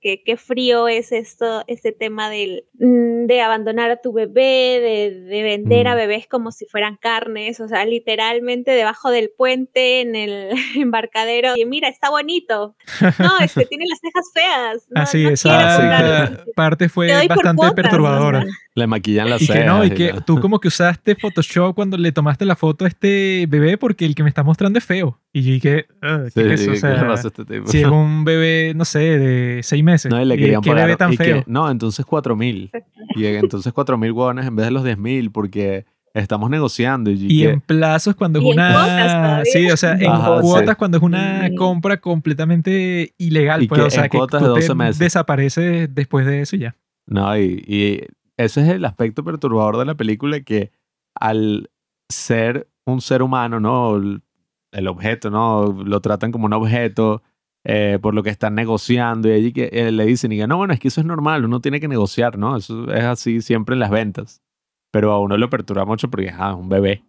qué, 0.00 0.22
qué 0.24 0.36
frío 0.36 0.88
es 0.88 1.12
esto, 1.12 1.64
este 1.66 1.92
tema 1.92 2.30
del, 2.30 2.64
mm, 2.78 3.26
de 3.26 3.40
abandonar 3.40 3.90
a 3.90 4.00
tu 4.00 4.12
bebé, 4.12 4.80
de, 5.28 5.42
vender 5.42 5.88
a 5.88 5.94
bebés 5.94 6.26
como 6.26 6.52
si 6.52 6.66
fueran 6.66 6.96
carnes, 6.96 7.60
o 7.60 7.68
sea, 7.68 7.84
literalmente 7.84 8.70
debajo 8.70 9.10
del 9.10 9.30
puente, 9.36 10.00
en 10.00 10.14
el 10.14 10.50
embarcadero, 10.76 11.52
y 11.56 11.64
mira, 11.66 11.88
está 11.88 12.10
bonito. 12.10 12.76
No, 13.18 13.38
es 13.40 13.54
que 13.54 13.66
tiene 13.66 13.84
las 13.88 14.00
cejas 14.00 14.30
feas. 14.32 14.88
Así, 14.94 15.26
esa 15.26 16.44
parte 16.54 16.88
fue 16.88 17.26
bastante 17.28 17.72
perturbadora. 17.72 18.44
Le 18.76 18.88
maquillan 18.88 19.30
las 19.30 19.40
y 19.40 19.46
cejas. 19.46 19.62
Que 19.62 19.68
no, 19.68 19.84
y 19.84 19.90
que 19.90 20.14
tú 20.26 20.40
como 20.40 20.58
que 20.58 20.68
usaste 20.68 21.14
Photoshop 21.14 21.74
cuando 21.74 21.96
le 21.96 22.10
tomaste 22.10 22.44
la 22.44 22.56
foto 22.56 22.84
a 22.84 22.88
este 22.88 23.46
bebé 23.48 23.78
porque 23.78 24.04
el 24.04 24.16
que 24.16 24.24
me 24.24 24.28
está 24.28 24.42
mostrando 24.42 24.78
es 24.78 24.84
feo. 24.84 25.20
Y 25.32 25.42
yo 25.42 25.52
dije, 25.52 25.86
ah, 26.02 26.24
¿qué 26.34 26.54
es 26.54 26.60
eso? 26.60 26.72
O 26.72 26.76
sea, 26.76 27.14
este 27.14 27.62
si 27.66 27.78
es 27.82 27.86
un 27.86 28.24
bebé, 28.24 28.72
no 28.74 28.84
sé, 28.84 29.18
de 29.18 29.62
seis 29.62 29.84
meses. 29.84 30.10
No, 30.10 30.20
y 30.20 30.24
le 30.24 30.36
querían 30.36 30.60
¿Qué 30.60 30.74
bebé 30.74 30.96
tan 30.96 31.14
feo? 31.14 31.44
no, 31.46 31.70
entonces 31.70 32.04
cuatro 32.04 32.34
mil. 32.34 32.70
Y 33.14 33.26
entonces 33.26 33.72
cuatro 33.72 33.96
mil 33.96 34.12
guones 34.12 34.46
en 34.46 34.56
vez 34.56 34.66
de 34.66 34.72
los 34.72 34.82
diez 34.82 34.98
mil 34.98 35.30
porque 35.30 35.86
estamos 36.12 36.50
negociando. 36.50 37.10
Y, 37.10 37.44
en 37.44 37.60
plazos 37.60 38.14
cuando 38.14 38.38
es 38.38 38.44
una... 38.44 39.42
sí, 39.44 39.70
o 39.70 39.76
sea, 39.76 39.92
en 39.94 40.10
cuotas 40.40 40.76
cuando 40.76 40.96
es 40.96 41.02
una 41.02 41.48
compra 41.56 41.98
completamente 41.98 43.14
ilegal. 43.18 43.66
Pues, 43.68 43.80
o 43.80 43.90
sea, 43.90 44.08
que 44.08 44.18
cuotas 44.18 44.42
de 44.42 44.48
12 44.48 44.74
meses. 44.74 44.98
desaparece 44.98 45.88
después 45.88 46.26
de 46.26 46.40
eso 46.40 46.56
ya. 46.56 46.76
No, 47.06 47.36
y, 47.36 47.62
y 47.66 48.00
ese 48.36 48.62
es 48.62 48.68
el 48.68 48.84
aspecto 48.84 49.24
perturbador 49.24 49.78
de 49.78 49.84
la 49.84 49.94
película 49.94 50.40
que 50.40 50.72
al 51.14 51.70
ser 52.08 52.68
un 52.86 53.00
ser 53.00 53.22
humano, 53.22 53.60
¿no? 53.60 53.96
El, 53.96 54.88
objeto, 54.88 55.30
¿no? 55.30 55.72
Lo 55.84 56.00
tratan 56.00 56.32
como 56.32 56.46
un 56.46 56.52
objeto 56.52 57.22
eh, 57.64 57.98
por 58.02 58.12
lo 58.12 58.22
que 58.22 58.30
están 58.30 58.54
negociando 58.56 59.28
y 59.28 59.32
allí 59.32 59.52
que 59.52 59.70
eh, 59.72 59.92
le 59.92 60.04
dicen, 60.04 60.32
y 60.32 60.36
que 60.38 60.46
no, 60.46 60.56
bueno, 60.56 60.74
es 60.74 60.80
que 60.80 60.88
eso 60.88 61.00
es 61.00 61.06
normal, 61.06 61.44
uno 61.44 61.60
tiene 61.60 61.80
que 61.80 61.88
negociar, 61.88 62.36
¿no? 62.38 62.56
Eso 62.56 62.92
es 62.92 63.04
así 63.04 63.40
siempre 63.40 63.74
en 63.74 63.80
las 63.80 63.90
ventas. 63.90 64.42
Pero 64.90 65.12
a 65.12 65.20
uno 65.20 65.36
lo 65.36 65.48
perturba 65.48 65.84
mucho 65.84 66.10
porque 66.10 66.30
ah, 66.30 66.50
es 66.50 66.56
un 66.56 66.68
bebé. 66.68 67.04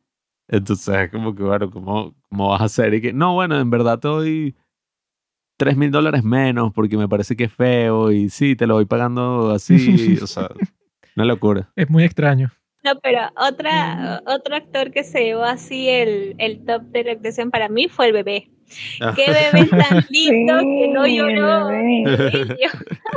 Entonces 0.47 0.95
es 0.95 1.11
como 1.11 1.33
que, 1.35 1.43
bueno, 1.43 1.71
¿cómo, 1.71 2.15
¿cómo 2.29 2.49
vas 2.49 2.61
a 2.61 2.65
hacer? 2.65 2.93
Y 2.93 3.01
que, 3.01 3.13
no, 3.13 3.33
bueno, 3.33 3.59
en 3.59 3.69
verdad 3.69 3.99
te 3.99 4.07
doy 4.07 4.55
3 5.57 5.77
mil 5.77 5.91
dólares 5.91 6.23
menos 6.23 6.71
porque 6.73 6.97
me 6.97 7.07
parece 7.07 7.35
que 7.35 7.45
es 7.45 7.53
feo 7.53 8.11
y 8.11 8.29
sí, 8.29 8.55
te 8.55 8.67
lo 8.67 8.75
voy 8.75 8.85
pagando 8.85 9.51
así. 9.51 10.17
o 10.21 10.27
sea, 10.27 10.49
una 11.15 11.25
locura. 11.25 11.69
Es 11.75 11.89
muy 11.89 12.03
extraño. 12.03 12.51
No, 12.83 12.99
pero 13.01 13.19
otra, 13.35 14.21
otro 14.27 14.55
actor 14.55 14.91
que 14.91 15.03
se 15.03 15.23
llevó 15.23 15.43
así 15.43 15.89
el, 15.89 16.35
el 16.37 16.63
top 16.65 16.83
de 16.83 17.03
la 17.03 17.11
actuación 17.13 17.49
para 17.49 17.67
mí 17.67 17.87
fue 17.87 18.07
el 18.07 18.13
bebé. 18.13 18.49
Ah. 19.01 19.13
Qué 19.15 19.25
bebé 19.27 19.67
tan 19.69 20.03
lindo 20.09 20.59
que 20.59 20.87
no 20.93 21.07
lloró. 21.07 21.71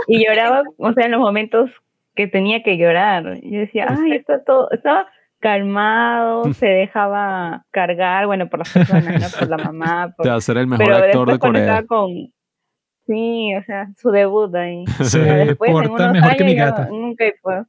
y 0.06 0.24
lloraba, 0.24 0.62
o 0.78 0.92
sea, 0.92 1.06
en 1.06 1.12
los 1.12 1.20
momentos 1.20 1.70
que 2.14 2.26
tenía 2.26 2.62
que 2.62 2.78
llorar. 2.78 3.40
Yo 3.42 3.60
decía, 3.60 3.86
ay, 3.88 4.12
está 4.12 4.42
todo, 4.42 4.70
estaba 4.70 5.06
calmado, 5.40 6.52
se 6.52 6.66
dejaba 6.66 7.64
cargar, 7.70 8.26
bueno, 8.26 8.48
por 8.48 8.60
las 8.60 8.72
personas, 8.72 9.20
¿no? 9.20 9.38
por 9.38 9.48
la 9.48 9.56
mamá. 9.56 10.12
Por... 10.16 10.24
Te 10.24 10.30
va 10.30 10.36
a 10.36 10.40
ser 10.40 10.58
el 10.58 10.66
mejor 10.66 10.92
actor 10.92 11.30
de 11.30 11.38
Corea. 11.38 11.86
Con... 11.86 12.10
Sí, 13.06 13.54
o 13.54 13.62
sea, 13.64 13.88
su 13.96 14.10
debut 14.10 14.54
ahí. 14.54 14.84
Se 15.02 15.20
después, 15.20 15.70
porta 15.70 16.12
mejor 16.12 16.36
que 16.36 16.44
mi 16.44 16.54
gata. 16.54 16.88
En 16.88 16.94
un 16.94 17.16
K-pop, 17.16 17.66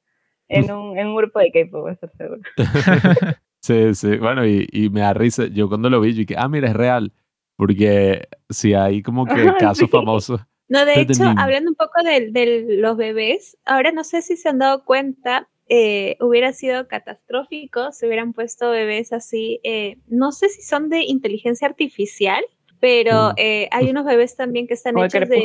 en 0.50 0.72
un, 0.72 0.97
en 0.97 1.08
un 1.08 1.16
grupo 1.16 1.39
de 1.39 1.52
K-pop, 1.52 1.88
estoy 1.88 2.10
seguro. 2.18 2.41
sí, 3.62 3.95
sí, 3.95 4.18
bueno, 4.18 4.45
y, 4.45 4.68
y 4.72 4.89
me 4.89 5.02
da 5.02 5.14
risa. 5.14 5.45
Yo 5.47 5.70
cuando 5.70 5.89
lo 5.89 6.02
vi, 6.02 6.14
yo 6.14 6.20
dije, 6.20 6.36
ah, 6.38 6.50
mira, 6.50 6.68
es 6.68 6.76
real. 6.76 7.14
Porque 7.56 8.28
si 8.50 8.74
hay 8.74 9.02
como 9.02 9.26
que 9.26 9.34
casos 9.60 9.89
famosos. 9.89 10.41
No, 10.70 10.86
de 10.86 11.02
hecho, 11.02 11.24
hablando 11.38 11.72
un 11.72 11.76
poco 11.76 12.04
de, 12.04 12.32
de, 12.32 12.78
los 12.78 12.95
bebés, 12.95 13.58
ahora 13.66 13.91
no 13.91 14.04
sé 14.04 14.22
si 14.22 14.38
se 14.38 14.50
han 14.50 14.60
dado 14.60 14.86
cuenta, 14.86 15.50
eh, 15.68 16.16
hubiera 16.20 16.54
sido 16.54 16.88
catastrófico 16.88 17.91
si 17.91 18.06
hubieran 18.06 18.34
puesto 18.34 18.70
bebés 18.70 19.12
así. 19.12 19.60
Eh, 19.64 19.97
no 20.08 20.32
sé 20.32 20.50
si 20.50 20.62
son 20.62 20.89
de 20.89 21.02
inteligencia 21.02 21.68
artificial, 21.68 22.43
pero 22.80 23.32
mm. 23.32 23.34
eh, 23.38 23.70
hay 23.72 23.89
unos 23.89 24.06
bebés 24.06 24.36
también 24.36 24.68
que 24.68 24.76
están 24.76 24.97
hechos 24.97 25.28
de, 25.28 25.43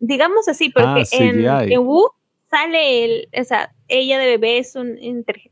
digamos 0.00 0.48
así, 0.48 0.70
porque 0.70 1.02
ah, 1.02 1.04
en, 1.12 1.46
en, 1.46 1.80
Wu 1.80 2.08
sale 2.50 3.04
el, 3.04 3.28
o 3.38 3.44
sea, 3.44 3.74
ella 3.88 4.18
de 4.18 4.26
bebé 4.26 4.58
es 4.58 4.74
una 4.74 4.94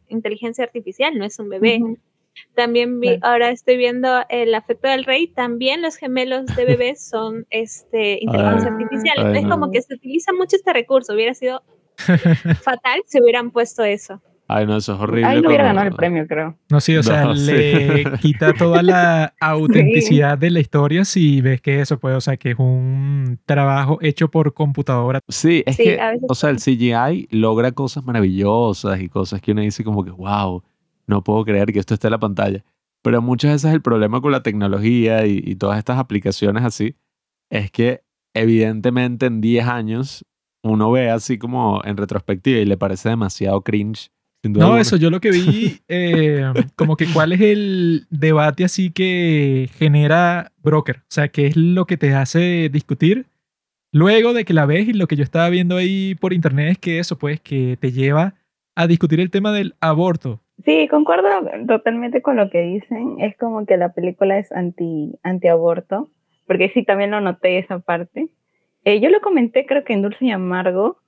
inteligencia 0.09 0.65
artificial, 0.65 1.19
no 1.19 1.25
es 1.25 1.39
un 1.39 1.49
bebé. 1.49 1.81
También 2.55 3.01
vi, 3.01 3.19
ahora 3.23 3.51
estoy 3.51 3.77
viendo 3.79 4.23
el 4.29 4.55
afecto 4.55 4.89
del 4.89 5.05
rey, 5.05 5.29
también 5.29 5.81
los 5.81 5.97
gemelos 5.97 6.45
de 6.55 6.65
bebés 6.67 7.07
son 7.07 7.47
este 7.51 8.19
inteligencia 8.21 8.71
artificial. 8.71 9.37
es 9.37 9.47
como 9.47 9.71
que 9.71 9.83
se 9.83 9.95
utiliza 9.95 10.33
mucho 10.33 10.57
este 10.57 10.73
recurso, 10.73 11.15
hubiera 11.15 11.35
sido 11.35 11.63
fatal 12.63 13.03
si 13.07 13.21
hubieran 13.23 13.51
puesto 13.51 13.85
eso. 13.85 14.21
Ay, 14.49 14.65
no, 14.67 14.77
eso 14.77 14.95
es 14.95 15.01
horrible. 15.01 15.27
Ahí 15.27 15.43
no 15.43 15.49
hubiera 15.49 15.65
ganado 15.65 15.89
el 15.89 15.95
premio, 15.95 16.27
creo. 16.27 16.57
No, 16.71 16.81
sí, 16.81 16.97
o 16.97 17.03
sea, 17.03 17.33
le 17.33 18.05
quita 18.21 18.53
toda 18.53 18.83
la 18.83 19.35
autenticidad 19.41 20.39
de 20.39 20.51
la 20.51 20.61
historia 20.61 21.05
si 21.05 21.41
ves 21.41 21.61
que 21.61 21.81
eso 21.81 21.99
puede, 21.99 22.17
o 22.17 22.21
sea, 22.21 22.37
que 22.37 22.53
es 22.53 22.59
un 22.59 23.39
trabajo 23.45 23.99
hecho 24.01 24.29
por 24.29 24.55
computadora. 24.55 25.21
Sí, 25.29 25.65
es 25.67 25.77
que, 25.77 25.99
o 26.29 26.35
sea, 26.35 26.51
el 26.51 26.59
CGI 26.59 27.29
logra 27.31 27.73
cosas 27.73 28.05
maravillosas 28.05 29.01
y 29.01 29.09
cosas 29.09 29.41
que 29.41 29.53
uno 29.53 29.63
dice 29.63 29.83
como 29.83 30.05
que, 30.05 30.11
wow, 30.11 30.63
no 31.07 31.23
puedo 31.25 31.45
creer 31.45 31.73
que 31.73 31.79
esto 31.81 31.95
esté 31.95 32.07
en 32.07 32.13
la 32.13 32.19
pantalla. 32.19 32.65
Pero 33.03 33.23
muchas 33.23 33.53
veces 33.53 33.73
el 33.73 33.83
problema 33.83 34.21
con 34.21 34.33
la 34.33 34.43
tecnología 34.43 35.27
y, 35.27 35.55
todas 35.57 35.79
estas 35.79 35.99
aplicaciones 35.99 36.65
así 36.65 36.97
es 37.51 37.71
que 37.71 38.03
evidentemente 38.35 39.27
en 39.27 39.41
10 39.41 39.67
años 39.67 40.25
uno 40.65 40.91
ve 40.91 41.11
así 41.11 41.39
como 41.39 41.81
en 41.85 41.97
retrospectiva 41.97 42.59
y 42.59 42.65
le 42.65 42.77
parece 42.77 43.09
demasiado 43.09 43.61
cringe. 43.63 44.11
No, 44.49 44.79
eso 44.79 44.97
yo 44.97 45.11
lo 45.11 45.21
que 45.21 45.31
vi, 45.31 45.81
eh, 45.89 46.51
como 46.75 46.97
que 46.97 47.07
cuál 47.13 47.33
es 47.33 47.41
el 47.41 48.07
debate 48.11 48.65
así 48.65 48.91
que 48.91 49.69
genera 49.79 50.53
Broker, 50.63 50.97
o 50.97 51.11
sea, 51.11 51.29
qué 51.29 51.47
es 51.47 51.57
lo 51.57 51.87
que 51.87 51.97
te 51.97 52.15
hace 52.15 52.69
discutir 52.71 53.27
luego 53.97 54.35
de 54.35 54.45
que 54.45 54.53
la 54.53 54.67
ves 54.67 54.89
y 54.89 54.93
lo 54.93 55.07
que 55.07 55.17
yo 55.17 55.23
estaba 55.23 55.49
viendo 55.49 55.77
ahí 55.77 56.15
por 56.17 56.35
internet 56.35 56.73
es 56.73 56.79
que 56.79 56.99
eso 56.99 57.17
pues 57.17 57.41
que 57.41 57.79
te 57.81 57.93
lleva 57.93 58.35
a 58.75 58.87
discutir 58.87 59.21
el 59.21 59.31
tema 59.31 59.53
del 59.53 59.75
aborto. 59.81 60.41
Sí, 60.65 60.87
concuerdo 60.89 61.29
totalmente 61.67 62.21
con 62.21 62.37
lo 62.37 62.51
que 62.51 62.61
dicen. 62.61 63.17
Es 63.21 63.37
como 63.39 63.65
que 63.65 63.77
la 63.79 63.93
película 63.93 64.39
es 64.39 64.53
anti, 64.53 65.19
anti-aborto, 65.23 66.11
porque 66.47 66.71
sí, 66.75 66.85
también 66.85 67.11
lo 67.11 67.21
noté 67.21 67.59
esa 67.59 67.79
parte. 67.79 68.29
Eh, 68.85 69.01
yo 69.01 69.09
lo 69.09 69.21
comenté 69.21 69.65
creo 69.65 69.85
que 69.85 69.95
en 69.95 70.03
Dulce 70.03 70.27
y 70.27 70.31
Amargo, 70.31 70.99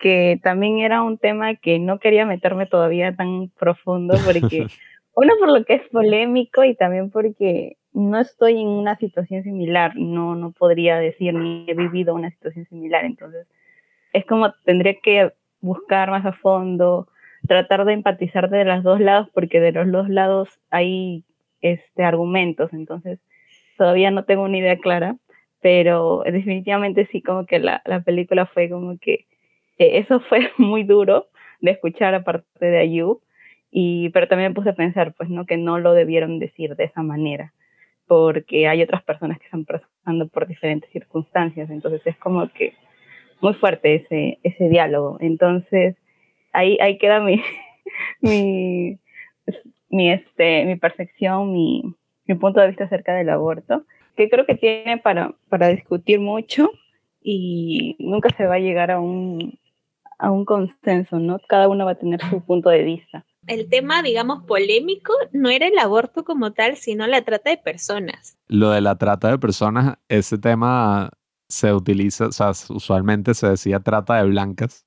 que 0.00 0.40
también 0.42 0.80
era 0.80 1.02
un 1.02 1.18
tema 1.18 1.54
que 1.54 1.78
no 1.78 2.00
quería 2.00 2.26
meterme 2.26 2.66
todavía 2.66 3.14
tan 3.14 3.50
profundo, 3.50 4.16
porque 4.24 4.66
uno 5.14 5.34
por 5.38 5.52
lo 5.52 5.64
que 5.64 5.74
es 5.74 5.88
polémico 5.90 6.64
y 6.64 6.74
también 6.74 7.10
porque 7.10 7.76
no 7.92 8.18
estoy 8.18 8.60
en 8.60 8.68
una 8.68 8.96
situación 8.96 9.42
similar, 9.44 9.92
no, 9.96 10.34
no 10.34 10.52
podría 10.52 10.98
decir 10.98 11.34
ni 11.34 11.66
he 11.68 11.74
vivido 11.74 12.14
una 12.14 12.30
situación 12.30 12.64
similar, 12.66 13.04
entonces 13.04 13.46
es 14.12 14.24
como 14.24 14.52
tendría 14.64 14.94
que 15.00 15.32
buscar 15.60 16.10
más 16.10 16.24
a 16.24 16.32
fondo, 16.32 17.08
tratar 17.46 17.84
de 17.84 17.92
empatizar 17.92 18.48
de 18.48 18.64
los 18.64 18.82
dos 18.82 19.00
lados, 19.00 19.28
porque 19.34 19.60
de 19.60 19.72
los 19.72 19.90
dos 19.92 20.08
lados 20.08 20.48
hay 20.70 21.24
este, 21.60 22.04
argumentos, 22.04 22.72
entonces 22.72 23.20
todavía 23.76 24.10
no 24.10 24.24
tengo 24.24 24.44
una 24.44 24.58
idea 24.58 24.78
clara, 24.78 25.16
pero 25.60 26.22
definitivamente 26.24 27.06
sí, 27.12 27.20
como 27.20 27.44
que 27.44 27.58
la, 27.58 27.82
la 27.84 28.00
película 28.00 28.46
fue 28.46 28.70
como 28.70 28.98
que 28.98 29.26
eso 29.80 30.20
fue 30.20 30.50
muy 30.58 30.84
duro 30.84 31.28
de 31.60 31.72
escuchar 31.72 32.14
aparte 32.14 32.66
de 32.66 32.78
Ayub, 32.78 33.20
y, 33.70 34.08
pero 34.10 34.26
también 34.28 34.50
me 34.50 34.54
puse 34.54 34.70
a 34.70 34.74
pensar, 34.74 35.14
pues, 35.14 35.28
¿no? 35.28 35.46
Que 35.46 35.56
no 35.56 35.78
lo 35.78 35.92
debieron 35.92 36.38
decir 36.38 36.74
de 36.76 36.84
esa 36.84 37.02
manera, 37.02 37.52
porque 38.06 38.66
hay 38.66 38.82
otras 38.82 39.02
personas 39.04 39.38
que 39.38 39.44
están 39.44 39.64
pasando 39.64 40.28
por 40.28 40.46
diferentes 40.48 40.90
circunstancias, 40.90 41.70
entonces 41.70 42.02
es 42.04 42.16
como 42.16 42.48
que 42.48 42.74
muy 43.40 43.54
fuerte 43.54 43.94
ese, 43.94 44.38
ese 44.42 44.68
diálogo. 44.68 45.18
Entonces, 45.20 45.96
ahí, 46.52 46.78
ahí 46.80 46.98
queda 46.98 47.20
mi, 47.20 47.42
mi, 48.20 48.98
mi, 49.88 50.10
este, 50.10 50.64
mi 50.64 50.76
percepción, 50.76 51.52
mi, 51.52 51.94
mi 52.26 52.34
punto 52.34 52.60
de 52.60 52.68
vista 52.68 52.84
acerca 52.84 53.14
del 53.14 53.30
aborto, 53.30 53.84
que 54.16 54.28
creo 54.28 54.46
que 54.46 54.56
tiene 54.56 54.98
para, 54.98 55.34
para 55.48 55.68
discutir 55.68 56.20
mucho 56.20 56.70
y 57.22 57.96
nunca 57.98 58.30
se 58.36 58.46
va 58.46 58.56
a 58.56 58.60
llegar 58.60 58.90
a 58.90 59.00
un, 59.00 59.58
a 60.20 60.30
un 60.30 60.44
consenso, 60.44 61.18
¿no? 61.18 61.38
Cada 61.48 61.68
uno 61.68 61.84
va 61.84 61.92
a 61.92 61.94
tener 61.94 62.20
su 62.28 62.40
punto 62.44 62.68
de 62.68 62.82
vista. 62.82 63.24
El 63.46 63.68
tema, 63.68 64.02
digamos, 64.02 64.44
polémico 64.44 65.12
no 65.32 65.48
era 65.48 65.66
el 65.66 65.78
aborto 65.78 66.24
como 66.24 66.52
tal, 66.52 66.76
sino 66.76 67.06
la 67.06 67.22
trata 67.22 67.50
de 67.50 67.56
personas. 67.56 68.36
Lo 68.46 68.70
de 68.70 68.82
la 68.82 68.96
trata 68.96 69.30
de 69.30 69.38
personas, 69.38 69.96
ese 70.08 70.38
tema 70.38 71.10
se 71.48 71.72
utiliza, 71.72 72.26
o 72.26 72.32
sea, 72.32 72.50
usualmente 72.68 73.34
se 73.34 73.48
decía 73.48 73.80
trata 73.80 74.16
de 74.16 74.28
blancas 74.28 74.86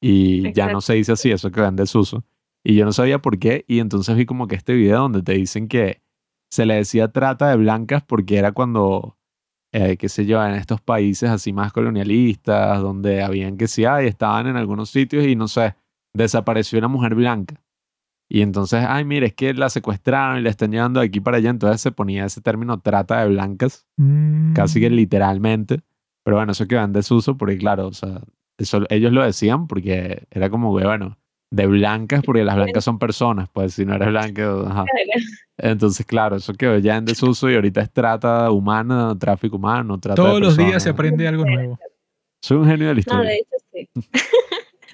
y 0.00 0.52
ya 0.52 0.72
no 0.72 0.80
se 0.80 0.94
dice 0.94 1.12
así, 1.12 1.30
eso 1.30 1.50
que 1.50 1.60
en 1.60 1.76
desuso. 1.76 2.24
Y 2.64 2.74
yo 2.76 2.84
no 2.84 2.92
sabía 2.92 3.20
por 3.20 3.38
qué 3.38 3.64
y 3.68 3.80
entonces 3.80 4.16
vi 4.16 4.24
como 4.24 4.46
que 4.46 4.56
este 4.56 4.74
video 4.74 5.00
donde 5.00 5.22
te 5.22 5.32
dicen 5.32 5.68
que 5.68 6.02
se 6.50 6.64
le 6.64 6.74
decía 6.74 7.12
trata 7.12 7.50
de 7.50 7.56
blancas 7.56 8.02
porque 8.06 8.36
era 8.36 8.52
cuando, 8.52 9.18
eh, 9.72 9.96
qué 9.96 10.08
sé 10.08 10.26
yo, 10.26 10.44
en 10.44 10.54
estos 10.54 10.80
países 10.80 11.30
así 11.30 11.52
más 11.52 11.72
colonialistas, 11.72 12.80
donde 12.80 13.22
habían 13.22 13.56
que 13.56 13.68
sí 13.68 13.84
hay, 13.84 14.06
estaban 14.06 14.46
en 14.46 14.56
algunos 14.56 14.90
sitios 14.90 15.24
y 15.26 15.36
no 15.36 15.48
sé, 15.48 15.74
desapareció 16.12 16.78
una 16.78 16.88
mujer 16.88 17.14
blanca. 17.14 17.60
Y 18.32 18.42
entonces, 18.42 18.84
ay, 18.88 19.04
mire, 19.04 19.26
es 19.26 19.34
que 19.34 19.52
la 19.54 19.68
secuestraron 19.70 20.38
y 20.38 20.42
la 20.42 20.50
están 20.50 20.70
llevando 20.70 21.00
de 21.00 21.06
aquí 21.06 21.18
para 21.18 21.38
allá. 21.38 21.50
Entonces 21.50 21.80
se 21.80 21.90
ponía 21.90 22.24
ese 22.24 22.40
término 22.40 22.78
trata 22.78 23.20
de 23.22 23.28
blancas, 23.28 23.88
casi 24.54 24.80
que 24.80 24.88
mm. 24.88 24.92
literalmente. 24.92 25.80
Pero 26.22 26.36
bueno, 26.36 26.52
eso 26.52 26.68
quedó 26.68 26.84
en 26.84 26.92
desuso 26.92 27.36
porque, 27.36 27.58
claro, 27.58 27.88
o 27.88 27.92
sea, 27.92 28.20
eso, 28.56 28.82
ellos 28.88 29.12
lo 29.12 29.24
decían 29.24 29.66
porque 29.66 30.28
era 30.30 30.48
como, 30.48 30.70
bueno, 30.70 31.18
de 31.50 31.66
blancas, 31.66 32.22
porque 32.24 32.44
las 32.44 32.56
blancas 32.56 32.84
son 32.84 32.98
personas, 32.98 33.48
pues 33.52 33.74
si 33.74 33.84
no 33.84 33.94
eres 33.94 34.08
blanca, 34.08 34.54
ajá. 34.66 34.84
Entonces, 35.58 36.06
claro, 36.06 36.36
eso 36.36 36.54
quedó 36.54 36.78
ya 36.78 36.96
en 36.96 37.04
desuso 37.04 37.50
y 37.50 37.54
ahorita 37.54 37.82
es 37.82 37.90
trata 37.92 38.50
humana, 38.50 39.16
tráfico 39.18 39.56
humano, 39.56 39.98
trata 39.98 40.22
Todos 40.22 40.40
los 40.40 40.56
días 40.56 40.82
se 40.82 40.90
aprende 40.90 41.26
algo 41.26 41.44
nuevo. 41.44 41.78
Soy 42.40 42.56
un 42.56 42.66
genio 42.66 42.88
de 42.88 42.94
la 42.94 43.00
historia. 43.00 43.22
No, 43.22 43.28
de 43.28 43.36
hecho 43.36 43.56
sí. 43.72 43.88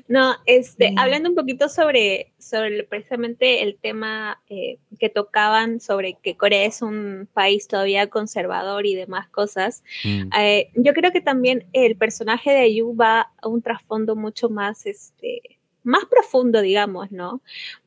No, 0.09 0.37
este, 0.47 0.95
hablando 0.97 1.29
un 1.29 1.35
poquito 1.35 1.69
sobre, 1.69 2.33
sobre 2.39 2.85
precisamente 2.85 3.65
el 3.65 3.77
tema 3.77 4.41
eh, 4.49 4.79
que 5.01 5.09
tocaban 5.09 5.81
sobre 5.81 6.17
que 6.23 6.37
Corea 6.37 6.65
es 6.65 6.81
un 6.81 7.29
país 7.33 7.67
todavía 7.67 8.07
conservador 8.09 8.87
y 8.87 8.95
demás 8.95 9.29
cosas, 9.29 9.83
mm. 10.05 10.31
eh, 10.39 10.71
yo 10.77 10.95
creo 10.95 11.11
que 11.11 11.21
también 11.21 11.67
el 11.73 11.97
personaje 11.97 12.53
de 12.53 12.61
Ayu 12.61 12.95
va 12.95 13.33
a 13.43 13.49
un 13.49 13.63
trasfondo 13.63 14.15
mucho 14.15 14.49
más, 14.49 14.87
este, 14.87 15.56
más 15.87 16.05
profundo, 16.07 16.61
digamos, 16.61 17.13
¿no? 17.13 17.41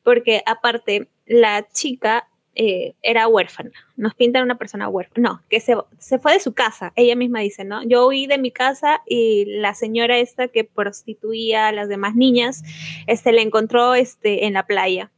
Porque 0.03 0.41
aparte, 0.45 1.09
la 1.25 1.67
chica 1.69 2.27
eh, 2.55 2.95
era 3.01 3.27
huérfana. 3.27 3.71
Nos 3.95 4.15
pintan 4.15 4.43
una 4.43 4.57
persona 4.57 4.89
huérfana. 4.89 5.29
No, 5.29 5.41
que 5.49 5.59
se, 5.59 5.75
se, 5.97 6.19
fue 6.19 6.33
de 6.33 6.39
su 6.39 6.53
casa. 6.53 6.91
Ella 6.95 7.15
misma 7.15 7.41
dice, 7.41 7.63
¿no? 7.63 7.83
Yo 7.83 8.07
huí 8.07 8.27
de 8.27 8.37
mi 8.37 8.51
casa 8.51 9.01
y 9.05 9.45
la 9.45 9.73
señora 9.73 10.17
esta 10.17 10.47
que 10.47 10.63
prostituía 10.63 11.67
a 11.67 11.71
las 11.71 11.87
demás 11.87 12.15
niñas, 12.15 12.63
este, 13.07 13.31
la 13.31 13.41
encontró 13.41 13.95
este, 13.95 14.45
en 14.45 14.53
la 14.53 14.65
playa. 14.65 15.11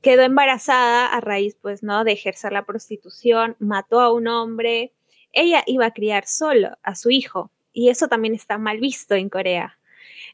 Quedó 0.00 0.22
embarazada 0.22 1.06
a 1.06 1.20
raíz, 1.20 1.56
pues, 1.60 1.82
¿no? 1.82 2.04
De 2.04 2.12
ejercer 2.12 2.52
la 2.52 2.64
prostitución, 2.64 3.56
mató 3.58 4.00
a 4.00 4.12
un 4.12 4.28
hombre. 4.28 4.92
Ella 5.32 5.64
iba 5.66 5.86
a 5.86 5.92
criar 5.92 6.26
solo 6.26 6.78
a 6.82 6.94
su 6.94 7.10
hijo 7.10 7.50
y 7.72 7.90
eso 7.90 8.08
también 8.08 8.34
está 8.34 8.56
mal 8.56 8.78
visto 8.78 9.14
en 9.14 9.28
Corea. 9.28 9.78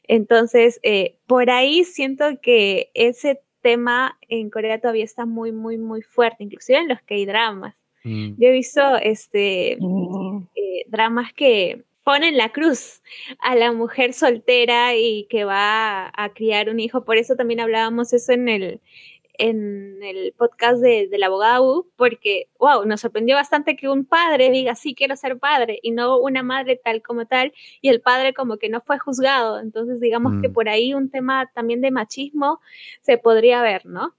Entonces, 0.07 0.79
eh, 0.83 1.17
por 1.27 1.49
ahí 1.49 1.83
siento 1.83 2.25
que 2.41 2.91
ese 2.93 3.41
tema 3.61 4.17
en 4.27 4.49
Corea 4.49 4.79
todavía 4.79 5.05
está 5.05 5.25
muy, 5.25 5.51
muy, 5.51 5.77
muy 5.77 6.01
fuerte, 6.01 6.43
inclusive 6.43 6.79
en 6.79 6.89
los 6.89 7.01
K-dramas. 7.01 7.75
Mm. 8.03 8.35
Yo 8.37 8.49
he 8.49 8.51
visto 8.51 8.97
este, 8.97 9.77
mm. 9.79 10.47
eh, 10.55 10.83
dramas 10.87 11.33
que 11.33 11.83
ponen 12.03 12.37
la 12.37 12.51
cruz 12.51 13.01
a 13.39 13.55
la 13.55 13.71
mujer 13.71 14.13
soltera 14.13 14.95
y 14.95 15.25
que 15.29 15.45
va 15.45 16.11
a, 16.13 16.33
criar 16.33 16.69
un 16.69 16.79
hijo. 16.79 17.05
Por 17.05 17.17
eso 17.17 17.35
también 17.35 17.61
hablábamos 17.61 18.13
eso 18.13 18.33
en 18.33 18.49
el, 18.49 18.81
en 19.37 20.01
el 20.03 20.33
podcast 20.37 20.81
de, 20.81 21.07
del 21.07 21.23
abogado, 21.23 21.87
porque, 21.95 22.47
wow, 22.59 22.85
nos 22.85 23.01
sorprendió 23.01 23.35
bastante 23.35 23.75
que 23.75 23.89
un 23.89 24.05
padre 24.05 24.49
diga, 24.49 24.75
sí, 24.75 24.95
quiero 24.95 25.15
ser 25.15 25.37
padre, 25.37 25.79
y 25.81 25.91
no 25.91 26.19
una 26.19 26.43
madre 26.43 26.79
tal 26.83 27.01
como 27.01 27.25
tal, 27.25 27.53
y 27.81 27.89
el 27.89 28.01
padre 28.01 28.33
como 28.33 28.57
que 28.57 28.69
no 28.69 28.81
fue 28.81 28.99
juzgado. 28.99 29.59
Entonces, 29.59 29.99
digamos 29.99 30.41
que 30.41 30.49
mm. 30.49 30.53
por 30.53 30.69
ahí 30.69 30.93
un 30.93 31.09
tema 31.09 31.49
también 31.53 31.81
de 31.81 31.91
machismo 31.91 32.59
se 33.01 33.17
podría 33.17 33.61
ver, 33.61 33.85
¿no? 33.85 34.15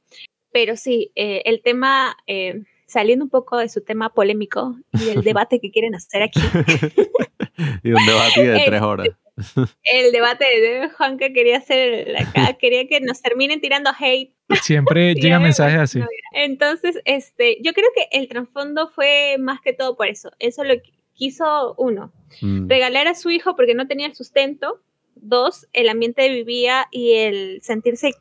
Pero 0.52 0.76
sí, 0.76 1.12
eh, 1.14 1.42
el 1.44 1.62
tema... 1.62 2.16
Eh, 2.26 2.62
saliendo 2.86 3.24
un 3.24 3.30
poco 3.30 3.58
de 3.58 3.68
su 3.68 3.82
tema 3.82 4.12
polémico 4.12 4.76
y 4.92 5.06
del 5.06 5.22
debate 5.24 5.58
que 5.58 5.70
quieren 5.70 5.94
hacer 5.96 6.22
aquí. 6.22 6.40
y 7.82 7.92
un 7.92 8.06
debate 8.06 8.46
de 8.46 8.62
tres 8.64 8.82
horas. 8.82 9.08
El 9.36 10.12
debate 10.12 10.44
de 10.44 10.90
Juan 10.90 11.18
que 11.18 11.32
quería 11.32 11.58
hacer 11.58 12.16
acá, 12.16 12.52
quería 12.60 12.86
que 12.86 13.00
nos 13.00 13.20
terminen 13.20 13.60
tirando 13.60 13.90
hate. 13.98 14.32
Siempre 14.62 15.14
llegan 15.14 15.42
mensajes 15.42 15.78
así. 15.78 16.00
Entonces, 16.32 17.00
este, 17.04 17.58
yo 17.62 17.72
creo 17.72 17.88
que 17.94 18.16
el 18.18 18.28
trasfondo 18.28 18.88
fue 18.88 19.36
más 19.38 19.60
que 19.60 19.72
todo 19.72 19.96
por 19.96 20.08
eso. 20.08 20.30
Eso 20.38 20.62
lo 20.64 20.74
quiso 21.14 21.74
uno, 21.78 22.12
mm. 22.40 22.68
regalar 22.68 23.08
a 23.08 23.14
su 23.14 23.30
hijo 23.30 23.56
porque 23.56 23.74
no 23.74 23.86
tenía 23.86 24.06
el 24.06 24.14
sustento. 24.14 24.80
Dos, 25.16 25.68
el 25.72 25.88
ambiente 25.88 26.28
vivía 26.28 26.86
y 26.90 27.14
el 27.14 27.60
sentirse 27.62 28.12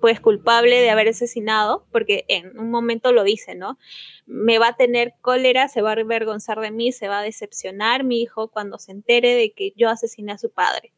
pues 0.00 0.20
culpable 0.20 0.80
de 0.80 0.90
haber 0.90 1.08
asesinado, 1.08 1.84
porque 1.90 2.24
en 2.28 2.58
un 2.58 2.70
momento 2.70 3.12
lo 3.12 3.24
dice, 3.24 3.54
¿no? 3.54 3.78
Me 4.26 4.58
va 4.58 4.68
a 4.68 4.76
tener 4.76 5.14
cólera, 5.20 5.68
se 5.68 5.82
va 5.82 5.90
a 5.90 5.92
avergonzar 5.94 6.60
de 6.60 6.70
mí, 6.70 6.92
se 6.92 7.08
va 7.08 7.20
a 7.20 7.22
decepcionar 7.22 8.04
mi 8.04 8.22
hijo 8.22 8.48
cuando 8.48 8.78
se 8.78 8.92
entere 8.92 9.34
de 9.34 9.52
que 9.52 9.72
yo 9.76 9.88
asesiné 9.88 10.32
a 10.32 10.38
su 10.38 10.50
padre, 10.50 10.92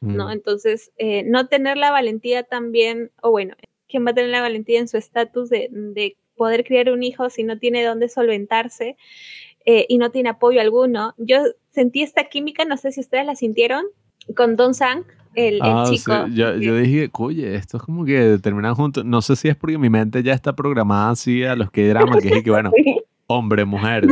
¿no? 0.00 0.28
Mm. 0.28 0.32
Entonces, 0.32 0.92
eh, 0.98 1.24
no 1.24 1.48
tener 1.48 1.76
la 1.76 1.90
valentía 1.90 2.44
también, 2.44 3.10
o 3.22 3.30
bueno, 3.30 3.56
¿quién 3.88 4.06
va 4.06 4.10
a 4.10 4.14
tener 4.14 4.30
la 4.30 4.40
valentía 4.40 4.78
en 4.78 4.88
su 4.88 4.96
estatus 4.96 5.50
de, 5.50 6.16
poder 6.36 6.64
criar 6.64 6.90
un 6.90 7.04
hijo 7.04 7.30
si 7.30 7.44
no 7.44 7.60
tiene 7.60 7.84
dónde 7.84 8.08
solventarse 8.08 8.96
eh, 9.66 9.86
y 9.88 9.98
no 9.98 10.10
tiene 10.10 10.30
apoyo 10.30 10.60
alguno? 10.60 11.14
Yo 11.16 11.38
sentí 11.70 12.02
esta 12.02 12.24
química, 12.24 12.64
no 12.64 12.76
sé 12.76 12.90
si 12.90 13.00
ustedes 13.00 13.24
la 13.24 13.36
sintieron, 13.36 13.84
con 14.34 14.56
Don 14.56 14.74
Sang, 14.74 15.04
el, 15.34 15.58
ah, 15.62 15.84
chico. 15.88 16.26
Yo, 16.28 16.56
yo, 16.56 16.76
dije, 16.76 17.10
oye, 17.12 17.54
esto 17.54 17.76
es 17.76 17.82
como 17.82 18.04
que 18.04 18.38
terminan 18.42 18.74
juntos. 18.74 19.04
No 19.04 19.22
sé 19.22 19.36
si 19.36 19.48
es 19.48 19.56
porque 19.56 19.78
mi 19.78 19.90
mente 19.90 20.22
ya 20.22 20.32
está 20.32 20.54
programada 20.54 21.10
así 21.10 21.44
a 21.44 21.56
los 21.56 21.70
que 21.70 21.88
drama, 21.88 22.18
que 22.18 22.28
es 22.28 22.42
que, 22.42 22.50
bueno, 22.50 22.70
hombre, 23.26 23.64
mujer, 23.64 24.06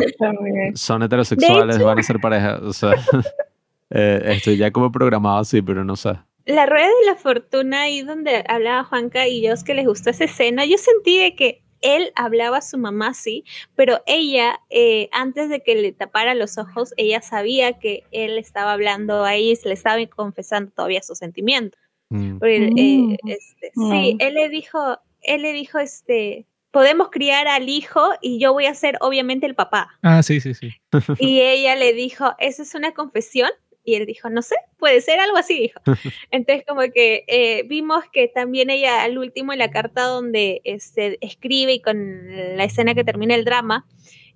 son 0.74 1.02
heterosexuales, 1.02 1.82
van 1.82 1.98
a 1.98 2.02
ser 2.02 2.20
pareja. 2.20 2.58
O 2.62 2.72
sea, 2.72 2.92
eh, 3.90 4.22
estoy 4.26 4.56
ya 4.56 4.70
como 4.70 4.90
programado 4.90 5.38
así, 5.38 5.62
pero 5.62 5.84
no 5.84 5.96
sé. 5.96 6.14
La 6.44 6.66
rueda 6.66 6.86
de 6.86 7.06
la 7.06 7.14
fortuna, 7.14 7.82
ahí 7.82 8.02
donde 8.02 8.44
hablaba 8.48 8.84
Juanca 8.84 9.28
y 9.28 9.42
yo, 9.42 9.52
es 9.52 9.62
que 9.62 9.74
les 9.74 9.86
gustó 9.86 10.10
esa 10.10 10.24
escena, 10.24 10.64
yo 10.64 10.76
sentí 10.76 11.18
de 11.18 11.36
que 11.36 11.62
él 11.83 12.12
hablaba 12.14 12.59
a 12.59 12.62
su 12.62 12.78
mamá, 12.78 13.14
sí, 13.14 13.45
pero 13.74 14.01
ella, 14.07 14.61
eh, 14.70 15.09
antes 15.12 15.49
de 15.49 15.61
que 15.61 15.74
le 15.74 15.93
tapara 15.93 16.35
los 16.35 16.59
ojos, 16.59 16.95
ella 16.97 17.20
sabía 17.20 17.78
que 17.78 18.05
él 18.11 18.39
estaba 18.39 18.72
hablando 18.72 19.24
ahí 19.24 19.51
y 19.51 19.57
se 19.57 19.68
le 19.68 19.74
estaba 19.74 20.05
confesando 20.07 20.70
todavía 20.70 21.03
sus 21.03 21.18
sentimientos. 21.18 21.80
Mm. 22.09 22.39
Eh, 22.43 22.70
mm. 22.70 23.16
este, 23.26 23.72
sí, 23.74 24.16
él 24.18 24.35
le 24.35 24.49
dijo, 24.49 24.99
él 25.22 25.43
le 25.43 25.53
dijo, 25.53 25.78
este, 25.78 26.47
podemos 26.70 27.11
criar 27.11 27.47
al 27.47 27.68
hijo 27.68 28.01
y 28.20 28.41
yo 28.41 28.53
voy 28.53 28.66
a 28.66 28.74
ser 28.74 28.97
obviamente 29.01 29.47
el 29.47 29.55
papá. 29.55 29.91
Ah, 30.03 30.22
sí, 30.22 30.41
sí, 30.41 30.55
sí. 30.55 30.70
Y 31.18 31.41
ella 31.41 31.76
le 31.76 31.93
dijo, 31.93 32.33
¿esa 32.39 32.62
es 32.62 32.74
una 32.74 32.93
confesión? 32.93 33.51
Y 33.85 33.95
él 33.97 34.07
dijo, 34.07 34.30
no 34.30 34.43
sé, 34.43 34.55
puede 34.78 35.01
ser 35.01 35.18
algo 35.18 35.37
así, 35.37 35.59
dijo. 35.59 35.80
Entonces, 36.30 36.64
como 36.66 36.83
que 36.93 37.24
eh, 37.26 37.64
vimos 37.66 38.05
que 38.12 38.28
también 38.28 38.70
ella, 38.70 39.03
al 39.03 39.18
último, 39.18 39.53
en 39.53 39.59
la 39.59 39.70
carta 39.70 40.05
donde 40.05 40.61
se 40.64 40.72
este, 40.72 41.18
escribe 41.20 41.72
y 41.72 41.80
con 41.80 42.57
la 42.57 42.64
escena 42.64 42.95
que 42.95 43.05
termina 43.05 43.35
el 43.35 43.45
drama, 43.45 43.87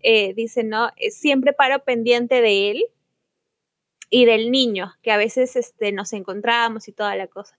eh, 0.03 0.35
dice, 0.35 0.65
¿no? 0.65 0.91
Eh, 0.97 1.11
siempre 1.11 1.53
paro 1.53 1.85
pendiente 1.85 2.41
de 2.41 2.71
él 2.71 2.85
y 4.11 4.25
del 4.25 4.51
niño, 4.51 4.95
que 5.03 5.11
a 5.11 5.17
veces 5.17 5.57
este, 5.57 5.93
nos 5.93 6.13
encontrábamos 6.13 6.89
y 6.89 6.93
toda 6.93 7.17
la 7.17 7.27
cosa. 7.27 7.57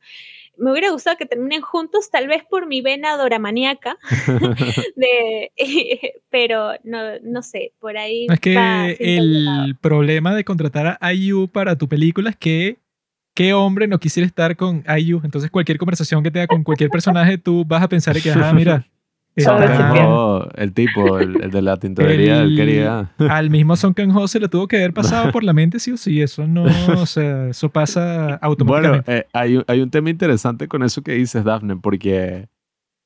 Me 0.57 0.71
hubiera 0.71 0.91
gustado 0.91 1.17
que 1.17 1.25
terminen 1.25 1.61
juntos, 1.61 2.09
tal 2.09 2.27
vez 2.27 2.43
por 2.49 2.67
mi 2.67 2.81
vena 2.81 3.15
doramaníaca, 3.17 3.97
de, 4.95 5.51
pero 6.29 6.71
no, 6.83 7.19
no 7.23 7.41
sé, 7.41 7.73
por 7.79 7.97
ahí. 7.97 8.27
Es 8.29 8.39
que 8.39 8.97
el 8.99 9.75
problema 9.81 10.33
de 10.33 10.43
contratar 10.43 10.97
a 10.99 11.13
IU 11.13 11.47
para 11.47 11.77
tu 11.77 11.87
película 11.87 12.29
es 12.29 12.35
que 12.35 12.77
¿qué 13.37 13.53
hombre 13.53 13.87
no 13.87 13.99
quisiera 13.99 14.25
estar 14.25 14.55
con 14.55 14.83
IU? 14.87 15.21
Entonces 15.23 15.51
cualquier 15.51 15.77
conversación 15.77 16.23
que 16.23 16.31
tenga 16.31 16.47
con 16.47 16.63
cualquier 16.63 16.89
personaje, 16.89 17.37
tú 17.37 17.63
vas 17.65 17.83
a 17.83 17.87
pensar 17.87 18.19
que, 18.19 18.31
ah, 18.31 18.51
mira, 18.51 18.83
el 19.37 20.73
tipo, 20.73 21.19
el, 21.19 21.51
de 21.51 21.61
la 21.61 21.77
tintorería, 21.77 22.41
el, 22.41 22.55
quería. 22.55 23.11
Al 23.29 23.49
mismo 23.49 23.75
Son 23.75 23.93
Kang-ho 23.93 24.27
se 24.27 24.39
le 24.39 24.49
tuvo 24.49 24.67
que 24.67 24.77
haber 24.77 24.93
pasado 24.93 25.31
por 25.31 25.43
la 25.43 25.53
mente, 25.53 25.79
sí 25.79 25.91
o 25.91 25.97
sí. 25.97 26.21
Eso 26.21 26.47
no, 26.47 26.65
o 26.99 27.05
sea, 27.05 27.49
eso 27.49 27.69
pasa 27.69 28.35
automáticamente. 28.35 29.05
Bueno, 29.05 29.19
eh, 29.21 29.27
hay, 29.33 29.63
hay, 29.67 29.81
un 29.81 29.91
tema 29.91 30.09
interesante 30.09 30.67
con 30.67 30.83
eso 30.83 31.01
que 31.01 31.13
dices, 31.13 31.43
Daphne, 31.43 31.77
porque 31.77 32.47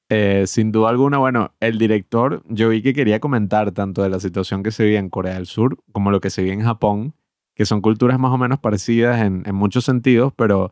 eh, 0.09 0.45
sin 0.45 0.71
duda 0.71 0.89
alguna, 0.89 1.17
bueno, 1.17 1.53
el 1.59 1.77
director, 1.77 2.43
yo 2.49 2.69
vi 2.69 2.81
que 2.81 2.93
quería 2.93 3.19
comentar 3.19 3.71
tanto 3.71 4.03
de 4.03 4.09
la 4.09 4.19
situación 4.19 4.63
que 4.63 4.71
se 4.71 4.83
vive 4.83 4.97
en 4.97 5.09
Corea 5.09 5.35
del 5.35 5.45
Sur 5.45 5.77
como 5.91 6.11
lo 6.11 6.19
que 6.19 6.29
se 6.29 6.43
vive 6.43 6.53
en 6.53 6.63
Japón, 6.63 7.13
que 7.55 7.65
son 7.65 7.81
culturas 7.81 8.19
más 8.19 8.31
o 8.31 8.37
menos 8.37 8.59
parecidas 8.59 9.21
en, 9.21 9.43
en 9.45 9.55
muchos 9.55 9.85
sentidos, 9.85 10.33
pero 10.35 10.71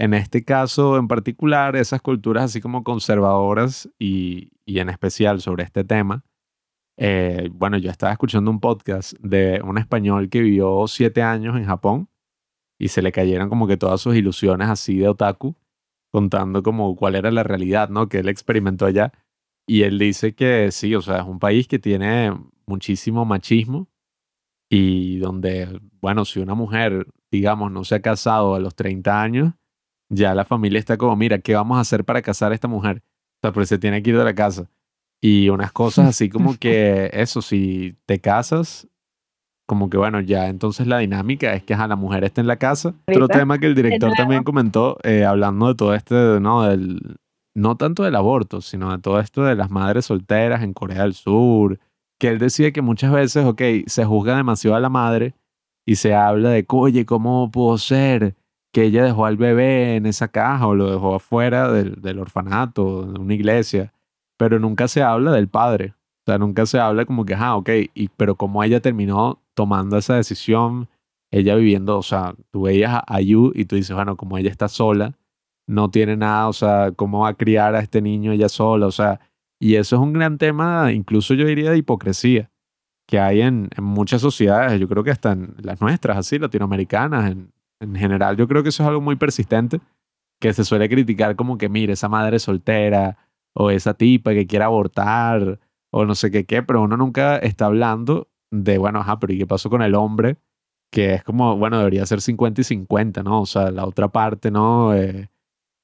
en 0.00 0.14
este 0.14 0.44
caso 0.46 0.96
en 0.96 1.08
particular, 1.08 1.76
esas 1.76 2.00
culturas 2.00 2.44
así 2.44 2.62
como 2.62 2.84
conservadoras 2.84 3.90
y, 3.98 4.50
en 4.64 4.88
especial 4.88 5.42
sobre 5.42 5.62
este 5.64 5.84
tema, 5.84 6.24
eh, 6.96 7.50
bueno, 7.52 7.76
yo 7.76 7.90
estaba 7.90 8.10
escuchando 8.10 8.50
un 8.50 8.60
podcast 8.60 9.12
de 9.20 9.60
un 9.62 9.76
español 9.76 10.30
que 10.30 10.40
vivió 10.40 10.86
siete 10.88 11.20
años 11.22 11.54
en 11.56 11.66
Japón 11.66 12.08
y 12.78 12.88
se 12.88 13.02
le 13.02 13.12
cayeron 13.12 13.50
como 13.50 13.66
que 13.66 13.76
todas 13.76 14.00
sus 14.00 14.16
ilusiones 14.16 14.70
así 14.70 14.96
de 14.96 15.08
otaku, 15.08 15.54
contando 16.10 16.62
como 16.62 16.96
cuál 16.96 17.14
era 17.14 17.30
la 17.30 17.42
realidad, 17.42 17.90
¿no? 17.90 18.08
Que 18.08 18.20
él 18.20 18.30
experimentó 18.30 18.86
allá. 18.86 19.12
Y 19.66 19.82
él 19.82 19.98
dice 19.98 20.34
que 20.34 20.72
sí, 20.72 20.94
o 20.94 21.02
sea, 21.02 21.18
es 21.18 21.26
un 21.26 21.38
país 21.38 21.68
que 21.68 21.78
tiene 21.78 22.32
muchísimo 22.64 23.26
machismo 23.26 23.90
y 24.70 25.18
donde, 25.18 25.78
bueno, 26.00 26.24
si 26.24 26.40
una 26.40 26.54
mujer, 26.54 27.06
digamos, 27.30 27.70
no 27.70 27.84
se 27.84 27.96
ha 27.96 28.00
casado 28.00 28.54
a 28.54 28.60
los 28.60 28.74
30 28.74 29.22
años, 29.22 29.54
ya 30.10 30.34
la 30.34 30.44
familia 30.44 30.78
está 30.78 30.98
como, 30.98 31.16
mira, 31.16 31.38
¿qué 31.38 31.54
vamos 31.54 31.78
a 31.78 31.80
hacer 31.80 32.04
para 32.04 32.20
casar 32.20 32.52
a 32.52 32.54
esta 32.54 32.68
mujer? 32.68 33.02
O 33.38 33.46
sea, 33.46 33.52
pues 33.52 33.68
se 33.68 33.78
tiene 33.78 34.02
que 34.02 34.10
ir 34.10 34.18
de 34.18 34.24
la 34.24 34.34
casa. 34.34 34.68
Y 35.22 35.48
unas 35.48 35.72
cosas 35.72 36.08
así 36.08 36.28
como 36.30 36.56
que 36.56 37.10
eso, 37.12 37.40
si 37.40 37.96
te 38.06 38.18
casas, 38.18 38.88
como 39.66 39.88
que 39.88 39.96
bueno, 39.96 40.20
ya 40.20 40.48
entonces 40.48 40.88
la 40.88 40.98
dinámica 40.98 41.54
es 41.54 41.62
que 41.62 41.74
a 41.74 41.86
la 41.86 41.96
mujer 41.96 42.24
está 42.24 42.40
en 42.40 42.48
la 42.48 42.56
casa. 42.56 42.94
Otro 43.06 43.28
tema 43.28 43.58
que 43.58 43.66
el 43.66 43.74
director 43.74 44.12
también 44.16 44.42
comentó, 44.42 44.98
eh, 45.04 45.24
hablando 45.24 45.68
de 45.68 45.74
todo 45.76 45.94
este, 45.94 46.40
¿no? 46.40 46.64
Del, 46.64 47.18
no 47.54 47.76
tanto 47.76 48.02
del 48.02 48.16
aborto, 48.16 48.60
sino 48.60 48.90
de 48.90 48.98
todo 48.98 49.20
esto 49.20 49.44
de 49.44 49.54
las 49.54 49.70
madres 49.70 50.06
solteras 50.06 50.62
en 50.62 50.72
Corea 50.72 51.02
del 51.02 51.14
Sur, 51.14 51.78
que 52.18 52.28
él 52.28 52.38
decía 52.38 52.72
que 52.72 52.82
muchas 52.82 53.12
veces, 53.12 53.44
ok, 53.44 53.62
se 53.86 54.04
juzga 54.04 54.36
demasiado 54.36 54.76
a 54.76 54.80
la 54.80 54.88
madre 54.88 55.34
y 55.86 55.96
se 55.96 56.14
habla 56.14 56.50
de, 56.50 56.64
oye, 56.68 57.06
¿cómo 57.06 57.50
pudo 57.50 57.78
ser? 57.78 58.34
Que 58.72 58.84
ella 58.84 59.04
dejó 59.04 59.26
al 59.26 59.36
bebé 59.36 59.96
en 59.96 60.06
esa 60.06 60.28
caja 60.28 60.66
o 60.66 60.74
lo 60.74 60.90
dejó 60.90 61.16
afuera 61.16 61.70
del, 61.70 62.00
del 62.00 62.18
orfanato, 62.18 63.06
de 63.06 63.18
una 63.18 63.34
iglesia, 63.34 63.92
pero 64.36 64.58
nunca 64.58 64.88
se 64.88 65.02
habla 65.02 65.32
del 65.32 65.48
padre. 65.48 65.94
O 66.26 66.30
sea, 66.30 66.38
nunca 66.38 66.66
se 66.66 66.78
habla 66.78 67.04
como 67.04 67.24
que, 67.24 67.34
ah, 67.34 67.56
ok, 67.56 67.70
y, 67.94 68.08
pero 68.16 68.36
como 68.36 68.62
ella 68.62 68.80
terminó 68.80 69.40
tomando 69.54 69.98
esa 69.98 70.14
decisión, 70.14 70.88
ella 71.30 71.54
viviendo, 71.56 71.98
o 71.98 72.02
sea, 72.02 72.34
tú 72.50 72.62
veías 72.62 73.02
a 73.06 73.20
Yu 73.20 73.52
y 73.54 73.64
tú 73.64 73.76
dices, 73.76 73.94
bueno, 73.94 74.16
como 74.16 74.38
ella 74.38 74.50
está 74.50 74.68
sola, 74.68 75.14
no 75.66 75.90
tiene 75.90 76.16
nada, 76.16 76.48
o 76.48 76.52
sea, 76.52 76.92
cómo 76.92 77.20
va 77.20 77.30
a 77.30 77.34
criar 77.34 77.74
a 77.74 77.80
este 77.80 78.02
niño 78.02 78.32
ella 78.32 78.48
sola, 78.48 78.86
o 78.86 78.92
sea, 78.92 79.20
y 79.60 79.76
eso 79.76 79.96
es 79.96 80.02
un 80.02 80.12
gran 80.12 80.38
tema, 80.38 80.92
incluso 80.92 81.34
yo 81.34 81.46
diría 81.46 81.70
de 81.70 81.78
hipocresía, 81.78 82.50
que 83.06 83.18
hay 83.20 83.40
en, 83.42 83.68
en 83.76 83.84
muchas 83.84 84.20
sociedades, 84.20 84.80
yo 84.80 84.88
creo 84.88 85.04
que 85.04 85.10
hasta 85.10 85.32
en 85.32 85.54
las 85.62 85.80
nuestras, 85.80 86.16
así, 86.18 86.38
latinoamericanas, 86.38 87.30
en, 87.30 87.52
en 87.80 87.94
general, 87.96 88.36
yo 88.36 88.46
creo 88.46 88.62
que 88.62 88.68
eso 88.68 88.82
es 88.82 88.88
algo 88.88 89.00
muy 89.00 89.16
persistente, 89.16 89.80
que 90.40 90.52
se 90.52 90.64
suele 90.64 90.88
criticar 90.88 91.36
como 91.36 91.58
que, 91.58 91.68
mire, 91.68 91.94
esa 91.94 92.08
madre 92.08 92.38
soltera 92.38 93.18
o 93.54 93.70
esa 93.70 93.94
tipa 93.94 94.32
que 94.32 94.46
quiere 94.46 94.64
abortar 94.64 95.58
o 95.90 96.04
no 96.04 96.14
sé 96.14 96.30
qué 96.30 96.44
qué, 96.46 96.62
pero 96.62 96.82
uno 96.82 96.96
nunca 96.96 97.36
está 97.38 97.66
hablando 97.66 98.28
de, 98.50 98.78
bueno, 98.78 99.00
ajá, 99.00 99.18
pero 99.18 99.32
¿y 99.32 99.38
qué 99.38 99.46
pasó 99.46 99.70
con 99.70 99.82
el 99.82 99.94
hombre? 99.94 100.36
Que 100.92 101.14
es 101.14 101.24
como, 101.24 101.56
bueno, 101.56 101.78
debería 101.78 102.06
ser 102.06 102.20
50 102.20 102.60
y 102.60 102.64
50, 102.64 103.22
¿no? 103.22 103.42
O 103.42 103.46
sea, 103.46 103.70
la 103.70 103.84
otra 103.86 104.08
parte, 104.08 104.50
¿no? 104.50 104.94
Eh, 104.94 105.28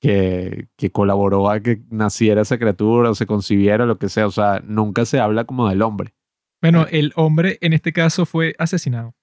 que, 0.01 0.69
que 0.77 0.91
colaboró 0.91 1.49
a 1.51 1.61
que 1.61 1.83
naciera 1.91 2.43
esa 2.43 2.59
criatura 2.59 3.11
o 3.11 3.15
se 3.15 3.27
concibiera, 3.27 3.87
lo 3.87 3.99
que 3.99 4.09
sea. 4.09 4.27
O 4.27 4.31
sea, 4.31 4.61
nunca 4.65 5.05
se 5.05 5.21
habla 5.21 5.45
como 5.45 5.69
del 5.69 5.83
hombre. 5.83 6.15
Bueno, 6.61 6.87
el 6.91 7.13
hombre 7.17 7.59
en 7.61 7.73
este 7.73 7.93
caso 7.93 8.27
fue 8.27 8.55
asesinado. 8.59 9.15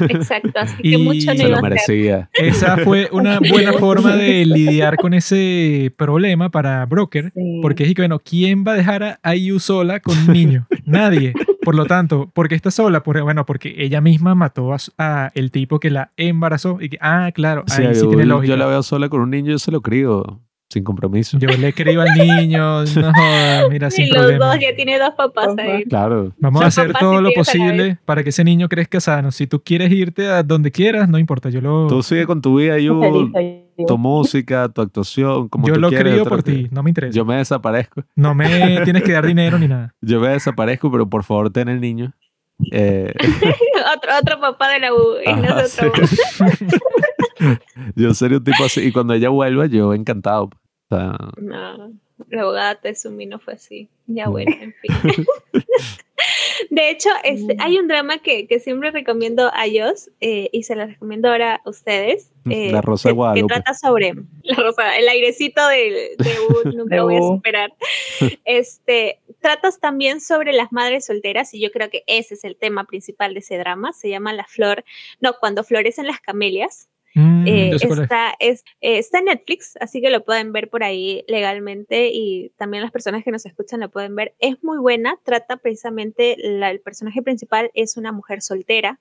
Exacto, 0.00 0.52
así 0.54 0.82
que 0.82 0.98
mucho 0.98 1.32
Se 1.34 1.48
lo 1.48 1.60
merecía. 1.60 2.28
Esa 2.32 2.78
fue 2.78 3.08
una 3.12 3.40
buena 3.50 3.72
forma 3.74 4.16
de 4.16 4.44
lidiar 4.44 4.96
con 4.96 5.14
ese 5.14 5.92
problema 5.96 6.50
para 6.50 6.84
Broker, 6.86 7.32
porque 7.62 7.84
es 7.84 7.94
que, 7.94 8.02
bueno, 8.02 8.18
¿quién 8.18 8.64
va 8.66 8.72
a 8.72 8.76
dejar 8.76 9.18
a 9.22 9.36
IU 9.36 9.58
sola 9.58 10.00
con 10.00 10.16
un 10.16 10.32
niño? 10.32 10.66
Nadie. 10.84 11.32
Por 11.62 11.74
lo 11.74 11.86
tanto, 11.86 12.30
¿por 12.32 12.48
qué 12.48 12.54
está 12.54 12.70
sola? 12.70 13.02
Porque, 13.02 13.22
bueno, 13.22 13.46
porque 13.46 13.74
ella 13.78 14.00
misma 14.00 14.34
mató 14.34 14.74
a, 14.98 15.30
el 15.34 15.50
tipo 15.50 15.80
que 15.80 15.90
la 15.90 16.12
embarazó 16.16 16.78
y 16.80 16.90
que, 16.90 16.98
ah, 17.00 17.30
claro, 17.34 17.64
ahí 17.70 17.94
sí, 17.94 18.06
tiene 18.06 18.26
lógica. 18.26 18.50
Yo 18.50 18.56
la 18.56 18.66
veo 18.66 18.82
sola 18.82 19.08
con 19.08 19.20
un 19.22 19.30
niño, 19.30 19.52
yo 19.52 19.58
se 19.58 19.70
lo 19.70 19.80
crío 19.80 20.40
sin 20.74 20.84
compromiso. 20.84 21.38
Yo 21.38 21.48
le 21.48 21.68
escribo 21.68 22.02
al 22.02 22.14
niño, 22.14 22.84
no 22.96 23.12
mira, 23.70 23.90
sin 23.90 24.06
y 24.06 24.10
los 24.10 24.38
dos, 24.38 24.58
ya 24.60 24.74
tiene 24.74 24.98
dos 24.98 25.14
papás 25.16 25.54
ahí. 25.56 25.84
Claro. 25.84 26.32
Vamos 26.38 26.62
a 26.62 26.66
hacer 26.66 26.92
todo 26.92 27.20
lo 27.20 27.30
posible 27.32 27.96
para 28.04 28.22
que 28.22 28.30
ese 28.30 28.44
niño 28.44 28.68
crezca 28.68 29.00
sano. 29.00 29.30
Si 29.30 29.46
tú 29.46 29.62
quieres 29.62 29.90
irte 29.92 30.28
a 30.28 30.42
donde 30.42 30.70
quieras, 30.70 31.08
no 31.08 31.18
importa, 31.18 31.48
yo 31.48 31.60
lo... 31.60 31.86
Tú 31.86 32.02
sigue 32.02 32.26
con 32.26 32.42
tu 32.42 32.58
vida, 32.58 32.78
yo... 32.78 33.00
Tu 33.86 33.98
música, 33.98 34.68
tu 34.68 34.82
actuación, 34.82 35.48
como 35.48 35.66
Yo 35.66 35.74
tú 35.74 35.80
lo 35.80 35.88
quieres, 35.88 36.22
te 36.22 36.28
por 36.28 36.44
ti, 36.44 36.68
no 36.70 36.84
me 36.84 36.90
interesa. 36.90 37.16
Yo 37.16 37.24
me 37.24 37.36
desaparezco. 37.36 38.04
No 38.14 38.32
me 38.32 38.80
tienes 38.84 39.02
que 39.02 39.12
dar 39.12 39.26
dinero 39.26 39.58
ni 39.58 39.66
nada. 39.66 39.92
Yo 40.00 40.20
me 40.20 40.28
desaparezco, 40.28 40.92
pero 40.92 41.08
por 41.08 41.24
favor 41.24 41.50
ten 41.50 41.68
el 41.68 41.80
niño. 41.80 42.12
Eh, 42.70 43.12
otro, 43.96 44.10
otro 44.20 44.40
papá 44.40 44.68
de 44.70 44.78
la 44.78 44.94
U. 44.94 45.16
y 45.26 45.32
nosotros. 45.34 46.10
yo 47.96 48.14
sería 48.14 48.38
un 48.38 48.44
tipo 48.44 48.62
así. 48.62 48.80
Y 48.80 48.92
cuando 48.92 49.14
ella 49.14 49.28
vuelva, 49.28 49.66
yo 49.66 49.92
encantado. 49.92 50.50
Sea, 50.98 51.16
No, 51.38 51.92
la 52.28 52.42
abogada 52.42 52.74
Tezumi 52.80 53.26
no 53.26 53.38
fue 53.38 53.54
así. 53.54 53.88
Ya 54.06 54.28
bueno, 54.28 54.52
en 54.60 54.74
fin. 54.74 55.26
De 56.70 56.90
hecho, 56.90 57.08
este, 57.24 57.56
hay 57.58 57.78
un 57.78 57.88
drama 57.88 58.18
que, 58.18 58.46
que 58.46 58.58
siempre 58.60 58.90
recomiendo 58.90 59.50
a 59.52 59.66
ellos 59.66 60.10
eh, 60.20 60.48
y 60.52 60.62
se 60.62 60.76
lo 60.76 60.86
recomiendo 60.86 61.28
ahora 61.28 61.60
a 61.64 61.68
ustedes. 61.68 62.30
eh, 62.48 62.70
La 62.72 62.80
Rosa 62.80 63.08
de 63.08 63.12
que- 63.12 63.16
Guadalupe. 63.16 63.54
Que 63.54 63.60
trata 63.60 63.74
sobre 63.74 64.12
la 64.42 64.56
rosa, 64.56 64.96
el 64.96 65.08
airecito 65.08 65.66
del, 65.68 65.94
de 66.16 66.30
U, 66.48 66.68
nunca 66.76 66.94
De 66.96 67.00
voy 67.02 67.16
a 67.16 67.20
superar. 67.20 67.72
Este, 68.44 69.20
tratas 69.40 69.80
también 69.80 70.20
sobre 70.20 70.52
las 70.52 70.72
madres 70.72 71.06
solteras 71.06 71.52
y 71.54 71.60
yo 71.60 71.70
creo 71.72 71.90
que 71.90 72.04
ese 72.06 72.34
es 72.34 72.44
el 72.44 72.56
tema 72.56 72.84
principal 72.84 73.34
de 73.34 73.40
ese 73.40 73.58
drama. 73.58 73.92
Se 73.92 74.08
llama 74.08 74.32
La 74.32 74.44
Flor, 74.44 74.84
no, 75.20 75.34
cuando 75.40 75.64
florecen 75.64 76.06
las 76.06 76.20
camelias. 76.20 76.88
Mm, 77.16 77.46
Eh, 77.46 77.70
está, 77.76 78.34
es, 78.40 78.64
eh, 78.80 78.98
está 78.98 79.18
en 79.20 79.26
Netflix, 79.26 79.76
así 79.80 80.00
que 80.00 80.10
lo 80.10 80.24
pueden 80.24 80.52
ver 80.52 80.68
por 80.68 80.82
ahí 80.82 81.24
legalmente 81.28 82.10
y 82.12 82.50
también 82.56 82.82
las 82.82 82.90
personas 82.90 83.22
que 83.22 83.30
nos 83.30 83.46
escuchan 83.46 83.78
lo 83.80 83.88
pueden 83.88 84.16
ver. 84.16 84.34
Es 84.40 84.62
muy 84.64 84.78
buena, 84.78 85.16
trata 85.24 85.56
precisamente, 85.58 86.36
la- 86.38 86.70
el 86.70 86.80
personaje 86.80 87.22
principal 87.22 87.70
es 87.74 87.96
una 87.96 88.10
mujer 88.12 88.42
soltera 88.42 88.98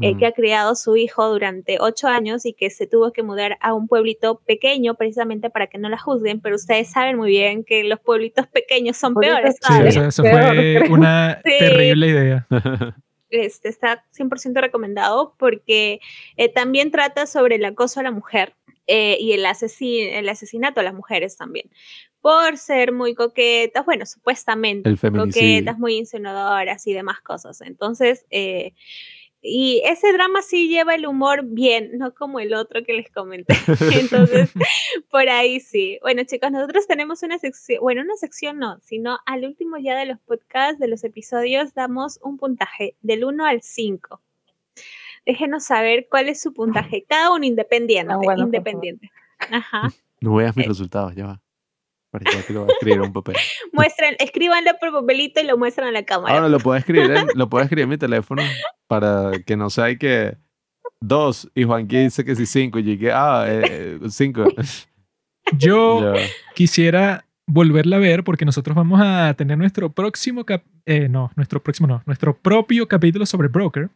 eh, 0.00 0.14
mm, 0.14 0.18
que 0.18 0.26
ha 0.26 0.32
criado 0.32 0.70
a 0.72 0.74
su 0.76 0.96
hijo 0.96 1.28
durante 1.28 1.78
ocho 1.80 2.06
años 2.06 2.46
y 2.46 2.52
que 2.52 2.70
se 2.70 2.86
tuvo 2.86 3.12
que 3.12 3.24
mudar 3.24 3.58
a 3.60 3.74
un 3.74 3.88
pueblito 3.88 4.40
pequeño 4.46 4.94
precisamente 4.94 5.50
para 5.50 5.66
que 5.66 5.78
no 5.78 5.88
la 5.88 5.98
juzguen, 5.98 6.40
pero 6.40 6.54
ustedes 6.54 6.88
saben 6.90 7.16
muy 7.16 7.30
bien 7.30 7.64
que 7.64 7.82
los 7.84 7.98
pueblitos 7.98 8.46
pequeños 8.46 8.96
son 8.96 9.14
peores. 9.14 9.56
Sí, 9.60 9.68
todavía. 9.68 9.88
eso, 9.88 10.04
eso 10.06 10.22
Peor, 10.22 10.54
fue 10.54 10.74
creo. 10.78 10.92
una 10.92 11.40
Sí. 11.44 11.50
terrible 11.58 12.06
idea. 12.06 12.46
este, 13.30 13.68
está 13.68 14.04
100% 14.16 14.60
recomendado 14.60 15.34
porque 15.38 16.00
eh, 16.36 16.48
también 16.48 16.90
trata 16.90 17.26
sobre 17.26 17.56
el 17.56 17.64
acoso 17.64 18.00
a 18.00 18.02
la 18.02 18.10
mujer 18.10 18.54
eh, 18.86 19.18
y 19.20 19.32
el, 19.32 19.44
asesin 19.44 20.14
el 20.14 20.28
asesinato 20.28 20.80
a 20.80 20.84
las 20.84 20.94
mujeres 20.94 21.36
también. 21.36 21.70
Por 22.20 22.56
ser 22.56 22.92
muy 22.92 23.14
coquetas, 23.14 23.84
bueno, 23.84 24.04
supuestamente 24.06 24.96
coquetas, 24.96 25.78
muy 25.78 25.96
insinuadoras 25.96 26.86
y 26.86 26.92
demás 26.92 27.20
cosas. 27.20 27.60
Entonces, 27.60 28.26
eh, 28.30 28.74
y 29.40 29.80
ese 29.84 30.12
drama 30.12 30.42
sí 30.42 30.68
lleva 30.68 30.94
el 30.94 31.06
humor 31.06 31.42
bien, 31.44 31.96
no 31.98 32.12
como 32.14 32.40
el 32.40 32.54
otro 32.54 32.82
que 32.84 32.92
les 32.94 33.10
comenté. 33.10 33.54
Entonces, 33.92 34.50
por 35.10 35.28
ahí 35.28 35.60
sí. 35.60 35.98
Bueno, 36.02 36.24
chicos, 36.24 36.50
nosotros 36.50 36.86
tenemos 36.86 37.22
una 37.22 37.38
sección, 37.38 37.80
bueno, 37.80 38.02
una 38.02 38.16
sección 38.16 38.58
no, 38.58 38.78
sino 38.80 39.18
al 39.26 39.44
último 39.44 39.76
ya 39.78 39.96
de 39.96 40.06
los 40.06 40.18
podcasts, 40.20 40.78
de 40.80 40.88
los 40.88 41.04
episodios, 41.04 41.72
damos 41.74 42.18
un 42.22 42.36
puntaje 42.36 42.96
del 43.00 43.24
1 43.24 43.44
al 43.46 43.62
5. 43.62 44.20
Déjenos 45.26 45.64
saber 45.64 46.06
cuál 46.10 46.28
es 46.28 46.40
su 46.40 46.52
puntaje, 46.54 47.04
cada 47.08 47.32
uno 47.32 47.44
independiente, 47.44 48.12
Ah, 48.14 48.16
bueno, 48.16 48.44
independiente. 48.44 49.10
Ajá. 49.50 49.82
no 50.20 50.34
veas 50.34 50.56
mis 50.56 50.66
Eh. 50.66 50.68
resultados, 50.68 51.14
ya 51.14 51.26
va. 51.26 51.42
Para 52.10 52.30
ya 52.30 52.42
te 52.42 52.52
lo 52.52 52.60
voy 52.60 52.70
a 52.70 52.72
escribir 52.72 52.98
en 52.98 53.04
un 53.04 53.12
papel. 53.12 53.36
Muestren, 53.72 54.16
escríbanlo 54.18 54.70
por 54.80 54.92
papelito 54.92 55.40
y 55.40 55.44
lo 55.44 55.58
muestran 55.58 55.88
a 55.88 55.92
la 55.92 56.04
cámara. 56.04 56.34
Ahora 56.34 56.48
lo 56.48 56.58
puedo 56.58 56.76
escribir 56.76 57.10
en, 57.10 57.26
lo 57.34 57.48
puedo 57.48 57.62
escribir 57.62 57.84
en 57.84 57.90
mi 57.90 57.98
teléfono 57.98 58.42
para 58.86 59.32
que 59.44 59.56
no 59.56 59.68
sea 59.68 59.94
que 59.96 60.36
dos 61.00 61.50
y 61.54 61.64
Juanqui 61.64 61.98
dice 62.04 62.24
que 62.24 62.34
sí 62.34 62.46
cinco 62.46 62.78
y 62.78 62.84
yo 62.84 62.98
que 62.98 63.12
ah 63.12 63.44
eh, 63.46 63.98
eh, 64.02 64.08
cinco. 64.08 64.46
Yo 65.56 66.12
quisiera 66.54 67.24
volverla 67.46 67.96
a 67.96 68.00
ver 68.00 68.22
porque 68.22 68.44
nosotros 68.44 68.76
vamos 68.76 69.00
a 69.02 69.32
tener 69.32 69.56
nuestro 69.56 69.90
próximo 69.90 70.44
cap 70.44 70.62
eh, 70.84 71.08
no, 71.08 71.30
nuestro 71.36 71.62
próximo 71.62 71.88
no, 71.88 72.02
nuestro 72.04 72.36
propio 72.36 72.86
capítulo 72.86 73.24
sobre 73.24 73.48
Broker. 73.48 73.88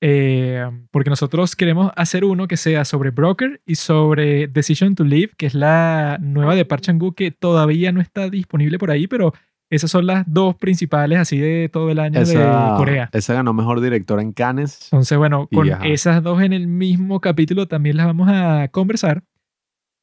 Eh, 0.00 0.64
porque 0.90 1.10
nosotros 1.10 1.56
queremos 1.56 1.90
hacer 1.96 2.24
uno 2.24 2.48
que 2.48 2.56
sea 2.56 2.84
sobre 2.84 3.10
Broker 3.10 3.62
y 3.64 3.76
sobre 3.76 4.46
Decision 4.46 4.94
to 4.94 5.04
Live, 5.04 5.30
que 5.36 5.46
es 5.46 5.54
la 5.54 6.18
nueva 6.20 6.54
de 6.54 6.64
Park 6.64 6.82
Chan-wook 6.82 7.14
que 7.14 7.30
todavía 7.30 7.92
no 7.92 8.00
está 8.00 8.28
disponible 8.28 8.78
por 8.78 8.90
ahí, 8.90 9.06
pero 9.06 9.32
esas 9.68 9.90
son 9.90 10.06
las 10.06 10.24
dos 10.26 10.54
principales 10.56 11.18
así 11.18 11.38
de 11.38 11.68
todo 11.72 11.90
el 11.90 11.98
año 11.98 12.20
de 12.20 12.22
Esa, 12.22 12.74
Corea. 12.76 13.08
esa 13.12 13.34
ganó 13.34 13.52
mejor 13.52 13.80
directora 13.80 14.22
en 14.22 14.32
Cannes. 14.32 14.88
Entonces, 14.92 15.18
bueno, 15.18 15.48
con 15.52 15.70
ajá. 15.72 15.86
esas 15.86 16.22
dos 16.22 16.40
en 16.42 16.52
el 16.52 16.68
mismo 16.68 17.20
capítulo 17.20 17.66
también 17.66 17.96
las 17.96 18.06
vamos 18.06 18.28
a 18.30 18.68
conversar. 18.68 19.24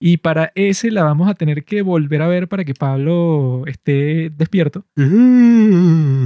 Y 0.05 0.17
para 0.17 0.51
ese 0.55 0.91
la 0.91 1.05
vamos 1.05 1.29
a 1.29 1.33
tener 1.33 1.63
que 1.63 1.81
volver 1.81 2.21
a 2.21 2.27
ver 2.27 2.49
para 2.49 2.65
que 2.65 2.73
Pablo 2.73 3.63
esté 3.67 4.29
despierto. 4.31 4.83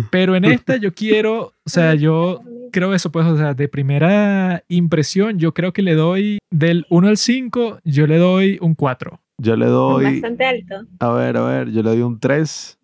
Pero 0.09 0.35
en 0.35 0.45
esta 0.45 0.77
yo 0.77 0.91
quiero, 0.95 1.53
o 1.63 1.69
sea, 1.69 1.93
yo 1.93 2.41
creo 2.71 2.95
eso, 2.95 3.11
pues, 3.11 3.27
o 3.27 3.37
sea, 3.37 3.53
de 3.53 3.67
primera 3.67 4.63
impresión, 4.67 5.37
yo 5.37 5.53
creo 5.53 5.73
que 5.73 5.83
le 5.83 5.93
doy 5.93 6.39
del 6.49 6.87
1 6.89 7.07
al 7.07 7.17
5, 7.17 7.81
yo 7.83 8.07
le 8.07 8.17
doy 8.17 8.57
un 8.61 8.73
4. 8.73 9.19
Yo 9.37 9.55
le 9.55 9.67
doy, 9.67 10.05
Bastante 10.05 10.45
alto. 10.45 10.75
a 10.97 11.11
ver, 11.11 11.37
a 11.37 11.43
ver, 11.43 11.69
yo 11.69 11.83
le 11.83 11.91
doy 11.91 12.01
un 12.01 12.19
3, 12.19 12.79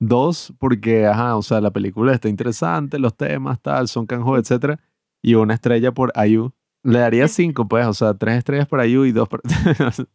2, 0.00 0.54
porque, 0.58 1.06
ajá, 1.06 1.36
o 1.36 1.42
sea, 1.42 1.60
la 1.60 1.70
película 1.70 2.12
está 2.14 2.28
interesante, 2.28 2.98
los 2.98 3.16
temas, 3.16 3.60
tal, 3.60 3.86
Son 3.86 4.06
Kang-ho, 4.06 4.36
etcétera, 4.36 4.80
y 5.22 5.34
una 5.34 5.54
estrella 5.54 5.92
por 5.92 6.12
IU. 6.26 6.52
Le 6.84 6.98
daría 6.98 7.28
5, 7.28 7.68
pues, 7.68 7.86
o 7.86 7.94
sea, 7.94 8.14
3 8.14 8.38
estrellas 8.38 8.66
para 8.66 8.86
IU 8.86 9.04
y 9.04 9.12
2 9.12 9.28
para... 9.28 9.42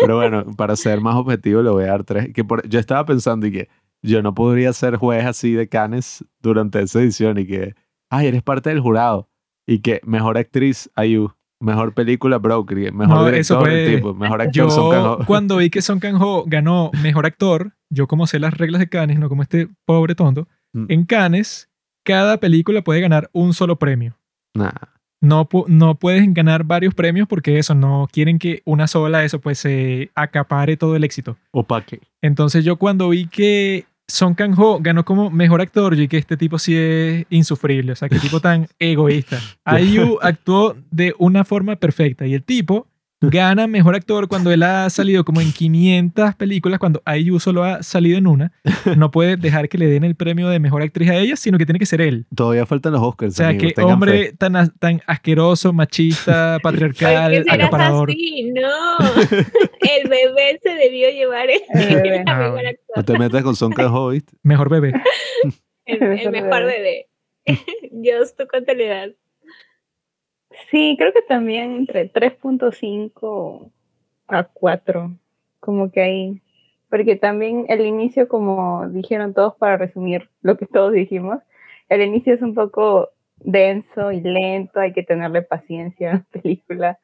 Pero 0.00 0.16
bueno, 0.16 0.44
para 0.56 0.76
ser 0.76 1.00
más 1.00 1.14
objetivo 1.16 1.62
le 1.62 1.70
voy 1.70 1.84
a 1.84 1.88
dar 1.88 2.04
3. 2.04 2.32
Que 2.32 2.44
por... 2.44 2.66
Yo 2.68 2.78
estaba 2.78 3.04
pensando 3.04 3.46
y 3.46 3.52
que 3.52 3.68
yo 4.02 4.22
no 4.22 4.34
podría 4.34 4.72
ser 4.72 4.96
juez 4.96 5.24
así 5.24 5.52
de 5.52 5.68
Cannes 5.68 6.24
durante 6.40 6.80
esa 6.82 7.00
edición 7.00 7.38
y 7.38 7.46
que, 7.46 7.74
ay, 8.10 8.26
eres 8.26 8.42
parte 8.42 8.70
del 8.70 8.80
jurado. 8.80 9.28
Y 9.66 9.78
que 9.78 10.00
mejor 10.04 10.36
actriz 10.36 10.90
IU, 11.02 11.32
mejor 11.58 11.94
película 11.94 12.36
Broker, 12.36 12.92
mejor 12.92 13.16
No, 13.16 13.24
director 13.24 13.60
fue- 13.60 13.84
el 13.86 13.96
tipo, 13.96 14.12
mejor 14.14 14.42
actor 14.42 14.70
Son 14.70 14.84
Yo, 14.84 14.90
Kang-ho. 14.90 15.18
cuando 15.26 15.56
vi 15.56 15.70
que 15.70 15.80
Son 15.80 16.00
Kang-ho 16.00 16.44
ganó 16.46 16.90
mejor 17.02 17.24
actor, 17.24 17.72
yo 17.90 18.06
como 18.06 18.26
sé 18.26 18.38
las 18.38 18.52
reglas 18.58 18.80
de 18.80 18.88
Cannes, 18.90 19.18
no 19.18 19.30
como 19.30 19.42
este 19.42 19.68
pobre 19.86 20.14
tonto, 20.14 20.48
Mm. 20.76 20.86
en 20.88 21.04
Cannes 21.06 21.70
cada 22.04 22.38
película 22.40 22.82
puede 22.82 23.00
ganar 23.00 23.30
un 23.32 23.54
solo 23.54 23.78
premio. 23.78 24.18
Nah. 24.54 24.72
No, 25.24 25.48
no 25.68 25.94
puedes 25.94 26.32
ganar 26.32 26.64
varios 26.64 26.94
premios 26.94 27.26
porque 27.26 27.58
eso, 27.58 27.74
no 27.74 28.08
quieren 28.12 28.38
que 28.38 28.62
una 28.64 28.86
sola, 28.86 29.24
eso 29.24 29.40
pues 29.40 29.58
se 29.58 30.10
acapare 30.14 30.76
todo 30.76 30.96
el 30.96 31.04
éxito. 31.04 31.36
Opaque. 31.50 32.00
Entonces 32.20 32.64
yo 32.64 32.76
cuando 32.76 33.08
vi 33.08 33.26
que 33.26 33.86
Son 34.06 34.34
Kang-ho 34.34 34.80
ganó 34.80 35.04
como 35.04 35.30
mejor 35.30 35.60
actor, 35.60 35.96
vi 35.96 36.08
que 36.08 36.18
este 36.18 36.36
tipo 36.36 36.58
sí 36.58 36.76
es 36.76 37.26
insufrible, 37.30 37.92
o 37.92 37.96
sea, 37.96 38.08
qué 38.08 38.18
tipo 38.18 38.40
tan 38.40 38.68
egoísta. 38.78 39.40
IU 39.80 40.18
actuó 40.20 40.76
de 40.90 41.14
una 41.18 41.44
forma 41.44 41.76
perfecta 41.76 42.26
y 42.26 42.34
el 42.34 42.42
tipo 42.42 42.86
gana 43.30 43.66
mejor 43.66 43.94
actor 43.94 44.28
cuando 44.28 44.50
él 44.50 44.62
ha 44.62 44.88
salido 44.90 45.24
como 45.24 45.40
en 45.40 45.52
500 45.52 46.34
películas, 46.34 46.78
cuando 46.78 47.02
IU 47.06 47.38
solo 47.40 47.64
ha 47.64 47.82
salido 47.82 48.18
en 48.18 48.26
una. 48.26 48.52
No 48.96 49.10
puede 49.10 49.36
dejar 49.36 49.68
que 49.68 49.78
le 49.78 49.86
den 49.86 50.04
el 50.04 50.14
premio 50.14 50.48
de 50.48 50.58
mejor 50.60 50.82
actriz 50.82 51.10
a 51.10 51.16
ella, 51.16 51.36
sino 51.36 51.58
que 51.58 51.66
tiene 51.66 51.78
que 51.78 51.86
ser 51.86 52.00
él. 52.00 52.26
Todavía 52.34 52.66
faltan 52.66 52.92
los 52.92 53.02
Oscars. 53.02 53.34
O 53.34 53.36
sea, 53.36 53.48
amigos, 53.48 53.72
que 53.74 53.74
fe. 53.74 53.82
hombre 53.82 54.32
tan, 54.38 54.70
tan 54.78 55.00
asqueroso, 55.06 55.72
machista, 55.72 56.58
¿Por 56.62 56.72
patriarcal, 56.72 57.32
qué 57.32 57.42
serás 57.44 57.54
acaparador. 57.58 58.10
así? 58.10 58.52
No. 58.54 58.98
El 59.80 60.08
bebé 60.08 60.60
se 60.62 60.70
debió 60.70 61.10
llevar 61.10 61.48
el, 61.50 61.60
El 61.74 61.94
bebé. 62.02 62.22
la 62.26 62.32
Ah, 62.34 62.38
mejor 62.50 62.66
actor. 62.66 62.96
No 62.96 63.04
te 63.04 63.18
metas 63.18 63.42
con 63.42 63.56
Son 63.56 63.72
Kang-ho, 63.72 64.08
¿viste? 64.10 64.32
Mejor 64.42 64.68
bebé. 64.70 64.92
El, 65.86 66.02
el 66.02 66.30
mejor 66.30 66.64
bebé. 66.64 67.08
Dios, 67.92 68.34
¿tú 68.36 68.44
cuánto 68.50 68.72
le 68.72 68.86
das? 68.88 69.10
Sí, 70.70 70.96
creo 70.98 71.12
que 71.12 71.22
también 71.22 71.72
entre 71.72 72.12
3.5 72.12 73.70
a 74.28 74.44
4. 74.44 75.12
como 75.60 75.90
que 75.90 76.00
ahí, 76.00 76.42
porque 76.90 77.16
también 77.16 77.66
el 77.68 77.80
inicio, 77.86 78.28
como 78.28 78.88
dijeron 78.88 79.34
todos 79.34 79.56
para 79.56 79.76
resumir 79.76 80.28
lo 80.42 80.56
que 80.56 80.66
todos 80.66 80.92
dijimos, 80.92 81.38
el 81.88 82.02
inicio 82.02 82.34
es 82.34 82.42
un 82.42 82.54
poco 82.54 83.10
denso 83.38 84.12
y 84.12 84.20
lento, 84.20 84.80
hay 84.80 84.92
que 84.92 85.02
tenerle 85.02 85.42
paciencia 85.42 86.10
a 86.10 86.14
la 86.14 86.24
película. 86.42 86.98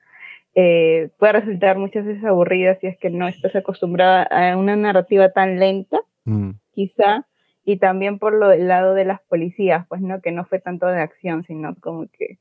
Eh, 0.55 1.11
puede 1.19 1.35
resultar 1.35 1.79
muchas 1.79 2.05
veces 2.05 2.25
aburrida 2.25 2.77
si 2.81 2.89
es 2.89 2.99
que 2.99 3.11
no 3.11 3.29
estás 3.29 3.55
acostumbrada 3.55 4.25
a 4.25 4.57
una 4.57 4.77
narrativa 4.77 5.31
tan 5.31 5.59
lenta, 5.59 6.01
mm. 6.25 6.51
quizá, 6.73 7.27
y 7.65 7.77
también 7.77 8.19
por 8.19 8.35
lo 8.35 8.49
del 8.49 8.67
lado 8.67 8.95
de 8.95 9.05
las 9.05 9.21
policías, 9.23 9.87
pues 9.89 10.01
no, 10.01 10.21
que 10.21 10.33
no 10.33 10.45
fue 10.45 10.59
tanto 10.59 10.87
de 10.87 11.01
acción, 11.01 11.45
sino 11.45 11.77
como 11.77 12.07
que 12.09 12.39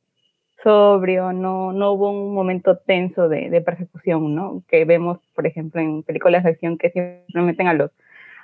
sobrio, 0.64 1.34
no, 1.34 1.74
no 1.74 1.92
hubo 1.94 2.12
un 2.12 2.34
momento 2.34 2.78
tenso 2.78 3.30
de, 3.30 3.50
de, 3.50 3.62
persecución, 3.62 4.36
¿no? 4.36 4.64
Que 4.68 4.86
vemos, 4.86 5.20
por 5.36 5.48
ejemplo, 5.48 5.82
en 5.82 6.04
películas 6.04 6.44
de 6.44 6.52
acción 6.52 6.78
que 6.78 6.90
siempre 6.90 7.42
meten 7.42 7.68
a 7.68 7.74
los, 7.74 7.92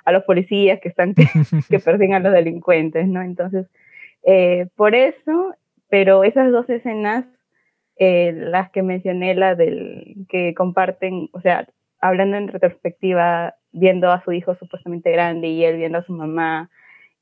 a 0.04 0.12
los 0.12 0.24
policías 0.24 0.80
que 0.80 0.88
están, 0.88 1.14
que, 1.70 1.78
persiguen 1.78 2.14
a 2.14 2.20
los 2.20 2.32
delincuentes, 2.32 3.06
¿no? 3.06 3.22
Entonces, 3.22 3.66
eh, 4.24 4.68
por 4.76 4.94
eso, 4.94 5.54
pero 5.88 6.24
esas 6.24 6.50
dos 6.50 6.68
escenas, 6.70 7.26
eh, 7.98 8.32
las 8.34 8.70
que 8.70 8.82
mencioné, 8.82 9.34
la 9.34 9.54
del 9.54 10.26
que 10.28 10.54
comparten, 10.54 11.28
o 11.32 11.40
sea, 11.40 11.66
hablando 12.00 12.36
en 12.36 12.48
retrospectiva, 12.48 13.54
viendo 13.72 14.10
a 14.10 14.22
su 14.24 14.32
hijo 14.32 14.54
supuestamente 14.54 15.10
grande 15.12 15.48
y 15.48 15.64
él 15.64 15.76
viendo 15.76 15.98
a 15.98 16.04
su 16.04 16.12
mamá, 16.12 16.70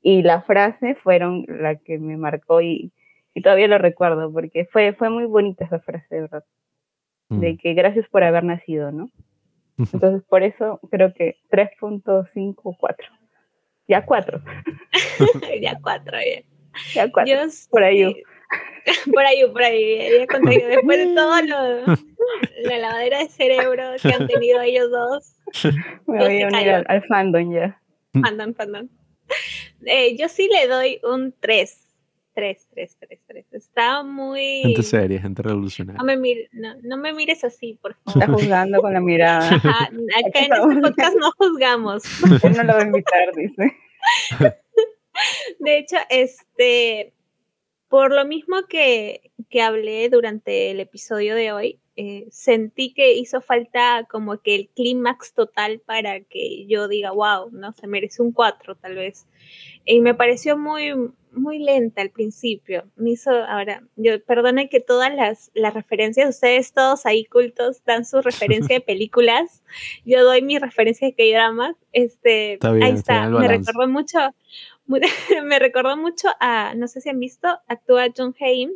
y 0.01 0.21
la 0.21 0.41
frase 0.43 0.95
fueron 0.95 1.45
la 1.47 1.75
que 1.75 1.97
me 1.97 2.17
marcó 2.17 2.61
y 2.61 2.91
y 3.35 3.41
todavía 3.41 3.67
lo 3.67 3.77
recuerdo 3.77 4.31
porque 4.31 4.65
fue, 4.65 4.93
fue 4.93 5.09
muy 5.09 5.25
bonita 5.25 5.65
esa 5.65 5.79
frase, 5.79 6.21
¿verdad? 6.21 6.45
De 7.29 7.53
mm. 7.53 7.57
que 7.57 7.73
gracias 7.73 8.07
por 8.07 8.23
haber 8.23 8.45
nacido, 8.45 8.93
¿no? 8.93 9.09
Entonces, 9.77 10.23
por 10.27 10.41
eso 10.41 10.79
creo 10.89 11.13
que 11.13 11.35
3.54. 11.51 12.95
Ya 13.87 14.05
4. 14.05 14.41
ya 15.61 15.77
4, 15.81 16.17
ya. 16.17 16.43
Ya 16.93 17.11
4. 17.11 17.35
Por 17.69 17.83
ahí. 17.83 18.23
Por 19.11 19.25
ahí, 19.25 19.43
por 19.51 19.63
ahí. 19.63 19.97
Después 20.27 20.99
de 20.99 21.15
todo 21.15 21.41
lo, 21.41 21.97
la 22.63 22.77
lavadera 22.77 23.19
de 23.19 23.29
cerebro 23.29 23.83
que 24.01 24.13
han 24.13 24.27
tenido 24.27 24.61
ellos 24.61 24.91
dos. 24.91 25.35
Me 26.05 26.19
voy 26.19 26.41
a 26.41 26.47
unir 26.47 26.69
al, 26.69 27.03
fandom 27.07 27.51
ya. 27.51 27.81
Fandom, 28.13 28.53
fandom. 28.53 28.87
Eh, 29.85 30.15
yo 30.17 30.29
sí 30.29 30.49
le 30.51 30.67
doy 30.67 30.99
un 31.03 31.33
3 31.39 31.84
Tres, 32.35 32.67
tres, 32.69 32.97
tres, 32.99 33.19
tres. 33.25 33.45
Está 33.53 34.03
muy... 34.03 34.61
Gente 34.63 34.83
seria, 34.83 35.21
gente 35.21 35.41
revolucionaria. 35.41 35.97
No 35.97 36.03
me, 36.03 36.17
mires, 36.17 36.49
no, 36.51 36.97
me 36.97 37.13
mires 37.13 37.45
así, 37.45 37.79
por 37.81 37.95
favor. 37.95 38.21
Está 38.21 38.33
juzgando 38.33 38.81
con 38.81 38.93
la 38.93 38.99
mirada. 38.99 39.55
acá 39.55 39.89
en 39.91 40.51
este 40.53 40.81
podcast 40.81 41.15
no 41.17 41.31
juzgamos. 41.37 42.03
Él 42.43 42.57
no 42.57 42.63
lo 42.63 42.73
va 42.73 42.79
a 42.79 42.83
invitar, 42.83 43.33
dice. 43.35 43.77
De 45.59 45.77
hecho, 45.77 45.95
este, 46.09 47.13
por 47.87 48.13
lo 48.13 48.25
mismo 48.25 48.67
que, 48.67 49.31
que 49.49 49.61
hablé 49.61 50.09
durante 50.09 50.71
el 50.71 50.79
episodio 50.79 51.35
de 51.35 51.51
hoy, 51.51 51.79
eh, 51.97 52.27
sentí 52.29 52.93
que 52.93 53.13
hizo 53.13 53.39
falta 53.39 54.05
como 54.09 54.41
que 54.41 54.53
el 54.53 54.69
clímax 54.75 55.33
total 55.33 55.79
para 55.79 56.19
que 56.19 56.65
yo 56.67 56.89
diga, 56.89 57.11
wow, 57.11 57.49
no 57.51 57.71
se 57.71 57.87
merece 57.87 58.21
un 58.21 58.33
4 58.33 58.75
tal 58.75 58.95
vez. 58.95 59.27
Y 59.85 60.01
me 60.01 60.13
pareció 60.13 60.57
muy, 60.57 60.93
muy 61.31 61.59
lenta 61.59 62.01
al 62.01 62.09
principio. 62.09 62.83
Me 62.97 63.11
hizo, 63.11 63.31
ahora, 63.31 63.83
yo 63.95 64.21
perdone 64.25 64.67
que 64.67 64.81
todas 64.81 65.13
las, 65.15 65.51
las 65.53 65.73
referencias, 65.73 66.29
ustedes 66.29 66.73
todos 66.73 67.05
ahí 67.05 67.23
cultos 67.23 67.81
dan 67.85 68.03
su 68.03 68.21
referencia 68.21 68.75
de 68.75 68.81
películas. 68.85 69.63
Yo 70.03 70.25
doy 70.25 70.41
mi 70.41 70.57
referencia 70.59 71.07
de 71.07 71.13
K-dramas. 71.13 71.77
Este, 71.93 72.59
ahí 72.61 72.91
está. 72.91 73.29
me 73.29 73.47
recordó 73.47 73.87
mucho, 73.87 74.19
me 75.43 75.59
recordó 75.59 75.95
mucho 75.95 76.27
a, 76.41 76.73
no 76.75 76.89
sé 76.89 76.99
si 76.99 77.09
han 77.09 77.19
visto, 77.19 77.47
actúa 77.67 78.07
John 78.15 78.35
Haim, 78.41 78.71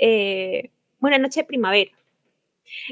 eh, 0.00 0.70
Buena 0.98 1.18
Noche 1.18 1.40
de 1.40 1.46
Primavera. 1.46 1.92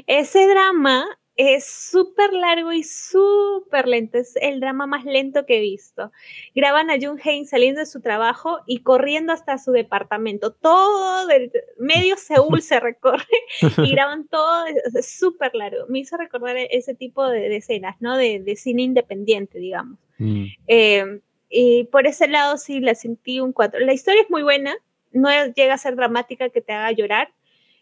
Ese 0.07 0.47
drama 0.47 1.05
es 1.39 1.65
súper 1.65 2.33
largo 2.33 2.73
y 2.73 2.83
súper 2.83 3.87
lento. 3.87 4.17
Es 4.17 4.35
el 4.41 4.59
drama 4.59 4.87
más 4.87 5.05
lento 5.05 5.45
que 5.45 5.57
he 5.57 5.61
visto. 5.61 6.11
Graban 6.53 6.89
a 6.89 6.97
Jung 6.99 7.17
Hain 7.23 7.47
saliendo 7.47 7.79
de 7.79 7.85
su 7.85 8.01
trabajo 8.01 8.59
y 8.67 8.81
corriendo 8.81 9.31
hasta 9.31 9.57
su 9.57 9.71
departamento. 9.71 10.51
Todo 10.51 11.27
del 11.27 11.49
medio 11.77 12.17
Seúl 12.17 12.61
se 12.61 12.81
recorre 12.81 13.23
y 13.77 13.91
graban 13.91 14.27
todo. 14.27 14.65
Es 14.93 15.17
súper 15.17 15.55
largo. 15.55 15.85
Me 15.87 15.99
hizo 15.99 16.17
recordar 16.17 16.57
ese 16.57 16.93
tipo 16.93 17.25
de, 17.29 17.55
escenas, 17.55 17.95
¿no? 18.01 18.17
De, 18.17 18.53
cine 18.57 18.81
independiente, 18.81 19.59
digamos. 19.59 19.97
Mm. 20.17 20.45
Eh, 20.67 21.21
y 21.49 21.85
por 21.85 22.05
ese 22.05 22.27
lado 22.27 22.57
sí 22.57 22.81
la 22.81 22.95
sentí 22.95 23.39
un 23.39 23.53
4. 23.53 23.79
La 23.79 23.93
historia 23.93 24.23
es 24.23 24.29
muy 24.29 24.43
buena. 24.43 24.75
No 25.11 25.29
llega 25.55 25.73
a 25.73 25.77
ser 25.77 25.95
dramática 25.95 26.49
que 26.49 26.61
te 26.61 26.73
haga 26.73 26.91
llorar. 26.91 27.29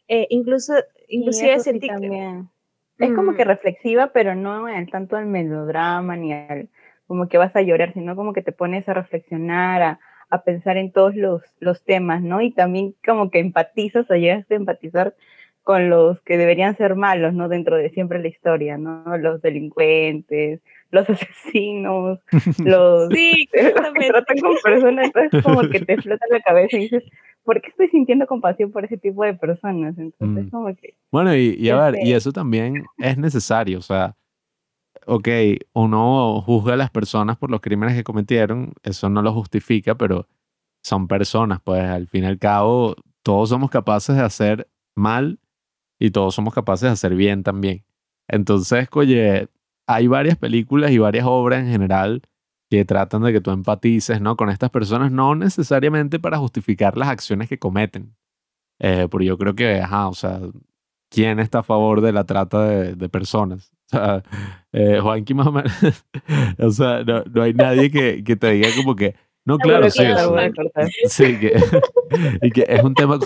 Eh, 0.07 0.27
incluso, 0.29 0.73
inclusive 1.07 1.59
sentí 1.59 1.87
también. 1.87 2.49
Es 2.97 3.13
como 3.13 3.35
que 3.35 3.45
mm. 3.45 3.47
reflexiva, 3.47 4.11
pero 4.11 4.33
no 4.35 4.67
en 4.67 4.87
tanto 4.87 5.17
al 5.17 5.27
melodrama 5.27 6.15
ni 6.15 6.33
al 6.33 6.69
como 7.05 7.29
que 7.29 7.37
vas 7.37 7.55
a 7.55 7.61
llorar, 7.61 7.93
sino 7.93 8.15
como 8.15 8.33
que 8.33 8.41
te 8.41 8.51
pones 8.51 8.87
a 8.89 8.93
reflexionar, 8.93 9.81
a, 9.81 9.99
a 10.29 10.43
pensar 10.43 10.77
en 10.77 10.91
todos 10.91 11.15
los, 11.15 11.41
los 11.59 11.83
temas, 11.83 12.21
¿no? 12.21 12.41
Y 12.41 12.51
también 12.51 12.95
como 13.05 13.31
que 13.31 13.39
empatizas 13.39 14.09
o 14.11 14.15
llegas 14.15 14.49
a 14.51 14.55
empatizar 14.55 15.15
con 15.63 15.89
los 15.89 16.21
que 16.21 16.37
deberían 16.37 16.77
ser 16.77 16.95
malos, 16.95 17.33
¿no? 17.33 17.49
Dentro 17.49 17.77
de 17.77 17.89
siempre 17.89 18.19
la 18.19 18.27
historia, 18.27 18.77
¿no? 18.77 19.17
Los 19.17 19.41
delincuentes, 19.41 20.61
los 20.91 21.09
asesinos, 21.09 22.19
los, 22.63 23.09
sí, 23.13 23.49
los 23.53 23.93
que 23.93 24.07
tratan 24.07 24.37
con 24.39 24.55
personas, 24.63 25.05
entonces 25.07 25.43
como 25.43 25.61
que 25.69 25.79
te 25.81 25.97
flota 26.01 26.25
la 26.29 26.41
cabeza 26.41 26.77
y 26.77 26.81
dices, 26.81 27.03
¿por 27.43 27.61
qué 27.61 27.69
estoy 27.69 27.89
sintiendo 27.89 28.27
compasión 28.27 28.71
por 28.71 28.85
ese 28.85 28.97
tipo 28.97 29.23
de 29.23 29.33
personas? 29.33 29.97
Entonces, 29.97 30.45
mm. 30.45 30.49
como 30.49 30.75
que... 30.75 30.95
Bueno, 31.11 31.35
y, 31.35 31.55
y 31.59 31.69
a 31.69 31.89
ver, 31.89 31.95
y 32.03 32.13
eso 32.13 32.31
también 32.31 32.85
es 32.97 33.17
necesario, 33.17 33.79
o 33.79 33.81
sea, 33.81 34.15
ok, 35.05 35.27
uno 35.73 36.41
juzga 36.41 36.73
a 36.73 36.77
las 36.77 36.91
personas 36.91 37.37
por 37.37 37.49
los 37.49 37.61
crímenes 37.61 37.95
que 37.95 38.03
cometieron, 38.03 38.73
eso 38.83 39.09
no 39.09 39.21
lo 39.21 39.33
justifica, 39.33 39.95
pero 39.95 40.27
son 40.83 41.07
personas, 41.07 41.59
pues 41.63 41.83
al 41.83 42.07
fin 42.07 42.23
y 42.23 42.27
al 42.27 42.39
cabo, 42.39 42.95
todos 43.23 43.49
somos 43.49 43.69
capaces 43.69 44.15
de 44.15 44.21
hacer 44.21 44.69
mal 44.95 45.39
y 45.99 46.11
todos 46.11 46.35
somos 46.35 46.53
capaces 46.53 46.83
de 46.83 46.93
hacer 46.93 47.15
bien 47.15 47.43
también. 47.43 47.83
Entonces, 48.27 48.87
oye, 48.93 49.47
hay 49.87 50.07
varias 50.07 50.37
películas 50.37 50.91
y 50.91 50.97
varias 50.97 51.25
obras 51.25 51.61
en 51.61 51.71
general 51.71 52.21
que 52.69 52.83
tratan 52.85 53.23
de 53.23 53.31
que 53.31 53.41
tú 53.41 53.51
empatices 53.51 54.21
¿no? 54.21 54.35
con 54.35 54.49
estas 54.49 54.69
personas, 54.69 55.11
no 55.11 55.35
necesariamente 55.35 56.19
para 56.19 56.37
justificar 56.37 56.97
las 56.97 57.07
acciones 57.07 57.47
que 57.47 57.57
cometen. 57.57 58.15
Eh, 58.79 59.07
porque 59.09 59.25
yo 59.25 59.37
creo 59.37 59.55
que, 59.55 59.79
ajá, 59.79 60.09
o 60.09 60.13
sea, 60.13 60.39
¿quién 61.09 61.39
está 61.39 61.59
a 61.59 61.63
favor 61.63 62.01
de 62.01 62.11
la 62.11 62.25
trata 62.25 62.67
de, 62.67 62.95
de 62.95 63.09
personas? 63.09 63.71
O 63.87 63.89
sea, 63.89 64.21
eh, 64.73 64.99
Juanqui 65.01 65.33
más 65.33 65.47
o 65.47 65.51
menos, 65.53 65.71
o 66.59 66.71
sea, 66.71 67.05
no, 67.05 67.23
no, 67.23 67.41
hay 67.41 67.53
nadie 67.53 67.89
que, 67.89 68.21
que 68.21 68.35
te 68.35 68.51
diga 68.51 68.67
como 68.75 68.97
que, 68.97 69.15
no, 69.45 69.57
claro, 69.57 69.89
sí, 69.89 70.03
sí, 71.05 71.39
que, 71.39 71.57
y 72.41 72.51
que 72.51 72.65
es 72.67 72.83
un 72.83 72.93
tema 72.93 73.17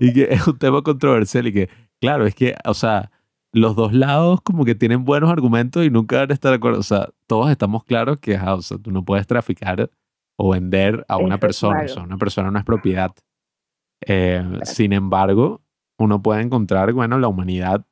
y 0.00 0.12
que 0.12 0.28
es 0.30 0.46
un 0.46 0.58
tema 0.58 0.82
controversial 0.82 1.46
y 1.46 1.52
que, 1.54 1.70
claro, 1.98 2.26
es 2.26 2.34
que, 2.34 2.56
o 2.66 2.74
sea, 2.74 3.10
los 3.56 3.74
dos 3.74 3.92
lados 3.94 4.40
como 4.42 4.64
que 4.64 4.74
tienen 4.74 5.04
buenos 5.04 5.30
argumentos 5.30 5.84
y 5.84 5.90
nunca 5.90 6.18
van 6.18 6.30
a 6.30 6.34
estar 6.34 6.50
de 6.50 6.56
acuerdo. 6.56 6.78
O 6.78 6.84
sea, 6.84 7.08
todos 7.26 7.50
estamos 7.50 7.84
claros 7.84 8.18
que 8.18 8.36
o 8.36 8.62
sea, 8.62 8.78
tú 8.78 8.90
no 8.90 9.04
puedes 9.04 9.26
traficar 9.26 9.90
o 10.36 10.50
vender 10.50 11.04
a 11.08 11.16
una 11.16 11.38
persona. 11.38 11.82
O 11.84 11.88
sea, 11.88 12.02
una 12.02 12.18
persona 12.18 12.50
no 12.50 12.58
es 12.58 12.64
propiedad. 12.64 13.12
Eh, 14.06 14.44
sin 14.64 14.92
embargo, 14.92 15.62
uno 15.98 16.20
puede 16.22 16.42
encontrar, 16.42 16.92
bueno, 16.92 17.18
la 17.18 17.28
humanidad 17.28 17.86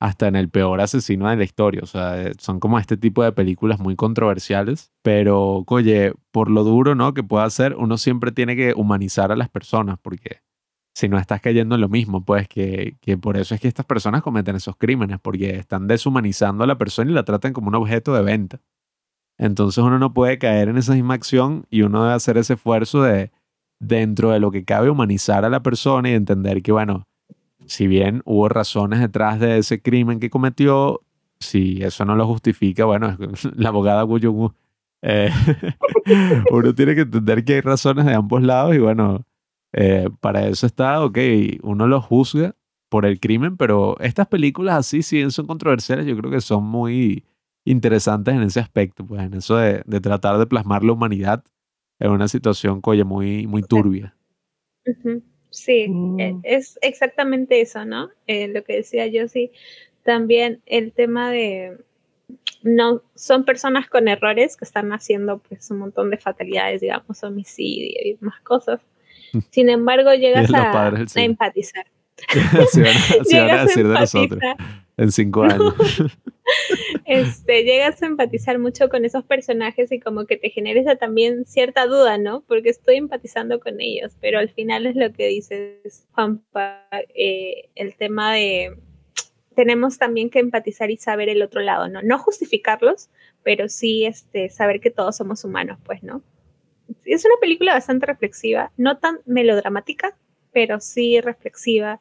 hasta 0.00 0.28
en 0.28 0.36
el 0.36 0.48
peor 0.48 0.80
asesino 0.80 1.28
de 1.28 1.36
la 1.36 1.42
historia. 1.42 1.80
O 1.82 1.86
sea, 1.86 2.22
eh, 2.22 2.34
son 2.38 2.60
como 2.60 2.78
este 2.78 2.96
tipo 2.96 3.24
de 3.24 3.32
películas 3.32 3.80
muy 3.80 3.96
controversiales. 3.96 4.92
Pero, 5.02 5.64
oye, 5.66 6.12
por 6.30 6.48
lo 6.48 6.62
duro, 6.62 6.94
¿no? 6.94 7.12
Que 7.12 7.24
pueda 7.24 7.50
ser, 7.50 7.74
uno 7.74 7.98
siempre 7.98 8.30
tiene 8.30 8.54
que 8.54 8.72
humanizar 8.76 9.32
a 9.32 9.36
las 9.36 9.48
personas 9.48 9.98
porque 10.00 10.42
si 10.98 11.08
no 11.08 11.16
estás 11.16 11.40
cayendo 11.40 11.76
en 11.76 11.80
lo 11.80 11.88
mismo, 11.88 12.24
pues 12.24 12.48
que, 12.48 12.96
que, 13.00 13.16
por 13.16 13.36
eso 13.36 13.54
es 13.54 13.60
que 13.60 13.68
estas 13.68 13.86
personas 13.86 14.20
cometen 14.20 14.56
esos 14.56 14.74
crímenes, 14.74 15.20
porque 15.20 15.50
están 15.50 15.86
deshumanizando 15.86 16.64
a 16.64 16.66
la 16.66 16.76
persona 16.76 17.08
y 17.08 17.14
la 17.14 17.22
tratan 17.22 17.52
como 17.52 17.68
un 17.68 17.76
objeto 17.76 18.12
de 18.14 18.22
venta. 18.22 18.60
Entonces 19.38 19.78
uno 19.84 20.00
no 20.00 20.12
puede 20.12 20.38
caer 20.38 20.68
en 20.68 20.76
esa 20.76 20.94
misma 20.94 21.14
acción 21.14 21.66
y 21.70 21.82
uno 21.82 22.02
debe 22.02 22.14
hacer 22.16 22.36
ese 22.36 22.54
esfuerzo 22.54 23.02
de, 23.02 23.30
dentro 23.78 24.32
de 24.32 24.40
lo 24.40 24.50
que 24.50 24.64
cabe, 24.64 24.90
humanizar 24.90 25.44
a 25.44 25.50
la 25.50 25.62
persona 25.62 26.10
y 26.10 26.14
entender 26.14 26.62
que, 26.62 26.72
bueno, 26.72 27.06
si 27.66 27.86
bien 27.86 28.22
hubo 28.24 28.48
razones 28.48 28.98
detrás 28.98 29.38
de 29.38 29.58
ese 29.58 29.80
crimen 29.80 30.18
que 30.18 30.30
cometió, 30.30 31.02
si 31.38 31.80
eso 31.80 32.06
no 32.06 32.16
lo 32.16 32.26
justifica, 32.26 32.86
bueno, 32.86 33.16
la 33.54 33.68
abogada 33.68 34.04
Wu 34.04 34.52
eh, 35.02 35.30
uno 36.50 36.74
tiene 36.74 36.96
que 36.96 37.02
entender 37.02 37.44
que 37.44 37.54
hay 37.54 37.60
razones 37.60 38.04
de 38.04 38.14
ambos 38.14 38.42
lados 38.42 38.74
y 38.74 38.78
bueno, 38.78 39.24
eh, 39.72 40.08
para 40.20 40.46
eso 40.48 40.66
está, 40.66 41.04
ok, 41.04 41.18
uno 41.62 41.86
lo 41.86 42.00
juzga, 42.00 42.54
por 42.88 43.04
el 43.04 43.20
crimen, 43.20 43.56
pero 43.56 43.96
estas 44.00 44.28
películas 44.28 44.76
así, 44.76 45.02
si 45.02 45.16
bien 45.16 45.30
son 45.30 45.46
controversiales, 45.46 46.06
yo 46.06 46.16
creo 46.16 46.30
que 46.30 46.40
son 46.40 46.64
muy 46.64 47.24
interesantes 47.64 48.34
en 48.34 48.42
ese 48.42 48.60
aspecto, 48.60 49.04
pues 49.04 49.22
en 49.22 49.34
eso 49.34 49.56
de, 49.56 49.82
de 49.84 50.00
tratar 50.00 50.38
de 50.38 50.46
plasmar 50.46 50.82
la 50.82 50.92
humanidad 50.92 51.44
en 51.98 52.10
una 52.10 52.28
situación, 52.28 52.80
coye, 52.80 53.04
muy, 53.04 53.46
muy 53.46 53.62
turbia. 53.62 54.14
Sí, 55.50 55.82
e, 55.82 55.88
mm. 55.88 56.40
es 56.44 56.78
exactamente 56.82 57.60
eso, 57.60 57.84
¿no? 57.84 58.10
Eh, 58.26 58.48
lo 58.48 58.62
que 58.64 58.76
decía 58.76 59.06
yo, 59.06 59.28
sí. 59.28 59.50
También 60.02 60.62
el 60.66 60.92
tema 60.92 61.30
de, 61.30 61.78
no, 62.62 63.02
son 63.14 63.44
personas 63.44 63.88
con 63.88 64.08
errores 64.08 64.56
que 64.56 64.64
están 64.64 64.92
haciendo 64.92 65.38
pues 65.38 65.70
un 65.70 65.78
montón 65.78 66.10
de 66.10 66.18
fatalidades, 66.18 66.80
digamos, 66.80 67.22
homicidio 67.22 67.98
y 68.02 68.16
más 68.20 68.40
cosas. 68.40 68.80
Sin 69.50 69.68
embargo, 69.68 70.12
llegas 70.14 70.52
a, 70.54 70.92
empatizar. 71.16 71.86
si 72.72 72.80
van, 72.80 73.50
a, 73.50 73.62
decir 73.64 73.86
de 73.86 73.94
nosotros 73.94 74.40
en 74.96 75.12
cinco 75.12 75.44
años. 75.44 75.74
este, 77.04 77.62
llegas 77.62 78.02
a 78.02 78.06
empatizar 78.06 78.58
mucho 78.58 78.88
con 78.88 79.04
esos 79.04 79.24
personajes 79.24 79.92
y 79.92 80.00
como 80.00 80.26
que 80.26 80.36
te 80.36 80.50
genera 80.50 80.96
también 80.96 81.44
cierta 81.46 81.86
duda, 81.86 82.18
¿no? 82.18 82.42
Porque 82.48 82.70
estoy 82.70 82.96
empatizando 82.96 83.60
con 83.60 83.80
ellos, 83.80 84.16
pero 84.20 84.38
al 84.40 84.48
final 84.48 84.86
es 84.86 84.96
lo 84.96 85.12
que 85.12 85.28
dices, 85.28 86.06
Juanpa, 86.12 86.84
eh, 87.14 87.68
el 87.76 87.94
tema 87.96 88.34
de 88.34 88.76
tenemos 89.54 89.98
también 89.98 90.30
que 90.30 90.38
empatizar 90.38 90.88
y 90.92 90.98
saber 90.98 91.28
el 91.28 91.42
otro 91.42 91.60
lado, 91.60 91.88
¿no? 91.88 92.00
No 92.00 92.16
justificarlos, 92.18 93.10
pero 93.42 93.68
sí 93.68 94.04
este, 94.04 94.50
saber 94.50 94.78
que 94.78 94.90
todos 94.90 95.16
somos 95.16 95.44
humanos, 95.44 95.78
pues, 95.84 96.04
¿no? 96.04 96.22
Es 97.04 97.24
una 97.24 97.34
película 97.40 97.74
bastante 97.74 98.06
reflexiva, 98.06 98.70
no 98.76 98.98
tan 98.98 99.18
melodramática, 99.26 100.16
pero 100.52 100.80
sí 100.80 101.20
reflexiva 101.20 102.00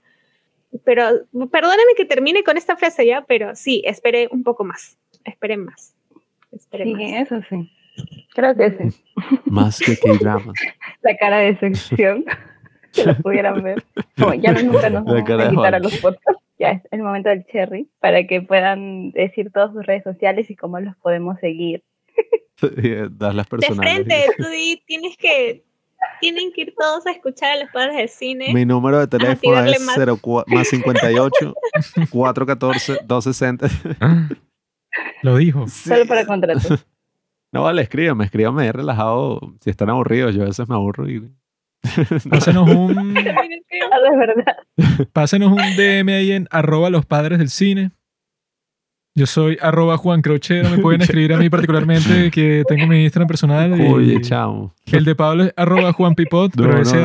pero 0.84 1.04
perdóname 1.52 1.94
que 1.96 2.06
termine 2.06 2.44
con 2.44 2.58
esta 2.58 2.76
frase 2.76 3.06
ya, 3.06 3.22
pero 3.22 3.56
sí, 3.56 3.82
esperé 3.86 4.28
un 4.32 4.44
poco 4.44 4.64
más. 4.64 4.98
Esperé 5.24 5.58
más. 5.58 5.96
sí, 6.52 7.16
eso 7.16 7.42
sí. 7.50 7.72
Creo 8.34 8.56
que 8.56 8.72
sí. 8.72 9.04
Más 9.46 9.80
que 9.80 9.96
que 10.02 10.18
drama. 10.18 10.54
La 11.02 11.18
cara 11.18 11.40
de 11.40 11.58
sección, 11.58 12.26
que 12.94 13.06
lo 13.06 13.16
pudieran 13.18 13.64
ver. 13.64 13.84
Como 14.18 14.34
ya 14.36 14.52
no, 14.52 14.62
nunca 14.64 14.90
nos 14.90 15.06
vamos 15.06 15.22
a 15.22 15.50
quitar 15.50 15.76
a 15.76 15.80
los 15.80 15.98
podcasts. 15.98 16.44
Ya 16.60 16.72
es 16.72 16.82
el 16.90 17.04
momento 17.04 17.30
del 17.30 17.46
cherry 17.46 17.88
para 18.00 18.26
que 18.26 18.42
puedan 18.42 19.12
decir 19.12 19.52
todas 19.52 19.74
sus 19.74 19.86
redes 19.86 20.04
sociales 20.04 20.50
y 20.50 20.56
cómo 20.56 20.80
los 20.80 20.96
podemos 20.98 21.40
seguir. 21.40 21.84
Das 23.11 23.36
las 23.36 23.45
personas. 23.47 23.78
De 23.78 24.03
frente, 24.03 24.26
tú 24.38 24.45
tienes 24.88 25.15
que 25.18 25.63
tienen 26.20 26.51
que 26.51 26.61
ir 26.61 26.74
todos 26.78 27.05
a 27.05 27.11
escuchar 27.11 27.57
a 27.57 27.63
los 27.63 27.72
padres 27.72 27.97
del 27.97 28.09
cine. 28.09 28.53
Mi 28.53 28.65
número 28.65 28.99
de 28.99 29.07
teléfono 29.07 29.63
es 29.63 29.82
más. 29.82 29.97
58 30.68 31.53
414 32.09 32.99
260. 33.05 33.70
Lo 35.22 35.38
dijo. 35.38 35.68
Solo 35.68 36.05
para 36.05 36.26
contrato. 36.26 36.78
No, 37.49 37.63
vale, 37.63 37.82
escríbame, 37.82 38.26
escríbame 38.26 38.70
relajado. 38.74 39.39
Si 39.61 39.70
están 39.70 39.89
aburridos, 39.89 40.36
yo 40.36 40.43
a 40.43 40.47
veces 40.47 40.68
me 40.68 40.76
aburro 40.76 41.09
y. 41.09 41.32
Pásenos 42.30 42.70
un. 42.70 43.15
Pásenos 45.13 45.53
un 45.53 45.76
DM 45.78 46.09
ahí 46.09 46.34
en 46.34 46.47
arroba 46.51 46.89
los 46.89 47.05
padres 47.05 47.39
del 47.39 47.49
cine. 47.49 47.91
Yo 49.18 49.26
soy 49.26 49.57
arroba 49.59 49.97
Juan 49.97 50.22
Crochero. 50.22 50.70
Me 50.70 50.78
pueden 50.78 51.01
escribir 51.07 51.34
a 51.34 51.38
mí 51.38 51.49
particularmente 51.49 52.30
que 52.30 52.61
tengo 52.68 52.86
mi 52.86 53.01
Instagram 53.03 53.28
personal. 53.28 53.74
Oye, 53.74 54.22
chao. 54.22 54.76
El 54.86 55.05
de 55.05 55.15
Pablo 55.15 55.45
es 55.45 55.53
arroba 55.57 55.91
Juan 55.91 56.13
Pipot, 56.13 56.51
pero 56.55 56.80
ese 56.80 56.99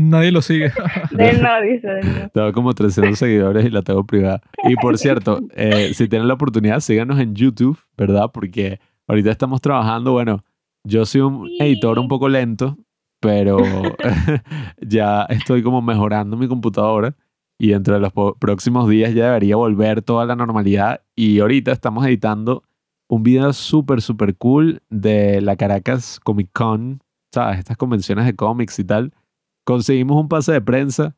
nadie 0.00 0.32
lo 0.32 0.42
sigue. 0.42 0.72
De 1.12 1.34
no, 1.34 1.62
dice. 1.62 2.30
Tengo 2.32 2.52
como 2.52 2.74
300 2.74 3.16
seguidores 3.16 3.64
y 3.64 3.70
la 3.70 3.82
tengo 3.82 4.02
privada. 4.02 4.42
Y 4.64 4.74
por 4.74 4.98
cierto, 4.98 5.42
eh, 5.54 5.92
si 5.94 6.08
tienen 6.08 6.26
la 6.26 6.34
oportunidad, 6.34 6.80
síganos 6.80 7.20
en 7.20 7.36
YouTube, 7.36 7.78
¿verdad? 7.96 8.32
Porque 8.34 8.80
ahorita 9.06 9.30
estamos 9.30 9.60
trabajando, 9.60 10.10
bueno, 10.10 10.42
yo 10.82 11.06
soy 11.06 11.20
un 11.20 11.48
editor 11.60 12.00
un 12.00 12.08
poco 12.08 12.28
lento, 12.28 12.76
pero 13.20 13.58
ya 14.80 15.22
estoy 15.28 15.62
como 15.62 15.80
mejorando 15.82 16.36
mi 16.36 16.48
computadora 16.48 17.14
y 17.58 17.68
dentro 17.68 17.94
de 17.94 18.00
los 18.00 18.12
próximos 18.38 18.88
días 18.88 19.14
ya 19.14 19.26
debería 19.26 19.56
volver 19.56 20.02
toda 20.02 20.26
la 20.26 20.36
normalidad. 20.36 21.02
Y 21.14 21.40
ahorita 21.40 21.72
estamos 21.72 22.06
editando 22.06 22.62
un 23.08 23.22
video 23.22 23.52
súper, 23.52 24.02
súper 24.02 24.36
cool 24.36 24.82
de 24.90 25.40
la 25.40 25.56
Caracas 25.56 26.18
Comic 26.20 26.50
Con, 26.52 27.00
¿sabes? 27.32 27.58
Estas 27.60 27.76
convenciones 27.76 28.26
de 28.26 28.34
cómics 28.34 28.78
y 28.78 28.84
tal. 28.84 29.12
Conseguimos 29.64 30.20
un 30.20 30.28
pase 30.28 30.52
de 30.52 30.60
prensa, 30.60 31.16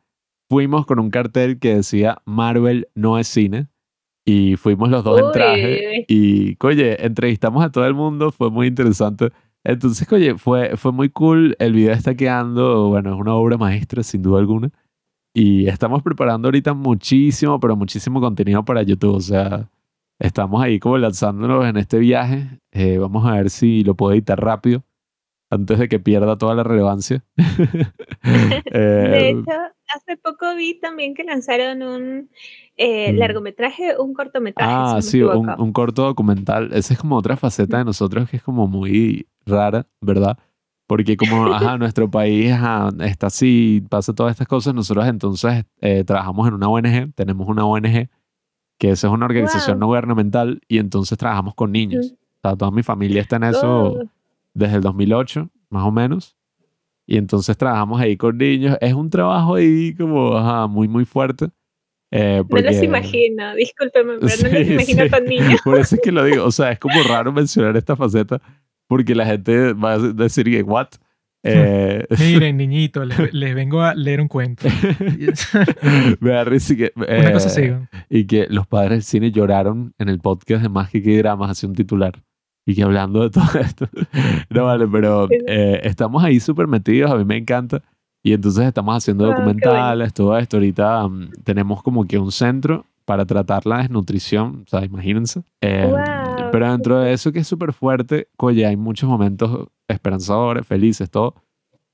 fuimos 0.49 0.87
con 0.87 0.99
un 0.99 1.11
cartel 1.11 1.59
que 1.59 1.77
decía 1.77 2.19
Marvel 2.25 2.89
no 2.95 3.19
es 3.19 3.29
cine. 3.29 3.69
Y 4.29 4.57
fuimos 4.57 4.91
los 4.91 5.05
dos 5.05 5.21
en 5.21 5.33
traje. 5.33 6.05
Y, 6.09 6.57
oye, 6.61 7.07
entrevistamos 7.07 7.65
a 7.65 7.71
todo 7.71 7.87
el 7.87 7.95
mundo, 7.95 8.33
fue 8.33 8.51
muy 8.51 8.67
interesante. 8.67 9.31
Entonces, 9.63 10.11
oye, 10.13 10.37
fue, 10.37 10.77
fue 10.77 10.91
muy 10.91 11.11
cool. 11.11 11.55
El 11.61 11.75
video 11.75 11.93
está 11.93 12.17
quedando, 12.17 12.89
bueno, 12.89 13.15
es 13.15 13.21
una 13.21 13.35
obra 13.35 13.57
maestra, 13.57 14.03
sin 14.03 14.23
duda 14.23 14.41
alguna. 14.41 14.71
Y 15.39 15.69
estamos 15.69 16.03
preparando 16.03 16.49
ahorita 16.49 16.73
muchísimo, 16.73 17.61
pero 17.61 17.77
muchísimo 17.77 18.23
contenido 18.23 18.65
para 18.65 18.83
YouTube. 18.83 19.17
O 19.17 19.21
sea, 19.21 19.69
estamos 20.19 20.63
ahí 20.63 20.79
como 20.79 20.97
lanzándonos 20.97 21.67
en 21.67 21.77
este 21.77 21.99
viaje. 21.99 22.59
Eh, 22.73 22.97
vamos 22.97 23.27
a 23.27 23.33
ver 23.33 23.51
si 23.51 23.85
lo 23.85 23.95
puedo 23.95 24.15
editar 24.15 24.43
rápido 24.43 24.83
antes 25.51 25.79
de 25.79 25.91
que 25.91 26.01
pierda 26.01 26.37
toda 26.37 26.55
la 26.55 26.63
relevancia. 26.63 27.23
Eh, 28.73 28.79
de 28.79 29.29
hecho, 29.29 29.53
hace 29.95 30.17
poco 30.17 30.55
vi 30.57 30.81
también 30.81 31.15
que 31.15 31.23
lanzaron 31.23 31.83
un 31.83 32.31
eh, 32.77 33.13
mm. 33.13 33.17
largometraje, 33.17 33.99
un 33.99 34.15
cortometraje. 34.15 34.73
Ah, 34.75 35.03
sí, 35.03 35.23
un, 35.23 35.51
un, 35.59 35.73
corto 35.73 36.03
documental. 36.03 36.71
Esa 36.73 36.95
es 36.95 36.99
como 36.99 37.17
otra 37.17 37.37
faceta 37.37 37.79
de 37.79 37.85
nosotros 37.85 38.29
que 38.31 38.39
es 38.39 38.43
como 38.43 38.67
muy 38.67 39.29
rara, 39.45 39.87
¿verdad? 40.01 40.39
Porque 40.87 41.17
como, 41.17 41.47
ajá, 41.53 41.79
nuestro 41.79 42.11
país 42.11 42.55
está 43.01 43.27
así, 43.27 43.85
pasa 43.89 44.15
todas 44.15 44.33
estas 44.33 44.47
cosas, 44.47 44.75
nosotros 44.75 45.07
entonces 45.07 45.65
eh, 45.81 46.05
trabajamos 46.05 46.49
en 46.49 46.55
una 46.55 46.69
ONG, 46.69 47.13
tenemos 47.15 47.49
una 47.49 47.65
ONG, 47.65 48.09
que 48.79 48.91
esa 48.91 49.07
es 49.07 49.13
una 49.13 49.27
organización 49.27 49.79
no 49.79 49.87
gubernamental, 49.87 50.61
y 50.69 50.79
entonces 50.79 51.17
trabajamos 51.19 51.55
con 51.55 51.73
niños. 51.73 52.15
O 52.15 52.49
sea, 52.49 52.57
toda 52.57 52.71
mi 52.71 52.83
familia 52.83 53.23
está 53.23 53.37
en 53.37 53.45
eso 53.45 53.85
oh. 53.85 54.11
desde 54.55 54.77
el 54.77 54.83
2008, 54.83 55.49
más 55.71 55.85
o 55.85 55.91
menos. 55.91 56.37
Y 57.07 57.19
entonces 57.19 57.57
trabajamos 57.57 58.01
ahí 58.01 58.17
con 58.17 58.37
niños. 58.37 58.77
Es 58.81 58.93
un 58.93 59.11
trabajo 59.11 59.55
ahí 59.55 59.95
como, 59.95 60.37
ajá, 60.37 60.67
muy, 60.67 60.89
muy 60.89 61.05
fuerte. 61.05 61.49
Eh, 62.11 62.43
no 62.49 62.59
los 62.59 62.83
imagino, 62.83 63.55
discúlpeme, 63.55 64.15
pero 64.21 64.35
no 64.43 64.59
los 64.59 64.69
imagino 64.69 65.05
con 65.11 65.25
niños. 65.25 65.61
Por 65.65 65.79
eso 65.79 65.97
es 65.97 66.01
que 66.01 66.13
lo 66.13 66.25
digo, 66.25 66.45
o 66.45 66.53
sea, 66.53 66.73
es 66.73 66.79
como 66.79 67.03
raro 67.03 67.33
mencionar 67.33 67.77
esta 67.77 67.97
faceta, 67.97 68.41
porque 68.87 69.15
la 69.15 69.27
gente 69.27 69.73
va 69.73 69.95
a 69.95 69.99
decir 69.99 70.45
que, 70.47 70.63
¿what? 70.63 70.89
Eh, 71.49 72.05
Miren, 72.19 72.57
niñito, 72.57 73.05
les, 73.05 73.55
vengo 73.55 73.81
a 73.83 73.95
leer 73.95 74.21
un 74.21 74.27
cuento. 74.27 74.67
Me 76.21 76.31
da 76.31 76.43
risa 76.43 76.75
que, 76.75 76.93
Una 76.97 77.33
cosa 77.33 77.47
así. 77.47 77.63
Eh, 77.63 77.87
y 78.11 78.27
que 78.27 78.49
los 78.49 78.67
padres 78.67 78.91
del 78.91 79.03
cine 79.05 79.31
lloraron 79.31 79.95
en 79.99 80.09
el 80.09 80.19
podcast 80.19 80.63
de 80.63 80.69
Más 80.69 80.91
que 80.91 81.01
Dramas, 81.01 81.51
hace 81.51 81.67
un 81.69 81.75
titular. 81.75 82.21
Y 82.67 82.75
que 82.75 82.83
hablando 82.83 83.23
de 83.23 83.31
todo 83.31 83.61
esto. 83.61 83.89
no 84.51 84.65
vale, 84.65 84.89
pero 84.89 85.29
eh, 85.47 85.81
estamos 85.85 86.25
ahí 86.25 86.41
súper 86.41 86.67
metidos, 86.67 87.13
a 87.13 87.17
mí 87.17 87.25
me 87.25 87.37
encanta. 87.37 87.81
Y 88.25 88.33
entonces 88.33 88.65
estamos 88.65 88.97
haciendo 88.97 89.27
ah, 89.27 89.29
documentales, 89.29 90.13
todo 90.13 90.37
esto. 90.37 90.57
Ahorita 90.57 91.07
mm, 91.07 91.31
tenemos 91.45 91.81
como 91.85 92.07
que 92.07 92.19
un 92.19 92.33
centro 92.33 92.87
para 93.05 93.25
tratar 93.25 93.67
la 93.67 93.79
desnutrición, 93.79 94.65
o 94.67 94.69
sea, 94.69 94.85
imagínense. 94.85 95.43
Pero 96.53 96.71
dentro 96.71 97.01
de 97.01 97.13
eso 97.13 97.33
que 97.33 97.41
es 97.41 97.49
súper 97.49 97.73
fuerte, 97.73 98.29
oye, 98.39 98.67
hay 98.67 98.77
muchos 98.77 99.09
momentos 99.09 99.69
esperanzadores, 99.89 100.67
felices, 100.67 101.11
todo. 101.11 101.35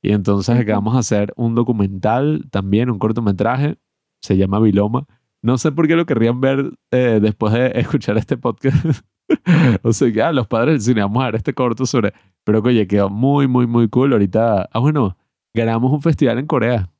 Y 0.03 0.13
entonces 0.13 0.59
acabamos 0.59 0.95
de 0.95 1.01
hacer 1.01 1.33
un 1.37 1.55
documental 1.55 2.45
también, 2.51 2.91
un 2.91 2.99
cortometraje, 2.99 3.77
se 4.21 4.37
llama 4.37 4.59
Viloma. 4.61 5.07
No 5.43 5.59
sé 5.59 5.73
por 5.73 5.89
qué 5.89 5.97
lo 5.97 6.07
querrían 6.07 6.41
ver 6.41 6.73
eh, 6.91 7.19
después 7.21 7.53
de 7.53 7.67
escuchar 7.75 8.17
este 8.19 8.37
podcast. 8.37 9.05
o 9.83 9.93
sea, 9.93 10.13
que 10.13 10.23
ah, 10.23 10.33
los 10.33 10.47
padres 10.47 10.75
del 10.75 10.81
cine, 10.83 11.03
vamos 11.03 11.23
a 11.23 11.27
ver 11.27 11.37
este 11.37 11.55
corto 11.55 11.87
sobre... 11.87 12.13
Pero 12.45 12.61
oye, 12.61 12.87
quedó 12.87 13.09
muy, 13.09 13.47
muy, 13.47 13.67
muy 13.67 13.89
cool. 13.89 14.13
Ahorita, 14.13 14.69
ah, 14.73 14.79
bueno, 14.81 15.17
ganamos 15.55 15.93
un 15.93 16.03
festival 16.03 16.39
en 16.39 16.47
Corea 16.47 16.93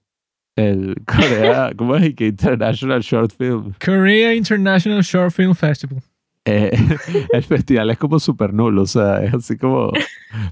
el 0.57 0.97
Corea, 1.07 1.73
¿cómo 1.77 1.97
es? 1.97 2.15
Que 2.15 2.29
International 2.29 3.01
Short 3.01 3.33
Film. 3.37 3.73
Korea 3.85 4.35
International 4.35 5.03
Short 5.03 5.33
Film 5.33 5.55
Festival. 5.55 6.03
Eh, 6.45 6.73
el 7.33 7.43
festival 7.45 7.91
es 7.91 7.99
como 7.99 8.19
súper 8.19 8.53
nulo, 8.53 8.83
o 8.83 8.87
sea, 8.87 9.23
es 9.23 9.33
así 9.33 9.57
como, 9.57 9.93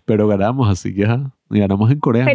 pero 0.04 0.28
ganamos, 0.28 0.68
así 0.68 0.94
que 0.94 1.04
ganamos 1.48 1.90
en 1.90 1.98
Corea. 1.98 2.26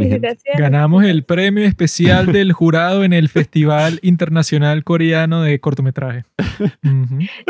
Ganamos 0.58 1.06
el 1.06 1.24
premio 1.24 1.64
especial 1.64 2.34
del 2.34 2.52
jurado 2.52 3.06
en 3.06 3.14
el 3.14 3.30
Festival 3.30 4.00
Internacional 4.02 4.84
Coreano 4.84 5.42
de 5.42 5.60
Cortometraje. 5.62 6.26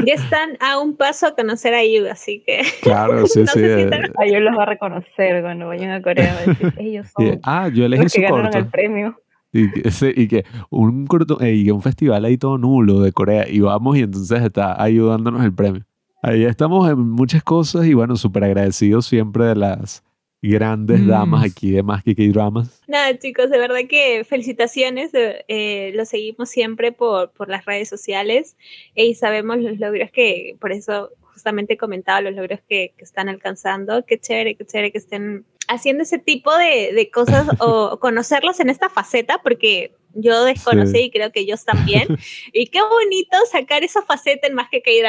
Ya 0.06 0.14
están 0.14 0.58
a 0.60 0.80
un 0.80 0.96
paso 0.96 1.28
a 1.28 1.36
conocer 1.36 1.74
a 1.74 1.84
Yu, 1.84 2.08
así 2.10 2.44
que. 2.46 2.62
Claro, 2.84 3.26
sí, 3.26 3.46
sí. 3.48 3.60
Eh. 3.64 3.90
A 4.18 4.40
los 4.40 4.58
va 4.58 4.64
a 4.64 4.66
reconocer 4.68 5.42
cuando 5.42 5.68
vayan 5.68 5.90
a 5.90 6.02
Corea. 6.02 6.38
ellos 6.78 7.08
son 7.18 7.40
ah, 7.44 7.70
yo 7.74 7.86
elegí 7.86 8.04
los 8.04 8.14
que 8.14 8.20
su 8.20 8.34
ganaron 8.34 8.56
el 8.56 8.68
premio. 8.68 9.20
Y 9.52 9.72
que, 9.72 10.14
y 10.16 10.28
que 10.28 10.46
un 10.70 11.08
corto, 11.08 11.38
y 11.42 11.72
un 11.72 11.82
festival 11.82 12.26
ahí 12.26 12.38
todo 12.38 12.58
nulo 12.58 13.00
de 13.00 13.14
Corea 13.14 13.48
y 13.50 13.62
vamos 13.62 13.98
y 13.98 14.02
entonces 14.02 14.42
está 14.44 14.82
ayudándonos 14.82 15.44
el 15.46 15.54
premio. 15.54 15.86
Ahí 16.28 16.44
estamos 16.44 16.90
en 16.90 16.98
muchas 16.98 17.44
cosas 17.44 17.86
y 17.86 17.94
bueno, 17.94 18.16
súper 18.16 18.46
agradecidos 18.46 19.06
siempre 19.06 19.46
de 19.46 19.56
las 19.58 20.04
grandes 20.42 21.02
mm. 21.02 21.08
damas 21.08 21.46
aquí 21.46 21.70
de 21.70 21.84
Más 21.84 22.04
que 22.04 22.16
Dramas. 22.16 22.82
Nada, 22.88 23.16
chicos, 23.20 23.52
de 23.52 23.60
verdad 23.60 23.82
que 23.88 24.24
felicitaciones. 24.24 25.12
Eh, 25.14 25.92
lo 25.94 26.04
seguimos 26.04 26.50
siempre 26.50 26.92
por, 26.92 27.30
por 27.34 27.48
las 27.48 27.66
redes 27.66 27.90
sociales 27.90 28.58
y 28.96 29.14
sabemos 29.14 29.60
los 29.60 29.78
logros 29.78 30.10
que, 30.10 30.58
por 30.60 30.72
eso 30.72 31.12
justamente 31.22 31.78
comentaba 31.78 32.22
los 32.22 32.34
logros 32.34 32.60
que, 32.68 32.96
que 32.98 33.04
están 33.04 33.30
alcanzando. 33.30 34.04
Qué 34.04 34.18
chévere, 34.18 34.56
qué 34.56 34.66
chévere 34.66 34.92
que 34.92 34.98
estén 34.98 35.46
haciendo 35.68 36.04
ese 36.04 36.20
tipo 36.20 36.56
de, 36.56 36.94
de 36.94 37.10
cosas 37.12 37.48
o 37.60 38.00
conocerlos 38.00 38.60
en 38.60 38.70
esta 38.70 38.90
faceta, 38.90 39.40
porque 39.44 39.94
yo 40.16 40.46
desconocí 40.46 40.98
y 40.98 41.12
creo 41.12 41.32
que 41.32 41.42
ellos 41.42 41.66
también. 41.66 42.08
y 42.54 42.68
qué 42.68 42.80
bonito 42.82 43.38
sacar 43.52 43.84
esa 43.84 44.02
faceta 44.02 44.48
en 44.48 44.54
más 44.54 44.70
que 44.70 44.82
que 44.82 45.02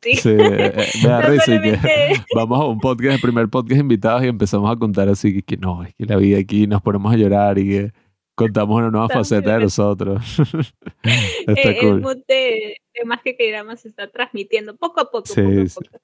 ¿sí? 0.00 0.16
Sí, 0.16 0.30
eh, 0.30 0.72
eh, 0.74 0.88
me 1.02 1.08
da 1.08 1.20
risa 1.28 1.60
que 1.60 2.20
vamos 2.34 2.60
a 2.60 2.64
un 2.64 2.80
podcast, 2.80 3.14
el 3.14 3.20
primer 3.20 3.48
podcast 3.48 3.80
invitados 3.80 4.24
y 4.24 4.28
empezamos 4.28 4.70
a 4.70 4.76
contar 4.76 5.08
así 5.08 5.42
que, 5.42 5.56
no, 5.56 5.84
es 5.84 5.94
que 5.94 6.06
la 6.06 6.16
vida 6.16 6.38
aquí 6.38 6.66
nos 6.66 6.82
ponemos 6.82 7.12
a 7.12 7.16
llorar 7.16 7.58
y 7.58 7.68
que 7.68 7.92
contamos 8.34 8.76
una 8.78 8.90
nueva 8.90 9.08
faceta 9.08 9.54
de 9.54 9.64
nosotros. 9.64 10.22
Está 11.46 11.70
eh, 11.70 11.78
cool. 11.80 11.96
El 11.96 12.00
mood 12.00 12.18
de, 12.26 12.80
más 13.04 13.22
que 13.22 13.36
queramos 13.36 13.80
se 13.80 13.88
está 13.88 14.08
transmitiendo 14.10 14.76
poco 14.76 15.00
a 15.00 15.10
poco, 15.10 15.34
poco 15.34 15.40
a 15.40 15.64
poco. 15.74 16.00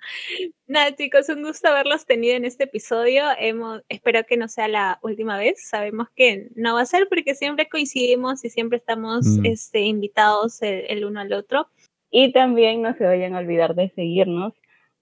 Nada, 0.66 0.94
chicos, 0.94 1.28
un 1.28 1.42
gusto 1.42 1.68
haberlos 1.68 2.04
tenido 2.04 2.36
en 2.36 2.44
este 2.44 2.64
episodio. 2.64 3.24
Hemos, 3.38 3.82
espero 3.88 4.24
que 4.24 4.36
no 4.36 4.48
sea 4.48 4.68
la 4.68 4.98
última 5.02 5.38
vez. 5.38 5.66
Sabemos 5.68 6.08
que 6.14 6.48
no 6.54 6.74
va 6.74 6.82
a 6.82 6.86
ser 6.86 7.08
porque 7.08 7.34
siempre 7.34 7.68
coincidimos 7.68 8.44
y 8.44 8.50
siempre 8.50 8.78
estamos 8.78 9.26
mm. 9.26 9.46
este, 9.46 9.80
invitados 9.80 10.58
el, 10.62 11.04
uno 11.04 11.20
al 11.20 11.32
otro. 11.32 11.68
Y 12.10 12.32
también 12.32 12.82
no 12.82 12.94
se 12.96 13.04
vayan 13.04 13.34
a 13.34 13.38
olvidar 13.38 13.74
de 13.74 13.90
seguirnos 13.90 14.52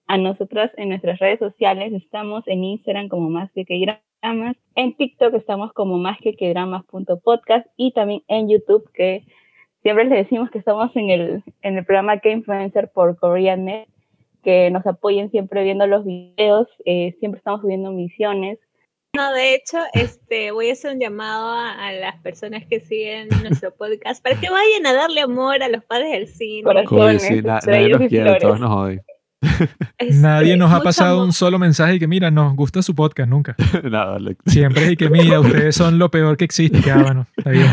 a 0.09 0.17
nosotras 0.17 0.71
en 0.75 0.89
nuestras 0.89 1.19
redes 1.19 1.37
sociales. 1.37 1.93
Estamos 1.93 2.43
en 2.47 2.63
Instagram 2.63 3.09
como 3.09 3.29
más 3.29 3.51
que 3.53 3.63
dramas. 4.21 4.57
En 4.73 4.97
TikTok 4.97 5.35
estamos 5.35 5.71
como 5.71 5.99
más 5.99 6.17
que 6.19 6.49
dramas.podcast 6.49 7.67
y 7.77 7.93
también 7.93 8.23
en 8.27 8.49
YouTube 8.49 8.89
que 8.91 9.23
siempre 9.83 10.05
les 10.05 10.23
decimos 10.23 10.49
que 10.49 10.57
estamos 10.57 10.89
en 10.95 11.11
el, 11.11 11.43
en 11.61 11.77
el 11.77 11.85
programa 11.85 12.19
K-Influencer 12.19 12.89
por 12.91 13.19
KoreanNet, 13.19 13.87
que 14.43 14.71
nos 14.71 14.83
apoyen 14.87 15.29
siempre 15.29 15.63
viendo 15.63 15.85
los 15.85 16.03
videos, 16.03 16.67
eh, 16.85 17.15
siempre 17.19 17.37
estamos 17.37 17.61
subiendo 17.61 17.91
misiones. 17.91 18.57
No, 19.15 19.31
de 19.33 19.53
hecho, 19.53 19.77
este, 19.93 20.49
voy 20.49 20.69
a 20.69 20.73
hacer 20.73 20.93
un 20.93 20.99
llamado 20.99 21.51
a, 21.51 21.91
las 21.91 22.19
personas 22.21 22.65
que 22.65 22.79
siguen 22.79 23.29
nuestro 23.43 23.75
podcast 23.75 24.23
para 24.23 24.39
que 24.39 24.49
vayan 24.49 24.87
a 24.87 24.93
darle 24.93 25.21
amor 25.21 25.61
a 25.61 25.69
los 25.69 25.83
padres 25.83 26.11
del 26.13 26.27
cine. 26.27 26.63
sí, 27.19 27.41
nadie 27.43 27.89
nos 27.89 28.07
quiere, 28.07 28.39
todos 28.39 28.59
nos 28.59 28.71
Nadie 30.13 30.57
nos 30.57 30.71
ha 30.71 30.81
pasado 30.81 31.23
un 31.23 31.33
solo 31.33 31.59
mensaje 31.59 31.95
y 31.95 31.99
que 31.99 32.07
mira, 32.07 32.31
nos 32.31 32.55
gusta 32.55 32.81
su 32.81 32.95
podcast, 32.95 33.29
nunca. 33.29 33.55
Siempre 34.45 34.85
es 34.85 34.91
y 34.91 34.97
que 34.97 35.09
mira, 35.09 35.39
ustedes 35.39 35.75
son 35.75 35.97
lo 35.99 36.11
peor 36.11 36.37
que 36.37 36.45
existe. 36.45 36.81
Que, 36.81 36.93
bueno, 36.93 37.27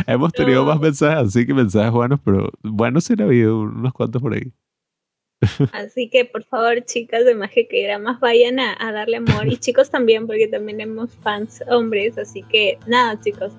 Hemos 0.07 0.33
tenido 0.33 0.65
más 0.65 0.81
mensajes 0.81 1.29
así 1.29 1.47
que 1.47 1.55
mensajes 1.55 1.93
buenos, 1.93 2.21
pero 2.25 2.51
bueno, 2.63 3.01
sí 3.01 3.15
ha 3.19 3.23
habido 3.23 3.61
unos 3.61 3.93
cuantos 3.93 4.23
por 4.23 4.35
ahí. 4.35 4.53
Así 5.73 6.09
que 6.09 6.25
por 6.25 6.45
favor, 6.45 6.85
chicas 6.85 7.25
de 7.25 7.35
Magia 7.35 7.67
que 7.69 7.99
más 7.99 8.21
vayan 8.21 8.59
a, 8.59 8.77
darle 8.93 9.19
amor 9.19 9.47
y 9.47 9.57
chicos 9.57 9.91
también, 9.91 10.27
porque 10.27 10.49
también 10.49 10.79
tenemos 10.79 11.11
fans 11.23 11.63
hombres. 11.69 12.17
Así 12.19 12.43
que 12.43 12.79
nada, 12.87 13.21
chicos, 13.21 13.53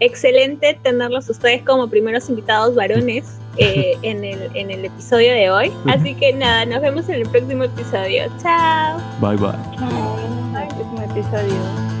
excelente 0.00 0.78
tenerlos 0.82 1.28
ustedes 1.30 1.62
como 1.62 1.88
primeros 1.88 2.28
invitados 2.28 2.74
varones 2.74 3.38
eh, 3.56 3.96
en, 4.02 4.24
el, 4.24 4.50
en 4.54 4.70
el 4.70 4.84
episodio 4.84 5.32
de 5.32 5.50
hoy. 5.50 5.72
Así 5.86 6.14
que 6.14 6.32
nada, 6.32 6.66
nos 6.66 6.80
vemos 6.80 7.08
en 7.08 7.16
el 7.16 7.28
próximo 7.28 7.64
episodio. 7.64 8.24
Chao. 8.42 8.98
Bye 9.20 9.36
bye. 9.36 9.52
Chao. 9.76 10.18
En 10.50 10.56
el 10.56 10.68
próximo 10.68 11.02
episodio. 11.02 11.99